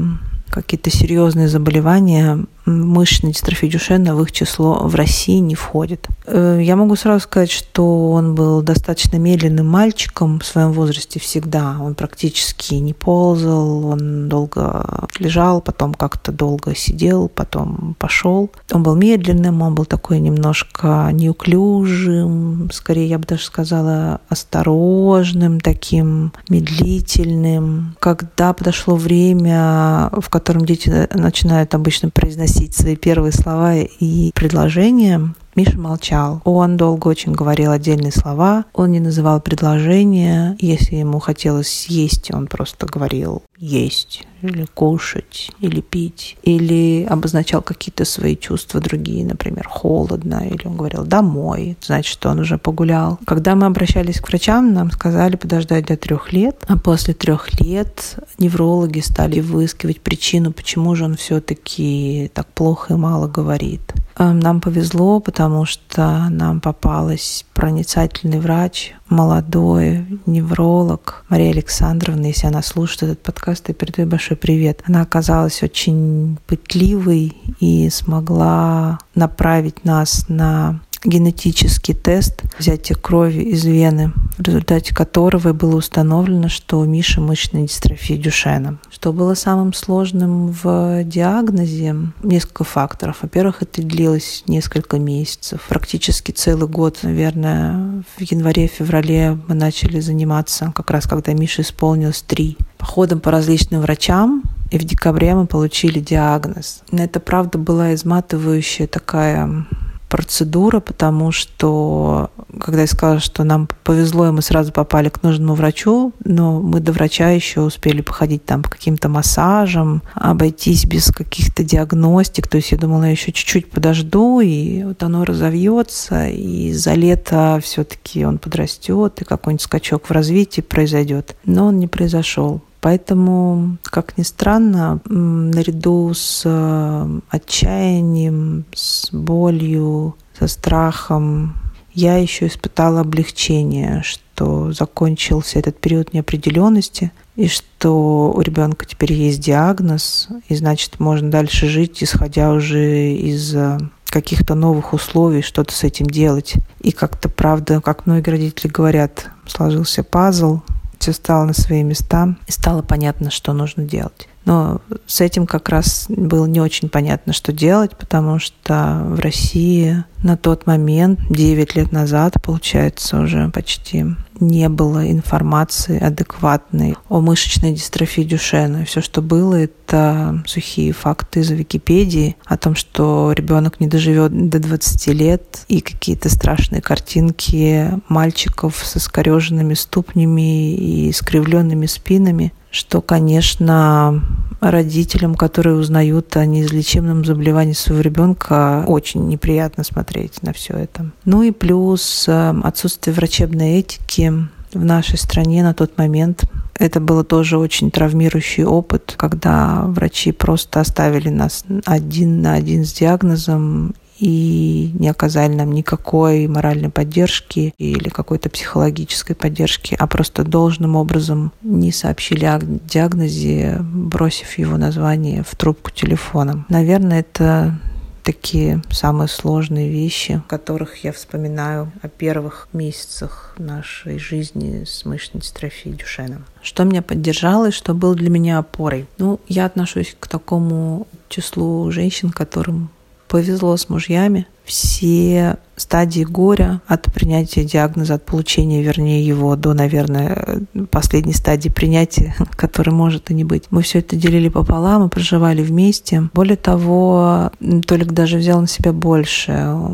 какие-то 0.50 0.91
серьезные 0.91 1.48
заболевания, 1.48 2.46
мышечной 2.66 3.34
дистрофии 3.34 3.68
Дюшена 3.68 4.16
в 4.16 4.22
их 4.22 4.32
число 4.32 4.88
в 4.88 4.95
России 4.95 5.39
не 5.39 5.55
входит. 5.55 6.07
Э, 6.26 6.59
я 6.61 6.76
могу 6.76 6.95
сразу 6.95 7.22
сказать, 7.22 7.51
что 7.51 8.11
он 8.11 8.36
был 8.36 8.61
достаточно 8.61 9.18
медленным 9.18 9.68
мальчиком 9.68 10.39
в 10.39 10.45
своем 10.45 10.72
возрасте 10.72 11.20
всегда. 11.20 11.78
Он 11.82 11.95
практически 11.95 12.76
не 12.76 12.93
ползал, 12.93 13.86
он 13.86 14.30
долго 14.30 15.07
лежал, 15.20 15.61
потом 15.61 15.93
как-то 15.93 16.32
долго 16.32 16.76
сидел, 16.76 17.28
потом 17.28 17.95
пошел. 17.99 18.49
Он 18.72 18.84
был 18.84 18.95
медленным, 18.95 19.61
он 19.61 19.76
был 19.76 19.86
такой 19.86 20.20
немножко 20.20 21.09
неуклюжим, 21.11 22.70
скорее 22.72 23.07
я 23.07 23.20
бы 23.20 23.26
даже 23.26 23.43
сказала 23.43 24.22
осторожным, 24.30 25.59
таким 25.59 26.32
медлительным. 26.49 27.95
Когда 27.99 28.53
подошло 28.53 28.95
время, 28.95 30.09
в 30.14 30.30
котором 30.30 30.66
дети 30.66 31.09
начинают 31.14 31.76
обычно 31.76 32.09
произносить 32.09 32.53
произносить 32.54 32.76
свои 32.76 32.95
первые 32.95 33.32
слова 33.32 33.76
и 33.76 34.32
предложения, 34.34 35.34
Миша 35.56 35.78
молчал. 35.78 36.41
Он 36.45 36.78
долго 36.78 37.08
очень 37.08 37.34
говорил 37.34 37.72
отдельные 37.72 38.12
слова. 38.12 38.66
Он 38.74 38.91
не 38.91 38.99
называл 38.99 39.39
предложения. 39.41 40.56
Если 40.60 40.95
ему 40.95 41.20
хотелось 41.20 41.68
съесть, 41.68 42.32
он 42.34 42.47
просто 42.47 42.86
говорил 42.86 43.43
есть 43.58 44.26
или 44.44 44.66
кушать, 44.74 45.52
или 45.60 45.82
пить, 45.82 46.38
или 46.44 47.06
обозначал 47.10 47.62
какие-то 47.62 48.06
свои 48.06 48.36
чувства 48.36 48.80
другие, 48.80 49.26
например, 49.26 49.68
холодно, 49.68 50.48
или 50.48 50.68
он 50.68 50.78
говорил 50.78 51.06
домой, 51.06 51.78
значит, 51.82 52.12
что 52.12 52.30
он 52.30 52.39
уже 52.39 52.58
погулял. 52.58 53.20
Когда 53.26 53.56
мы 53.56 53.66
обращались 53.66 54.20
к 54.20 54.28
врачам, 54.28 54.74
нам 54.74 54.91
сказали 54.91 55.36
подождать 55.36 55.86
до 55.86 55.98
трех 55.98 56.34
лет, 56.34 56.64
а 56.68 56.78
после 56.78 57.14
трех 57.14 57.60
лет 57.60 58.18
неврологи 58.38 59.00
стали 59.00 59.39
выискивать 59.39 60.02
причину, 60.02 60.52
почему 60.52 60.96
же 60.96 61.06
он 61.06 61.16
все-таки 61.16 62.32
так 62.34 62.48
плохо 62.48 62.94
и 62.94 62.98
мало 62.98 63.28
говорит. 63.28 63.94
Эм, 64.18 64.39
нам 64.39 64.62
повезло, 64.62 65.20
потому 65.20 65.66
что 65.66 66.28
нам 66.30 66.62
попалась 66.62 67.46
проницательный 67.54 68.39
врач, 68.39 68.94
молодой 69.14 70.05
невролог 70.26 71.24
Мария 71.30 71.51
Александровна, 71.51 72.26
если 72.26 72.47
она 72.47 72.61
слушает 72.61 73.03
этот 73.03 73.22
подкаст, 73.22 73.70
я 73.70 73.74
передаю 73.74 74.07
большой 74.09 74.36
привет. 74.36 74.82
Она 74.86 75.01
оказалась 75.01 75.61
очень 75.64 76.38
пытливой 76.47 77.38
и 77.59 77.89
смогла 77.89 78.99
направить 79.16 79.86
нас 79.86 80.26
на 80.28 80.82
генетический 81.06 81.93
тест 81.93 82.43
взятия 82.58 82.95
крови 82.95 83.41
из 83.41 83.66
вены, 83.66 84.14
в 84.38 84.41
результате 84.41 84.95
которого 84.95 85.54
было 85.54 85.76
установлено, 85.76 86.49
что 86.49 86.80
у 86.80 86.86
Миши 86.86 87.22
мышечная 87.22 87.68
дистрофия 87.68 88.18
Дюшена. 88.18 88.78
Что 88.91 89.14
было 89.14 89.34
самым 89.34 89.74
сложным 89.74 90.47
в 90.47 91.04
диагнозе? 91.04 91.95
Несколько 92.24 92.64
факторов. 92.64 93.18
Во-первых, 93.22 93.62
это 93.62 93.82
длилось 93.82 94.43
несколько 94.47 94.97
месяцев, 94.97 95.62
практически 95.68 96.32
целый 96.32 96.68
год, 96.68 96.99
наверное. 97.04 98.04
В 98.18 98.22
январе-феврале 98.22 99.38
мы 99.47 99.56
начали 99.56 99.99
заниматься, 99.99 100.72
как 100.76 100.91
раз 100.91 101.06
когда 101.06 101.34
Мише 101.34 101.62
исполнилось 101.62 102.22
три, 102.22 102.58
походом 102.78 103.20
по 103.20 103.32
различным 103.32 103.82
врачам, 103.82 104.43
и 104.72 104.78
в 104.78 104.84
декабре 104.84 105.36
мы 105.36 105.45
получили 105.45 105.99
диагноз. 105.99 106.82
Это, 106.91 107.20
правда, 107.20 107.58
была 107.58 107.93
изматывающая 107.93 108.88
такая 108.88 109.66
процедура, 110.14 110.80
потому 110.80 111.32
что 111.32 112.30
когда 112.59 112.82
я 112.82 112.88
сказала, 112.88 113.20
что 113.20 113.43
нам 113.43 113.68
повезло, 113.84 114.28
и 114.28 114.32
мы 114.32 114.43
сразу 114.43 114.72
попали 114.72 115.09
к 115.09 115.24
нужному 115.24 115.55
врачу, 115.55 116.14
но 116.24 116.61
мы 116.61 116.82
до 116.82 116.91
врача 116.91 117.32
еще 117.32 117.61
успели 117.61 118.01
походить 118.01 118.45
там 118.45 118.61
по 118.61 118.70
каким-то 118.70 119.09
массажам, 119.09 120.03
обойтись 120.14 120.86
без 120.86 121.07
каких-то 121.07 121.64
диагностик. 121.64 122.47
То 122.47 122.57
есть 122.57 122.72
я 122.72 122.78
думала, 122.78 123.05
я 123.05 123.09
еще 123.09 123.32
чуть-чуть 123.32 123.72
подожду, 123.72 124.39
и 124.39 124.84
вот 124.84 125.01
оно 125.01 125.26
разовьется, 125.26 126.28
и 126.28 126.72
за 126.74 126.93
лето 126.93 127.59
все-таки 127.64 128.24
он 128.24 128.38
подрастет, 128.38 129.20
и 129.20 129.26
какой-нибудь 129.26 129.64
скачок 129.64 130.09
в 130.09 130.11
развитии 130.11 130.61
произойдет. 130.61 131.36
Но 131.43 131.66
он 131.66 131.80
не 131.80 131.88
произошел. 131.88 132.61
Поэтому, 132.84 133.77
как 133.81 134.17
ни 134.17 134.23
странно, 134.23 134.99
наряду 135.05 136.13
с 136.13 136.41
э, 136.43 137.19
отчаянием, 137.29 138.65
с 138.75 139.09
болью, 139.13 140.17
со 140.38 140.47
страхом, 140.47 141.55
я 141.93 142.17
еще 142.17 142.47
испытала 142.47 142.99
облегчение, 142.99 144.03
что 144.03 144.73
закончился 144.73 145.59
этот 145.59 145.79
период 145.79 146.11
неопределенности, 146.11 147.13
и 147.38 147.47
что 147.47 148.34
у 148.36 148.41
ребенка 148.41 148.86
теперь 148.86 149.13
есть 149.13 149.39
диагноз, 149.39 150.27
и 150.49 150.55
значит, 150.55 150.99
можно 150.99 151.31
дальше 151.31 151.67
жить, 151.69 152.03
исходя 152.03 152.51
уже 152.51 153.13
из 153.13 153.55
э, 153.55 153.77
каких-то 154.07 154.55
новых 154.55 154.91
условий, 154.91 155.41
что-то 155.41 155.73
с 155.73 155.86
этим 155.86 156.07
делать. 156.07 156.55
И 156.81 156.91
как-то, 156.91 157.29
правда, 157.29 157.79
как 157.79 158.07
многие 158.07 158.31
родители 158.31 158.69
говорят, 158.69 159.29
сложился 159.47 160.03
пазл, 160.03 160.59
все 161.04 161.12
стало 161.12 161.43
на 161.43 161.54
свои 161.54 161.84
места, 161.84 162.38
и 162.47 162.51
стало 162.54 162.82
понятно, 162.82 163.30
что 163.30 163.51
нужно 163.51 163.84
делать. 163.84 164.30
Но 164.46 164.82
с 165.08 165.22
этим 165.22 165.48
как 165.48 165.70
раз 165.70 166.06
было 166.10 166.46
не 166.46 166.60
очень 166.60 166.89
понятно, 166.89 167.34
что 167.34 167.54
делать, 167.54 167.96
потому 167.98 168.39
что 168.39 169.02
в 169.06 169.20
России 169.20 170.04
на 170.22 170.38
тот 170.38 170.66
момент, 170.66 171.20
9 171.30 171.76
лет 171.76 171.91
назад, 171.91 172.41
получается, 172.41 173.20
уже 173.20 173.50
почти 173.50 174.06
не 174.39 174.68
было 174.70 175.10
информации 175.12 176.02
адекватной 176.02 176.96
о 177.10 177.20
мышечной 177.20 177.74
дистрофии 177.74 178.22
Дюшена. 178.22 178.86
Все, 178.86 179.02
что 179.02 179.22
было, 179.22 179.56
это 179.56 180.44
сухие 180.46 180.91
факты 180.91 181.41
из 181.41 181.52
Википедии 181.52 182.36
о 182.46 182.58
том, 182.58 182.76
что 182.76 183.34
ребенок 183.34 183.80
не 183.80 183.88
доживет 183.88 184.50
до 184.50 184.60
20 184.60 185.08
лет, 185.08 185.66
и 185.68 185.82
какие-то 185.82 186.30
страшные 186.30 186.82
картинки 186.82 187.91
мальчиков 188.10 188.82
со 188.84 189.00
скореженными 189.00 189.74
ступнями 189.74 190.74
и 190.74 191.12
искривленными 191.12 191.86
спинами 191.86 192.54
что, 192.74 193.01
конечно, 193.01 194.24
родителям, 194.59 195.36
которые 195.36 195.76
узнают 195.76 196.36
о 196.36 196.45
неизлечимом 196.45 197.24
заболевании 197.24 197.74
своего 197.74 198.01
ребенка, 198.01 198.84
очень 198.88 199.28
неприятно 199.28 199.84
смотреть 199.84 200.41
на 200.41 200.53
все 200.53 200.74
это. 200.74 201.11
Ну 201.24 201.43
и 201.43 201.51
плюс 201.51 202.26
э, 202.28 202.53
отсутствие 202.63 203.13
врачебной 203.13 203.74
этики 203.74 204.34
в 204.74 204.84
нашей 204.84 205.19
стране 205.19 205.61
на 205.61 205.76
тот 205.76 205.99
момент. 205.99 206.45
Это 206.80 206.99
было 206.99 207.24
тоже 207.24 207.59
очень 207.59 207.91
травмирующий 207.91 208.63
опыт, 208.63 209.13
когда 209.17 209.84
врачи 209.86 210.32
просто 210.32 210.80
оставили 210.80 211.30
нас 211.30 211.65
один 211.86 212.41
на 212.41 212.53
один 212.55 212.86
с 212.86 212.93
диагнозом 212.93 213.93
и 214.20 214.91
не 214.97 215.09
оказали 215.09 215.53
нам 215.53 215.72
никакой 215.72 216.47
моральной 216.47 216.89
поддержки 216.89 217.74
или 217.78 218.09
какой-то 218.09 218.49
психологической 218.49 219.36
поддержки, 219.36 219.95
а 219.97 220.07
просто 220.07 220.43
должным 220.43 220.95
образом 220.95 221.51
не 221.61 221.91
сообщили 221.91 222.45
о 222.45 222.59
диагнозе, 222.61 223.80
бросив 223.82 224.57
его 224.57 224.78
название 224.78 225.43
в 225.43 225.55
трубку 225.55 225.91
телефона. 225.91 226.66
Наверное, 226.70 227.22
это 227.22 227.80
такие 228.24 228.82
самые 228.89 229.28
сложные 229.28 229.89
вещи, 229.89 230.41
которых 230.47 231.03
я 231.03 231.11
вспоминаю 231.11 231.91
о 232.01 232.07
первых 232.07 232.70
месяцах 232.74 233.53
нашей 233.57 234.18
жизни 234.18 234.86
с 234.86 235.05
мышечной 235.05 235.41
дистрофией 235.41 235.95
Дюшена. 235.95 236.41
Что 236.61 236.86
меня 236.86 237.01
поддержало 237.01 237.70
и 237.70 237.72
что 237.72 237.93
было 237.93 238.16
для 238.16 238.30
меня 238.30 238.57
опорой? 238.57 239.07
Ну, 239.18 239.39
я 239.47 239.66
отношусь 239.66 240.16
к 240.18 240.28
такому 240.28 241.07
числу 241.30 241.91
женщин, 241.91 242.30
которым 242.30 242.89
повезло 243.34 243.75
с 243.75 243.89
мужьями. 243.89 244.45
Все 244.63 245.57
стадии 245.76 246.24
горя 246.24 246.82
от 246.88 247.11
принятия 247.13 247.63
диагноза, 247.63 248.15
от 248.15 248.26
получения, 248.26 248.82
вернее, 248.82 249.26
его 249.26 249.55
до, 249.55 249.74
наверное, 249.74 250.61
последней 250.91 251.34
стадии 251.34 251.69
принятия, 251.69 252.36
которой 252.55 252.91
может 252.91 253.32
и 253.32 253.34
не 253.34 253.43
быть. 253.43 253.65
Мы 253.71 253.82
все 253.82 253.99
это 253.99 254.15
делили 254.15 254.49
пополам 254.49 255.05
и 255.05 255.09
проживали 255.09 255.61
вместе. 255.61 256.30
Более 256.34 256.57
того, 256.57 257.51
Толик 257.86 258.11
даже 258.11 258.38
взял 258.38 258.61
на 258.61 258.67
себя 258.67 258.93
больше. 258.93 259.51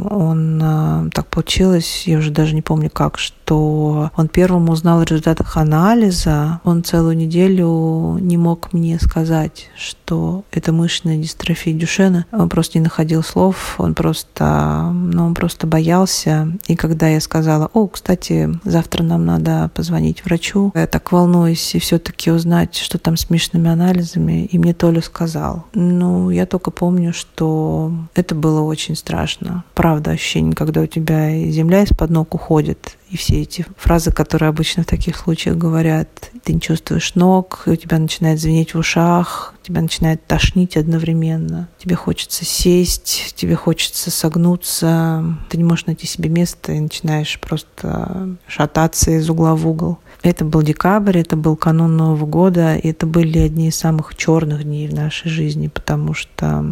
Он 0.09 0.59
э, 0.61 1.09
так 1.13 1.27
получилось, 1.27 2.03
я 2.05 2.17
уже 2.17 2.31
даже 2.31 2.55
не 2.55 2.61
помню 2.61 2.89
как, 2.89 3.17
что 3.17 4.11
он 4.15 4.27
первым 4.27 4.69
узнал 4.69 4.99
о 4.99 5.05
результатах 5.05 5.57
анализа. 5.57 6.61
Он 6.63 6.83
целую 6.83 7.17
неделю 7.17 8.17
не 8.19 8.37
мог 8.37 8.73
мне 8.73 8.99
сказать, 8.99 9.69
что 9.77 10.43
это 10.51 10.71
мышечная 10.71 11.17
дистрофия 11.17 11.73
Дюшена. 11.73 12.25
Он 12.31 12.49
просто 12.49 12.77
не 12.77 12.83
находил 12.83 13.23
слов, 13.23 13.75
он 13.77 13.95
просто, 13.95 14.91
ну, 14.93 15.27
он 15.27 15.33
просто 15.33 15.67
боялся. 15.69 16.51
И 16.67 16.75
когда 16.75 17.07
я 17.07 17.21
сказала, 17.21 17.69
о, 17.73 17.87
кстати, 17.87 18.49
завтра 18.65 19.03
нам 19.03 19.25
надо 19.25 19.71
позвонить 19.73 20.25
врачу, 20.25 20.71
я 20.75 20.87
так 20.87 21.11
волнуюсь 21.11 21.75
и 21.75 21.79
все-таки 21.79 22.31
узнать, 22.31 22.75
что 22.75 22.97
там 22.97 23.15
с 23.15 23.29
мышечными 23.29 23.69
анализами, 23.69 24.45
и 24.45 24.57
мне 24.57 24.73
Толя 24.73 25.01
сказал. 25.01 25.65
Ну, 25.73 26.29
я 26.29 26.45
только 26.45 26.71
помню, 26.71 27.13
что 27.13 27.93
это 28.15 28.35
было 28.35 28.61
очень 28.61 28.95
страшно. 28.95 29.63
Правда, 29.73 30.11
ощущение, 30.11 30.55
когда 30.55 30.81
у 30.81 30.87
тебя 30.87 31.29
земля 31.49 31.83
из-под 31.83 32.09
ног 32.09 32.33
уходит, 32.33 32.97
и 33.09 33.17
все 33.17 33.41
эти 33.41 33.65
фразы, 33.75 34.11
которые 34.11 34.49
обычно 34.49 34.83
в 34.83 34.85
таких 34.85 35.17
случаях 35.17 35.57
говорят, 35.57 36.31
ты 36.43 36.53
не 36.53 36.61
чувствуешь 36.61 37.15
ног, 37.15 37.63
у 37.65 37.75
тебя 37.75 37.97
начинает 37.97 38.39
звенеть 38.39 38.73
в 38.73 38.77
ушах, 38.77 39.55
тебя 39.63 39.81
начинает 39.81 40.25
тошнить 40.25 40.77
одновременно. 40.77 41.69
Тебе 41.79 41.95
хочется 41.95 42.45
сесть, 42.45 43.33
тебе 43.35 43.55
хочется 43.55 44.11
согнуться, 44.11 45.23
ты 45.49 45.57
не 45.57 45.63
можешь 45.63 45.87
найти 45.87 46.05
себе 46.05 46.29
место 46.29 46.71
и 46.71 46.79
начинаешь 46.79 47.39
просто 47.39 48.37
шататься 48.47 49.11
из 49.11 49.29
угла 49.29 49.55
в 49.55 49.67
угол. 49.67 49.99
Это 50.21 50.43
был 50.43 50.61
декабрь, 50.61 51.19
это 51.19 51.35
был 51.37 51.55
канун 51.55 51.95
Нового 51.95 52.25
года, 52.25 52.75
и 52.75 52.89
это 52.89 53.05
были 53.05 53.39
одни 53.39 53.69
из 53.69 53.75
самых 53.75 54.15
черных 54.15 54.63
дней 54.63 54.87
в 54.87 54.93
нашей 54.93 55.29
жизни, 55.29 55.67
потому 55.67 56.13
что 56.13 56.65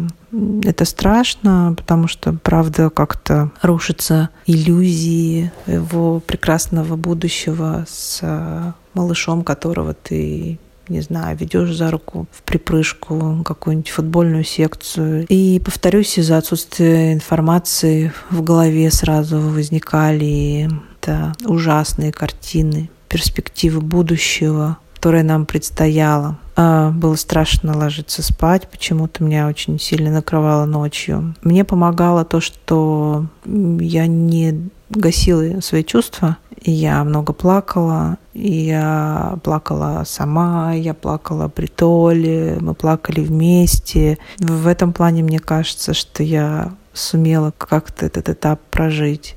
это 0.64 0.84
страшно, 0.84 1.74
потому 1.76 2.08
что, 2.08 2.34
правда, 2.34 2.90
как-то 2.90 3.50
рушатся 3.62 4.28
иллюзии 4.46 5.50
его 5.66 6.20
прекрасного 6.20 6.96
будущего 6.96 7.86
с 7.88 8.18
э, 8.22 8.72
малышом, 8.92 9.42
которого 9.42 9.94
ты 9.94 10.58
не 10.88 11.00
знаю, 11.02 11.36
ведешь 11.36 11.76
за 11.76 11.90
руку 11.90 12.26
в 12.32 12.42
припрыжку 12.42 13.42
какую-нибудь 13.44 13.90
футбольную 13.90 14.44
секцию. 14.44 15.26
И, 15.28 15.60
повторюсь, 15.62 16.16
из-за 16.18 16.38
отсутствия 16.38 17.12
информации 17.12 18.12
в 18.30 18.42
голове 18.42 18.90
сразу 18.90 19.38
возникали 19.38 20.70
это 21.00 21.34
ужасные 21.44 22.12
картины, 22.12 22.90
перспективы 23.08 23.80
будущего, 23.80 24.78
которое 24.94 25.22
нам 25.22 25.46
предстояло. 25.46 26.38
А, 26.56 26.90
было 26.90 27.14
страшно 27.14 27.76
ложиться 27.76 28.22
спать, 28.22 28.68
почему-то 28.68 29.22
меня 29.22 29.46
очень 29.46 29.78
сильно 29.78 30.10
накрывало 30.10 30.64
ночью. 30.64 31.34
Мне 31.42 31.64
помогало 31.64 32.24
то, 32.24 32.40
что 32.40 33.26
я 33.44 34.06
не 34.06 34.68
гасила 34.90 35.60
свои 35.60 35.84
чувства. 35.84 36.38
Я 36.64 37.04
много 37.04 37.32
плакала, 37.32 38.18
я 38.34 39.38
плакала 39.44 40.02
сама, 40.04 40.72
я 40.74 40.94
плакала 40.94 41.46
при 41.48 41.66
Толе, 41.66 42.58
мы 42.60 42.74
плакали 42.74 43.20
вместе. 43.20 44.18
В 44.38 44.66
этом 44.66 44.92
плане 44.92 45.22
мне 45.22 45.38
кажется, 45.38 45.94
что 45.94 46.24
я 46.24 46.72
сумела 46.92 47.52
как-то 47.56 48.06
этот 48.06 48.28
этап 48.28 48.60
прожить. 48.70 49.34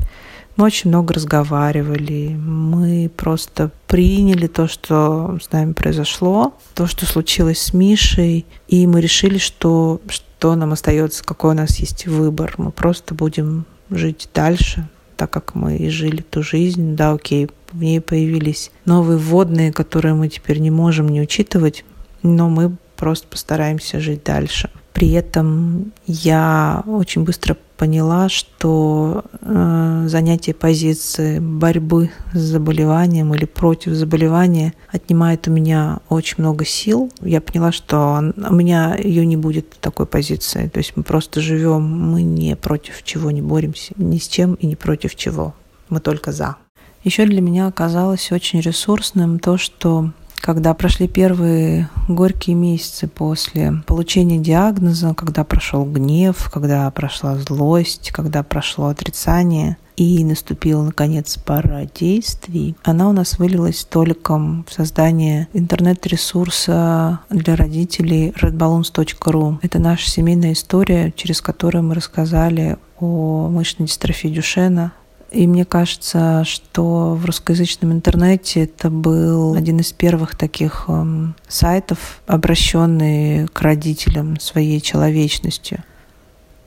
Мы 0.62 0.68
очень 0.68 0.92
много 0.92 1.16
разговаривали, 1.16 2.36
мы 2.40 3.10
просто 3.18 3.72
приняли 3.88 4.46
то, 4.46 4.68
что 4.68 5.40
с 5.42 5.52
нами 5.52 5.74
произошло, 5.74 6.54
то, 6.76 6.86
что 6.86 7.08
случилось 7.08 7.60
с 7.60 7.74
Мишей, 7.74 8.46
и 8.68 8.86
мы 8.86 9.02
решили, 9.02 9.40
что, 9.40 10.00
что 10.08 10.54
нам 10.54 10.74
остается, 10.74 11.24
какой 11.24 11.54
у 11.54 11.56
нас 11.56 11.80
есть 11.80 12.06
выбор. 12.06 12.54
Мы 12.60 12.70
просто 12.70 13.16
будем 13.16 13.66
жить 13.90 14.30
дальше, 14.36 14.88
так 15.18 15.32
как 15.32 15.56
мы 15.56 15.78
и 15.78 15.90
жили 15.90 16.22
ту 16.22 16.44
жизнь. 16.44 16.96
Да, 16.96 17.14
окей, 17.14 17.50
в 17.72 17.82
ней 17.82 18.00
появились 18.00 18.70
новые 18.86 19.18
вводные, 19.18 19.74
которые 19.74 20.14
мы 20.14 20.30
теперь 20.30 20.60
не 20.60 20.70
можем 20.70 21.10
не 21.10 21.22
учитывать, 21.22 21.84
но 22.22 22.50
мы 22.50 22.76
просто 22.98 23.28
постараемся 23.28 24.00
жить 24.00 24.24
дальше. 24.24 24.70
При 24.94 25.12
этом 25.12 25.94
я 26.06 26.84
очень 26.86 27.24
быстро 27.24 27.58
поняла, 27.78 28.30
что 28.30 29.24
э, 29.42 30.04
занятие 30.08 30.54
позиции 30.54 31.40
борьбы 31.40 32.12
с 32.34 32.38
заболеванием 32.38 33.34
или 33.34 33.46
против 33.46 33.94
заболевания 33.94 34.74
отнимает 34.92 35.48
у 35.48 35.52
меня 35.52 36.00
очень 36.10 36.36
много 36.38 36.66
сил. 36.66 37.10
Я 37.22 37.42
поняла, 37.42 37.72
что 37.72 38.22
у 38.38 38.54
меня 38.54 38.96
ее 38.96 39.26
не 39.26 39.38
будет 39.38 39.70
такой 39.80 40.06
позиции. 40.06 40.68
То 40.68 40.78
есть 40.78 40.94
мы 40.96 41.04
просто 41.04 41.42
живем, 41.42 42.12
мы 42.12 42.22
не 42.22 42.56
против 42.56 43.02
чего 43.04 43.32
не 43.32 43.42
боремся, 43.42 43.94
ни 43.98 44.20
с 44.20 44.28
чем 44.28 44.54
и 44.56 44.68
не 44.68 44.76
против 44.76 45.16
чего. 45.16 45.56
Мы 45.90 46.02
только 46.02 46.32
за. 46.32 46.58
Еще 47.04 47.26
для 47.26 47.42
меня 47.42 47.66
оказалось 47.66 48.32
очень 48.32 48.62
ресурсным 48.62 49.40
то, 49.40 49.58
что 49.58 50.12
когда 50.42 50.74
прошли 50.74 51.08
первые 51.08 51.90
горькие 52.08 52.56
месяцы 52.56 53.08
после 53.08 53.84
получения 53.86 54.38
диагноза, 54.38 55.14
когда 55.14 55.44
прошел 55.44 55.86
гнев, 55.86 56.50
когда 56.52 56.90
прошла 56.92 57.36
злость, 57.38 58.12
когда 58.12 58.44
прошло 58.44 58.88
отрицание, 58.88 59.78
и 59.98 60.24
наступила, 60.24 60.84
наконец, 60.84 61.38
пора 61.38 61.86
действий, 61.86 62.76
она 62.84 63.10
у 63.10 63.12
нас 63.12 63.38
вылилась 63.38 63.84
толиком 63.84 64.66
в 64.68 64.74
создание 64.74 65.48
интернет-ресурса 65.54 67.20
для 67.30 67.56
родителей 67.56 68.32
redballoons.ru. 68.32 69.60
Это 69.62 69.78
наша 69.78 70.10
семейная 70.10 70.54
история, 70.54 71.14
через 71.16 71.42
которую 71.42 71.84
мы 71.84 71.94
рассказали 71.94 72.78
о 73.00 73.50
мышечной 73.50 73.88
дистрофии 73.88 74.30
Дюшена, 74.30 74.94
и 75.32 75.48
мне 75.48 75.64
кажется, 75.64 76.44
что 76.44 77.16
в 77.16 77.26
русскоязычном 77.26 77.92
интернете 77.94 78.66
это 78.66 78.90
был 78.90 79.54
один 79.54 79.80
из 79.80 79.94
первых 79.94 80.36
таких 80.36 80.86
эм, 80.90 81.36
сайтов, 81.48 82.22
обращенный 82.28 83.48
к 83.48 83.62
родителям 83.62 84.40
своей 84.40 84.82
человечностью. 84.82 85.84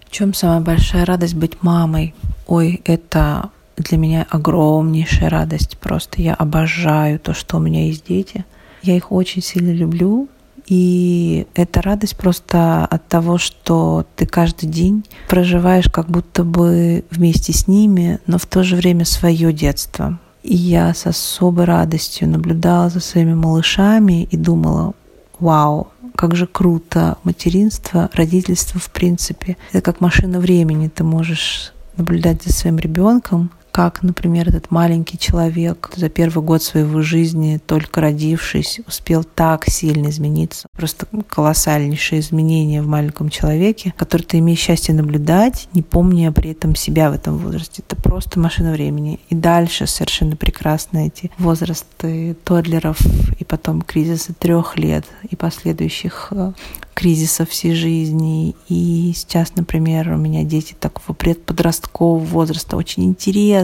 В 0.07 0.11
чем 0.11 0.33
самая 0.33 0.61
большая 0.61 1.05
радость 1.05 1.35
быть 1.35 1.63
мамой? 1.63 2.15
Ой, 2.47 2.81
это 2.85 3.51
для 3.77 3.99
меня 3.99 4.27
огромнейшая 4.31 5.29
радость. 5.29 5.77
Просто 5.79 6.23
я 6.23 6.35
обожаю 6.35 7.19
то, 7.19 7.35
что 7.35 7.59
у 7.59 7.61
меня 7.61 7.87
есть 7.87 8.07
дети. 8.07 8.47
Я 8.83 8.97
их 8.97 9.13
очень 9.13 9.43
сильно 9.43 9.73
люблю, 9.73 10.29
и 10.67 11.47
это 11.55 11.83
радость 11.83 12.17
просто 12.17 12.87
от 12.87 13.07
того, 13.09 13.39
что 13.39 14.07
ты 14.17 14.27
каждый 14.27 14.67
день 14.67 15.05
проживаешь 15.29 15.91
как 15.91 16.07
будто 16.07 16.45
бы 16.45 17.05
вместе 17.11 17.53
с 17.53 17.69
ними, 17.69 18.19
но 18.27 18.39
в 18.39 18.47
то 18.47 18.63
же 18.63 18.77
время 18.77 19.05
свое 19.05 19.53
детство. 19.53 20.19
И 20.43 20.55
я 20.55 20.93
с 20.93 21.07
особой 21.07 21.65
радостью 21.65 22.29
наблюдала 22.29 22.89
за 22.91 23.01
своими 23.01 23.35
малышами 23.35 24.25
и 24.25 24.37
думала, 24.37 24.95
вау, 25.39 25.89
как 26.15 26.35
же 26.37 26.47
круто 26.47 27.19
материнство, 27.25 28.11
родительство 28.13 28.79
в 28.79 28.91
принципе. 28.91 29.57
Это 29.73 29.81
как 29.81 30.01
машина 30.01 30.39
времени. 30.39 30.89
Ты 30.89 31.03
можешь 31.03 31.73
наблюдать 31.97 32.43
за 32.43 32.53
своим 32.53 32.79
ребенком, 32.79 33.51
как, 33.75 34.05
например, 34.05 34.49
этот 34.49 34.71
маленький 34.71 35.19
человек 35.19 35.91
за 35.97 36.09
первый 36.09 36.45
год 36.45 36.63
своего 36.63 37.03
жизни, 37.03 37.59
только 37.67 38.01
родившись, 38.01 38.79
успел 38.87 39.25
так 39.25 39.69
сильно 39.69 40.11
измениться. 40.11 40.69
Просто 40.77 41.09
колоссальнейшие 41.27 42.21
изменения 42.21 42.83
в 42.83 42.87
маленьком 42.87 43.31
человеке, 43.31 43.93
который 43.97 44.23
ты 44.23 44.39
имеешь 44.39 44.61
счастье 44.61 44.95
наблюдать, 44.95 45.67
не 45.73 45.83
помня 45.83 46.31
при 46.31 46.53
этом 46.53 46.77
себя 46.77 47.11
в 47.11 47.15
этом 47.15 47.37
возрасте. 47.37 47.83
Это 47.85 48.01
просто 48.01 48.39
машина 48.39 48.71
времени. 48.71 49.19
И 49.29 49.35
дальше 49.35 49.89
совершенно 49.89 50.37
прекрасно 50.37 51.09
эти 51.09 51.33
возрасты 51.39 52.37
тодлеров 52.45 52.99
и 53.41 53.45
потом 53.45 53.83
кризисы 53.83 54.35
трех 54.35 54.79
лет 54.79 55.05
и 55.29 55.35
последующих 55.35 56.29
э, 56.31 56.53
кризисов 56.95 57.51
всей 57.51 57.75
жизни. 57.75 58.55
И 58.69 59.13
сейчас, 59.15 59.57
например, 59.57 60.13
у 60.13 60.17
меня 60.17 60.45
дети 60.45 60.75
такого 60.79 61.15
предподросткового 61.15 62.19
возраста, 62.19 62.77
очень 62.77 63.05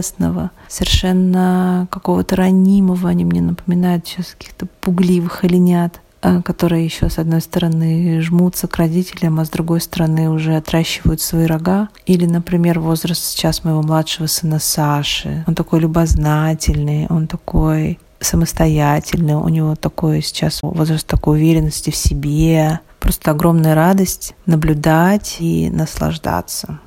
интересного, 0.01 0.51
совершенно 0.67 1.87
какого-то 1.91 2.35
ранимого. 2.35 3.09
Они 3.09 3.23
мне 3.25 3.41
напоминают 3.41 4.07
сейчас 4.07 4.35
каких-то 4.37 4.65
пугливых 4.81 5.43
оленят 5.43 6.01
э, 6.23 6.41
которые 6.43 6.85
еще 6.85 7.09
с 7.09 7.17
одной 7.17 7.41
стороны 7.41 8.21
жмутся 8.21 8.67
к 8.67 8.77
родителям, 8.77 9.39
а 9.39 9.45
с 9.45 9.49
другой 9.49 9.81
стороны 9.81 10.29
уже 10.29 10.55
отращивают 10.55 11.21
свои 11.21 11.45
рога. 11.45 11.89
Или, 12.05 12.25
например, 12.25 12.79
возраст 12.79 13.23
сейчас 13.23 13.63
моего 13.63 13.81
младшего 13.81 14.27
сына 14.27 14.59
Саши. 14.59 15.43
Он 15.47 15.55
такой 15.55 15.79
любознательный, 15.79 17.07
он 17.09 17.27
такой 17.27 17.99
самостоятельный, 18.19 19.33
у 19.33 19.49
него 19.49 19.75
такой 19.75 20.21
сейчас 20.21 20.59
возраст 20.61 21.07
такой 21.07 21.39
уверенности 21.39 21.89
в 21.89 21.95
себе, 21.95 22.79
просто 22.99 23.31
огромная 23.31 23.73
радость 23.73 24.35
наблюдать 24.45 25.37
и 25.39 25.71
наслаждаться. 25.71 26.79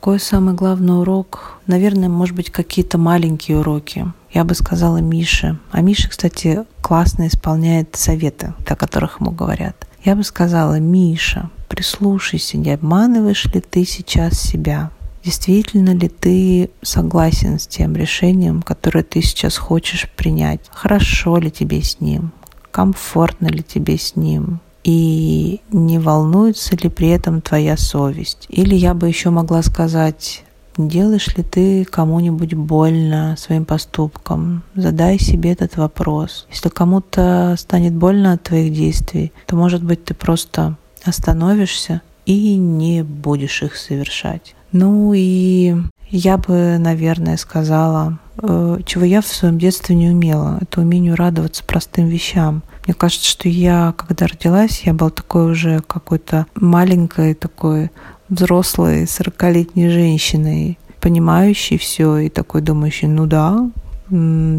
Какой 0.00 0.20
самый 0.20 0.54
главный 0.54 1.00
урок? 1.00 1.58
Наверное, 1.66 2.08
может 2.08 2.36
быть, 2.36 2.50
какие-то 2.50 2.98
маленькие 2.98 3.58
уроки. 3.58 4.06
Я 4.30 4.44
бы 4.44 4.54
сказала 4.54 4.98
Мише. 4.98 5.58
А 5.72 5.80
Миша, 5.80 6.08
кстати, 6.08 6.64
классно 6.82 7.26
исполняет 7.26 7.96
советы, 7.96 8.54
о 8.64 8.76
которых 8.76 9.18
ему 9.18 9.32
говорят. 9.32 9.88
Я 10.04 10.14
бы 10.14 10.22
сказала, 10.22 10.78
Миша, 10.78 11.50
прислушайся, 11.68 12.58
не 12.58 12.70
обманываешь 12.70 13.46
ли 13.46 13.60
ты 13.60 13.84
сейчас 13.84 14.40
себя? 14.40 14.92
Действительно 15.24 15.90
ли 15.90 16.08
ты 16.08 16.70
согласен 16.80 17.58
с 17.58 17.66
тем 17.66 17.96
решением, 17.96 18.62
которое 18.62 19.02
ты 19.02 19.20
сейчас 19.20 19.56
хочешь 19.56 20.08
принять? 20.16 20.60
Хорошо 20.70 21.38
ли 21.38 21.50
тебе 21.50 21.82
с 21.82 22.00
ним? 22.00 22.30
Комфортно 22.70 23.48
ли 23.48 23.64
тебе 23.64 23.98
с 23.98 24.14
ним? 24.14 24.60
И 24.84 25.60
не 25.70 25.98
волнуется 25.98 26.76
ли 26.76 26.88
при 26.88 27.08
этом 27.08 27.40
твоя 27.40 27.76
совесть? 27.76 28.46
Или 28.48 28.74
я 28.74 28.94
бы 28.94 29.08
еще 29.08 29.30
могла 29.30 29.62
сказать, 29.62 30.44
делаешь 30.76 31.36
ли 31.36 31.42
ты 31.42 31.84
кому-нибудь 31.84 32.54
больно 32.54 33.36
своим 33.38 33.64
поступком? 33.64 34.62
Задай 34.74 35.18
себе 35.18 35.52
этот 35.52 35.76
вопрос. 35.76 36.46
Если 36.50 36.68
кому-то 36.68 37.56
станет 37.58 37.94
больно 37.94 38.32
от 38.32 38.44
твоих 38.44 38.72
действий, 38.72 39.32
то, 39.46 39.56
может 39.56 39.82
быть, 39.82 40.04
ты 40.04 40.14
просто 40.14 40.76
остановишься 41.04 42.02
и 42.24 42.56
не 42.56 43.02
будешь 43.02 43.62
их 43.62 43.76
совершать. 43.76 44.54
Ну 44.72 45.12
и 45.14 45.76
я 46.10 46.38
бы, 46.38 46.76
наверное, 46.78 47.36
сказала, 47.36 48.18
э, 48.40 48.78
чего 48.84 49.04
я 49.04 49.20
в 49.20 49.26
своем 49.26 49.58
детстве 49.58 49.94
не 49.94 50.10
умела. 50.10 50.58
Это 50.60 50.80
умению 50.80 51.16
радоваться 51.16 51.64
простым 51.64 52.06
вещам. 52.06 52.62
Мне 52.88 52.94
кажется, 52.94 53.28
что 53.28 53.50
я, 53.50 53.92
когда 53.98 54.26
родилась, 54.26 54.80
я 54.86 54.94
была 54.94 55.10
такой 55.10 55.52
уже 55.52 55.80
какой-то 55.80 56.46
маленькой, 56.54 57.34
такой 57.34 57.90
взрослой, 58.30 59.06
сорокалетней 59.06 59.90
женщиной, 59.90 60.78
понимающей 60.98 61.76
все 61.76 62.16
и 62.16 62.28
такой 62.30 62.62
думающей, 62.62 63.06
ну 63.06 63.26
да, 63.26 63.70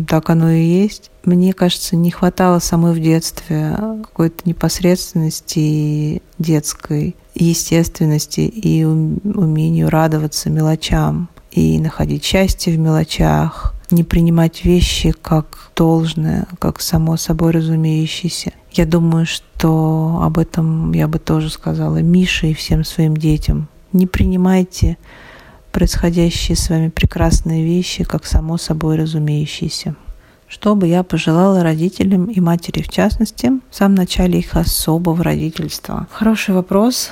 так 0.08 0.30
оно 0.30 0.52
и 0.52 0.62
есть. 0.62 1.10
Мне 1.26 1.54
кажется, 1.54 1.96
не 1.96 2.12
хватало 2.12 2.60
самой 2.60 2.94
в 2.94 3.02
детстве 3.02 3.76
какой-то 4.04 4.48
непосредственности 4.48 6.22
детской, 6.38 7.16
естественности 7.34 8.42
и 8.42 8.84
умению 8.84 9.90
радоваться 9.90 10.52
мелочам 10.52 11.30
и 11.50 11.80
находить 11.80 12.24
счастье 12.24 12.76
в 12.76 12.78
мелочах, 12.78 13.74
не 13.92 14.04
принимать 14.04 14.66
вещи 14.66 15.14
как 15.22 15.72
должное, 15.76 16.48
как 16.60 16.82
само 16.82 17.18
собой 17.18 17.52
разумеющееся. 17.52 18.54
Я 18.72 18.86
думаю, 18.86 19.26
что 19.26 20.22
об 20.24 20.38
этом 20.38 20.92
я 20.94 21.08
бы 21.08 21.20
тоже 21.20 21.50
сказала 21.50 21.98
Мише 22.02 22.48
и 22.48 22.54
всем 22.54 22.84
своим 22.84 23.18
детям. 23.18 23.68
Не 23.94 24.06
принимайте 24.06 24.98
происходящие 25.72 26.56
с 26.56 26.70
вами 26.70 26.90
прекрасные 26.90 27.64
вещи, 27.64 28.04
как 28.04 28.26
само 28.26 28.58
собой 28.58 28.98
разумеющиеся. 28.98 29.96
Что 30.48 30.76
бы 30.76 30.88
я 30.88 31.04
пожелала 31.04 31.62
родителям 31.62 32.26
и 32.26 32.40
матери 32.40 32.82
в 32.82 32.90
частности 32.90 33.52
в 33.70 33.76
самом 33.76 33.96
начале 33.96 34.40
их 34.40 34.56
особого 34.56 35.24
родительства? 35.24 36.08
Хороший 36.12 36.56
вопрос. 36.56 37.12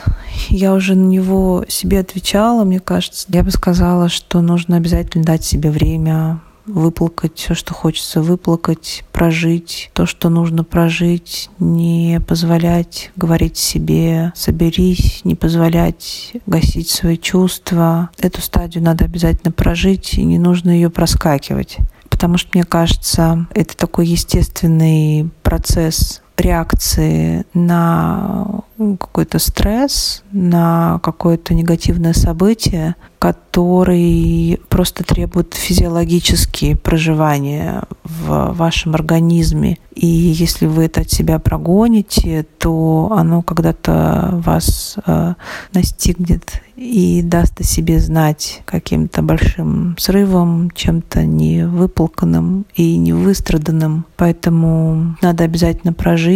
Я 0.49 0.73
уже 0.73 0.95
на 0.95 1.05
него 1.05 1.63
себе 1.67 1.99
отвечала, 1.99 2.63
мне 2.63 2.79
кажется. 2.79 3.27
Я 3.29 3.43
бы 3.43 3.51
сказала, 3.51 4.09
что 4.09 4.41
нужно 4.41 4.77
обязательно 4.77 5.23
дать 5.23 5.43
себе 5.43 5.69
время 5.69 6.41
выплакать 6.67 7.39
все, 7.39 7.53
что 7.53 7.73
хочется 7.73 8.21
выплакать, 8.21 9.03
прожить 9.11 9.89
то, 9.93 10.05
что 10.05 10.29
нужно 10.29 10.63
прожить, 10.63 11.49
не 11.59 12.21
позволять 12.27 13.11
говорить 13.15 13.57
себе 13.57 14.31
«соберись», 14.35 15.21
не 15.23 15.35
позволять 15.35 16.33
гасить 16.45 16.89
свои 16.89 17.17
чувства. 17.17 18.09
Эту 18.17 18.41
стадию 18.41 18.83
надо 18.83 19.05
обязательно 19.05 19.51
прожить, 19.51 20.15
и 20.15 20.23
не 20.23 20.37
нужно 20.37 20.69
ее 20.69 20.89
проскакивать. 20.89 21.77
Потому 22.09 22.37
что, 22.37 22.49
мне 22.53 22.63
кажется, 22.63 23.47
это 23.53 23.77
такой 23.77 24.07
естественный 24.07 25.29
процесс 25.43 26.21
реакции 26.39 27.45
на 27.53 28.61
какой-то 28.77 29.39
стресс, 29.39 30.23
на 30.31 30.99
какое-то 31.03 31.53
негативное 31.53 32.13
событие, 32.13 32.95
который 33.19 34.59
просто 34.69 35.03
требует 35.03 35.55
физиологические 35.55 36.75
проживания 36.75 37.83
в 38.03 38.53
вашем 38.53 38.93
организме. 38.93 39.77
И 39.95 40.05
если 40.05 40.67
вы 40.67 40.85
это 40.85 41.01
от 41.01 41.09
себя 41.09 41.39
прогоните, 41.39 42.45
то 42.59 43.11
оно 43.17 43.41
когда-то 43.41 44.39
вас 44.45 44.95
э, 45.07 45.33
настигнет 45.73 46.61
и 46.75 47.23
даст 47.23 47.59
о 47.59 47.63
себе 47.63 47.99
знать 47.99 48.61
каким-то 48.65 49.23
большим 49.23 49.95
срывом, 49.97 50.69
чем-то 50.69 51.25
невыплаканным 51.25 52.67
и 52.75 52.95
невыстраданным. 52.97 54.05
Поэтому 54.15 55.17
надо 55.23 55.43
обязательно 55.43 55.93
прожить, 55.93 56.26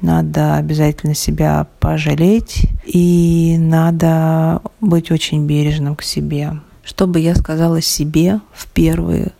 надо 0.00 0.56
обязательно 0.56 1.14
себя 1.14 1.66
пожалеть, 1.78 2.66
и 2.86 3.56
надо 3.58 4.62
быть 4.80 5.10
очень 5.10 5.46
бережным 5.46 5.96
к 5.96 6.02
себе. 6.02 6.54
Что 6.84 7.06
бы 7.06 7.20
я 7.20 7.34
сказала 7.34 7.80
себе 7.80 8.40
в 8.52 8.66
первые 8.68 9.32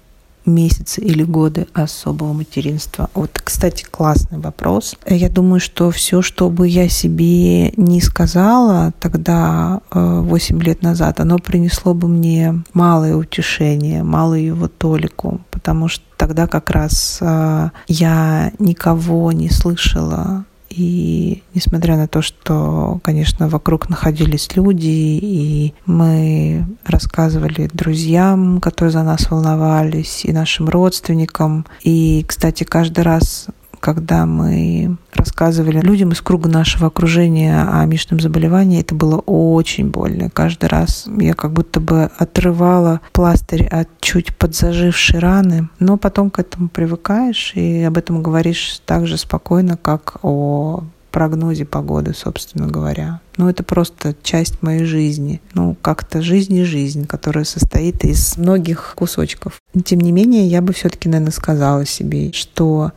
месяцы 0.47 1.01
или 1.01 1.23
годы 1.23 1.67
особого 1.73 2.33
материнства? 2.33 3.11
Вот, 3.15 3.41
кстати, 3.43 3.85
классный 3.91 4.39
вопрос. 4.39 4.97
Я 5.07 5.29
думаю, 5.29 5.61
что 5.61 5.91
все, 5.91 6.23
что 6.23 6.51
бы 6.51 6.69
я 6.69 6.89
себе 6.89 7.71
не 7.73 8.01
сказала 8.01 8.93
тогда, 9.01 9.81
8 9.91 10.59
э, 10.59 10.63
лет 10.63 10.83
назад, 10.83 11.21
оно 11.21 11.39
принесло 11.39 11.95
бы 11.95 12.09
мне 12.09 12.63
малое 12.73 13.17
утешение, 13.17 14.03
малую 14.03 14.45
его 14.45 14.69
толику, 14.69 15.41
потому 15.51 15.89
что 15.89 16.05
тогда 16.17 16.47
как 16.47 16.71
раз 16.71 17.19
э, 17.21 17.71
я 17.89 18.53
никого 18.59 19.33
не 19.33 19.49
слышала 19.51 20.45
и 20.71 21.43
несмотря 21.53 21.97
на 21.97 22.07
то, 22.07 22.23
что, 22.23 23.01
конечно, 23.03 23.49
вокруг 23.49 23.89
находились 23.91 24.49
люди, 24.55 24.87
и 24.87 25.75
мы 25.85 26.65
рассказывали 26.85 27.69
друзьям, 27.73 28.61
которые 28.61 28.93
за 28.93 29.03
нас 29.03 29.31
волновались, 29.31 30.25
и 30.25 30.33
нашим 30.33 30.69
родственникам. 30.69 31.67
И, 31.83 32.25
кстати, 32.27 32.65
каждый 32.65 33.01
раз 33.01 33.49
когда 33.81 34.27
мы 34.27 34.97
рассказывали 35.13 35.81
людям 35.81 36.13
из 36.13 36.21
круга 36.21 36.49
нашего 36.49 36.89
окружения 36.89 37.67
о 37.69 37.85
мишном 37.87 38.21
заболевании, 38.21 38.81
это 38.81 38.95
было 38.95 39.19
очень 39.19 39.91
больно. 39.91 40.31
Каждый 40.31 40.69
раз 40.69 41.07
я 41.19 41.35
как 41.35 41.53
будто 41.53 41.81
бы 41.81 42.11
отрывала 42.17 43.01
пластырь 43.13 43.67
от 43.67 43.89
чуть 44.01 44.37
подзажившей 44.37 45.19
раны, 45.19 45.69
но 45.79 45.97
потом 45.97 46.31
к 46.31 46.39
этому 46.39 46.69
привыкаешь 46.69 47.53
и 47.55 47.83
об 47.83 47.97
этом 47.97 48.23
говоришь 48.23 48.81
так 48.85 49.07
же 49.07 49.17
спокойно, 49.17 49.77
как 49.77 50.19
о 50.23 50.85
прогнозе 51.11 51.65
погоды, 51.65 52.15
собственно 52.15 52.67
говоря. 52.69 53.21
Ну, 53.37 53.49
это 53.49 53.63
просто 53.63 54.15
часть 54.23 54.63
моей 54.63 54.85
жизни. 54.85 55.41
Ну, 55.55 55.77
как-то 55.81 56.23
жизнь 56.23 56.55
и 56.55 56.65
жизнь, 56.65 57.07
которая 57.07 57.45
состоит 57.45 58.05
из 58.05 58.37
многих 58.37 58.93
кусочков. 58.97 59.61
Тем 59.85 60.01
не 60.01 60.13
менее, 60.13 60.47
я 60.47 60.63
бы 60.63 60.73
все-таки, 60.73 61.09
наверное, 61.09 61.33
сказала 61.33 61.85
себе, 61.85 62.33
что 62.33 62.93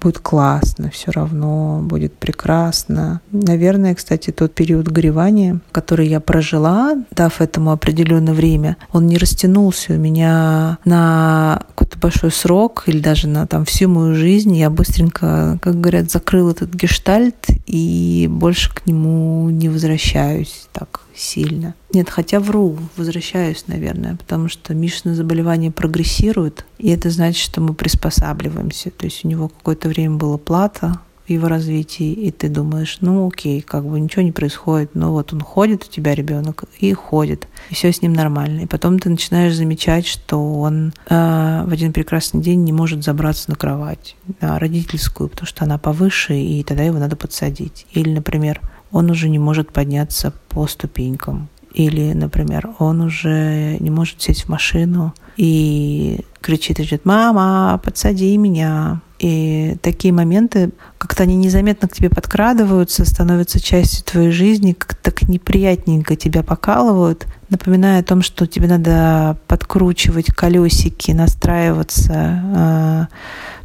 будет 0.00 0.18
классно, 0.18 0.90
все 0.90 1.10
равно 1.10 1.80
будет 1.82 2.14
прекрасно. 2.14 3.20
Наверное, 3.30 3.94
кстати, 3.94 4.30
тот 4.30 4.54
период 4.54 4.88
горевания, 4.88 5.60
который 5.72 6.08
я 6.08 6.20
прожила, 6.20 6.96
дав 7.10 7.40
этому 7.40 7.72
определенное 7.72 8.34
время, 8.34 8.76
он 8.92 9.06
не 9.06 9.18
растянулся 9.18 9.94
у 9.94 9.96
меня 9.96 10.78
на 10.84 11.62
какой-то 11.68 11.98
большой 11.98 12.30
срок 12.30 12.84
или 12.86 13.00
даже 13.00 13.28
на 13.28 13.46
там 13.46 13.64
всю 13.64 13.88
мою 13.88 14.14
жизнь. 14.14 14.54
Я 14.56 14.70
быстренько, 14.70 15.58
как 15.60 15.80
говорят, 15.80 16.10
закрыл 16.10 16.50
этот 16.50 16.74
гештальт 16.74 17.46
и 17.66 18.28
больше 18.30 18.74
к 18.74 18.86
нему 18.86 19.50
не 19.50 19.68
возвращаюсь 19.68 20.68
так 20.72 21.00
сильно. 21.20 21.74
Нет, 21.92 22.08
хотя 22.08 22.40
вру, 22.40 22.78
возвращаюсь, 22.96 23.64
наверное, 23.66 24.16
потому 24.16 24.48
что 24.48 24.74
Мишина 24.74 25.14
заболевание 25.14 25.70
прогрессирует, 25.70 26.64
и 26.78 26.90
это 26.90 27.10
значит, 27.10 27.42
что 27.42 27.60
мы 27.60 27.74
приспосабливаемся. 27.74 28.90
То 28.90 29.06
есть 29.06 29.24
у 29.24 29.28
него 29.28 29.48
какое-то 29.48 29.88
время 29.88 30.16
была 30.16 30.38
плата 30.38 31.00
его 31.32 31.48
развитии, 31.48 32.12
и 32.12 32.30
ты 32.30 32.48
думаешь, 32.48 32.98
ну 33.00 33.28
окей, 33.28 33.60
как 33.60 33.84
бы 33.84 34.00
ничего 34.00 34.22
не 34.22 34.32
происходит, 34.32 34.94
но 34.94 35.12
вот 35.12 35.32
он 35.32 35.40
ходит, 35.40 35.84
у 35.84 35.90
тебя 35.90 36.14
ребенок, 36.14 36.64
и 36.78 36.92
ходит, 36.92 37.46
и 37.70 37.74
все 37.74 37.92
с 37.92 38.02
ним 38.02 38.12
нормально. 38.12 38.60
И 38.60 38.66
потом 38.66 38.98
ты 38.98 39.10
начинаешь 39.10 39.54
замечать, 39.54 40.06
что 40.06 40.60
он 40.60 40.92
э, 41.08 41.64
в 41.66 41.72
один 41.72 41.92
прекрасный 41.92 42.40
день 42.40 42.64
не 42.64 42.72
может 42.72 43.04
забраться 43.04 43.50
на 43.50 43.56
кровать, 43.56 44.16
на 44.40 44.58
родительскую, 44.58 45.28
потому 45.28 45.46
что 45.46 45.64
она 45.64 45.78
повыше, 45.78 46.34
и 46.34 46.62
тогда 46.64 46.82
его 46.82 46.98
надо 46.98 47.16
подсадить. 47.16 47.86
Или, 47.92 48.12
например, 48.12 48.60
он 48.92 49.10
уже 49.10 49.28
не 49.28 49.38
может 49.38 49.72
подняться 49.72 50.32
по 50.48 50.66
ступенькам. 50.66 51.48
Или, 51.72 52.12
например, 52.12 52.70
он 52.78 53.00
уже 53.00 53.76
не 53.78 53.90
может 53.90 54.20
сесть 54.20 54.44
в 54.44 54.48
машину 54.48 55.14
и 55.36 56.20
кричит 56.40 56.80
и 56.80 56.82
говорит, 56.82 57.04
мама, 57.04 57.80
подсади 57.82 58.36
меня. 58.36 59.00
И 59.20 59.76
такие 59.82 60.12
моменты, 60.12 60.70
как-то 60.98 61.24
они 61.24 61.36
незаметно 61.36 61.86
к 61.86 61.92
тебе 61.92 62.08
подкрадываются, 62.08 63.04
становятся 63.04 63.60
частью 63.60 64.04
твоей 64.04 64.30
жизни, 64.30 64.72
как 64.72 64.94
так 64.94 65.22
неприятненько 65.28 66.16
тебя 66.16 66.42
покалывают, 66.42 67.26
напоминая 67.50 68.00
о 68.00 68.04
том, 68.04 68.22
что 68.22 68.46
тебе 68.46 68.66
надо 68.66 69.38
подкручивать 69.46 70.34
колесики, 70.34 71.12
настраиваться, 71.12 72.14
а, 72.14 73.08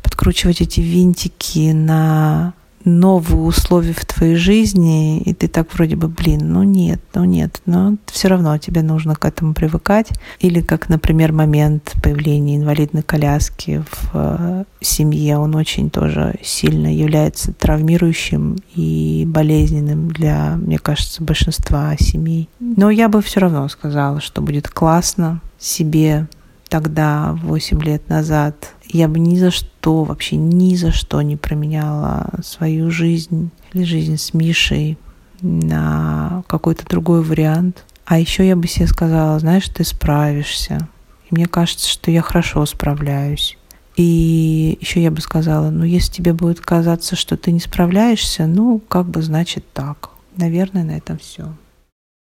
подкручивать 0.03 0.61
эти 0.61 0.81
винтики 0.81 1.71
на 1.71 2.53
новые 2.85 3.41
условия 3.41 3.93
в 3.93 4.05
твоей 4.05 4.35
жизни, 4.35 5.19
и 5.19 5.33
ты 5.33 5.47
так 5.47 5.73
вроде 5.73 5.95
бы, 5.95 6.07
блин, 6.07 6.53
ну 6.53 6.63
нет, 6.63 7.01
ну 7.13 7.23
нет, 7.25 7.61
но 7.65 7.97
все 8.05 8.27
равно 8.27 8.57
тебе 8.57 8.83
нужно 8.83 9.15
к 9.15 9.25
этому 9.25 9.53
привыкать. 9.53 10.09
Или 10.39 10.61
как, 10.61 10.87
например, 10.87 11.33
момент 11.33 11.93
появления 12.01 12.55
инвалидной 12.57 13.01
коляски 13.01 13.83
в 13.89 14.11
э, 14.13 14.63
семье, 14.81 15.37
он 15.37 15.55
очень 15.55 15.89
тоже 15.89 16.35
сильно 16.43 16.93
является 16.93 17.51
травмирующим 17.53 18.57
и 18.75 19.25
болезненным 19.27 20.11
для, 20.11 20.55
мне 20.55 20.77
кажется, 20.77 21.23
большинства 21.23 21.95
семей. 21.97 22.49
Но 22.59 22.91
я 22.91 23.09
бы 23.09 23.21
все 23.21 23.39
равно 23.39 23.67
сказала, 23.67 24.21
что 24.21 24.41
будет 24.41 24.69
классно 24.69 25.41
себе 25.57 26.27
тогда, 26.69 27.37
8 27.43 27.81
лет 27.83 28.09
назад, 28.09 28.74
я 28.95 29.07
бы 29.07 29.19
ни 29.19 29.37
за 29.37 29.51
что, 29.51 30.03
вообще 30.03 30.35
ни 30.37 30.75
за 30.75 30.91
что 30.91 31.21
не 31.21 31.35
променяла 31.35 32.29
свою 32.43 32.91
жизнь 32.91 33.51
или 33.73 33.83
жизнь 33.83 34.17
с 34.17 34.33
Мишей 34.33 34.97
на 35.41 36.43
какой-то 36.47 36.85
другой 36.85 37.21
вариант. 37.21 37.85
А 38.05 38.19
еще 38.19 38.47
я 38.47 38.55
бы 38.55 38.67
себе 38.67 38.87
сказала, 38.87 39.37
знаешь, 39.39 39.67
ты 39.69 39.83
справишься. 39.83 40.87
И 41.29 41.35
мне 41.35 41.47
кажется, 41.47 41.89
что 41.89 42.11
я 42.11 42.21
хорошо 42.21 42.65
справляюсь. 42.65 43.57
И 43.97 44.77
еще 44.81 45.01
я 45.01 45.09
бы 45.09 45.21
сказала, 45.21 45.69
ну, 45.69 45.83
если 45.83 46.11
тебе 46.11 46.33
будет 46.33 46.59
казаться, 46.59 47.15
что 47.15 47.37
ты 47.37 47.51
не 47.51 47.59
справляешься, 47.59 48.45
ну, 48.45 48.79
как 48.79 49.07
бы 49.07 49.21
значит 49.21 49.65
так. 49.73 50.09
Наверное, 50.37 50.83
на 50.83 50.97
этом 50.97 51.17
все. 51.17 51.53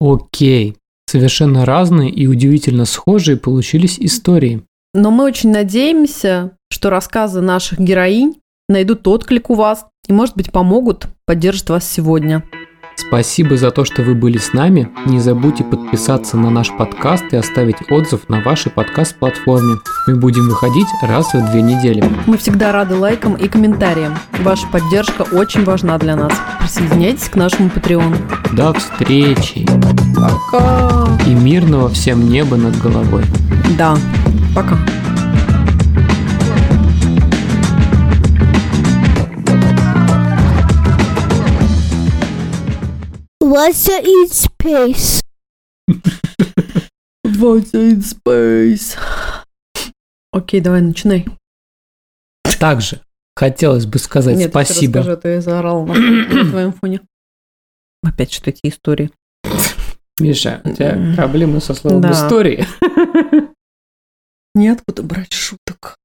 Окей. 0.00 0.76
Совершенно 1.06 1.64
разные 1.64 2.10
и 2.10 2.26
удивительно 2.26 2.84
схожие 2.84 3.36
получились 3.36 3.98
истории. 3.98 4.62
Но 4.94 5.10
мы 5.10 5.24
очень 5.24 5.50
надеемся, 5.50 6.52
что 6.70 6.90
рассказы 6.90 7.40
наших 7.40 7.80
героинь 7.80 8.34
найдут 8.68 9.08
отклик 9.08 9.48
у 9.48 9.54
вас 9.54 9.86
и, 10.06 10.12
может 10.12 10.36
быть, 10.36 10.52
помогут, 10.52 11.06
поддержат 11.24 11.70
вас 11.70 11.90
сегодня. 11.90 12.44
Спасибо 12.96 13.56
за 13.56 13.70
то, 13.70 13.86
что 13.86 14.02
вы 14.02 14.14
были 14.14 14.36
с 14.36 14.52
нами. 14.52 14.90
Не 15.06 15.18
забудьте 15.18 15.64
подписаться 15.64 16.36
на 16.36 16.50
наш 16.50 16.70
подкаст 16.76 17.24
и 17.32 17.36
оставить 17.36 17.90
отзыв 17.90 18.28
на 18.28 18.42
вашей 18.42 18.70
подкаст-платформе. 18.70 19.76
Мы 20.06 20.16
будем 20.16 20.46
выходить 20.46 20.86
раз 21.02 21.32
в 21.32 21.50
две 21.50 21.62
недели. 21.62 22.04
Мы 22.26 22.36
всегда 22.36 22.70
рады 22.70 22.94
лайкам 22.94 23.34
и 23.34 23.48
комментариям. 23.48 24.18
Ваша 24.40 24.66
поддержка 24.66 25.22
очень 25.22 25.64
важна 25.64 25.96
для 25.96 26.16
нас. 26.16 26.32
Присоединяйтесь 26.60 27.30
к 27.30 27.36
нашему 27.36 27.70
Patreon. 27.70 28.54
До 28.54 28.74
встречи. 28.74 29.66
Пока. 30.14 31.08
И 31.26 31.34
мирного 31.34 31.88
всем 31.88 32.28
неба 32.28 32.56
над 32.56 32.78
головой. 32.78 33.24
Да. 33.78 33.96
Пока. 34.54 34.76
Вася 43.40 44.00
in 44.00 44.28
space. 44.28 45.22
Вася 47.24 47.78
in 47.78 48.00
space. 48.02 48.96
Окей, 50.32 50.60
давай, 50.60 50.80
начинай. 50.82 51.26
Также 52.58 53.00
хотелось 53.36 53.86
бы 53.86 53.98
сказать 53.98 54.36
Нет, 54.36 54.50
спасибо. 54.50 54.92
Ты 54.92 54.98
расскажи, 54.98 55.12
а 55.12 55.16
то 55.20 55.28
я 55.28 55.40
заорала 55.40 55.84
на, 55.84 55.94
на 55.94 56.50
твоем 56.50 56.72
фоне. 56.72 57.00
Опять 58.04 58.32
что 58.32 58.50
эти 58.50 58.60
истории. 58.64 59.10
Миша, 60.20 60.60
у 60.64 60.70
тебя 60.70 61.14
проблемы 61.16 61.60
со 61.60 61.74
словом 61.74 62.02
Да. 62.02 62.12
истории. 62.12 62.66
Неоткуда 64.54 65.02
брать 65.02 65.32
шуток. 65.32 65.96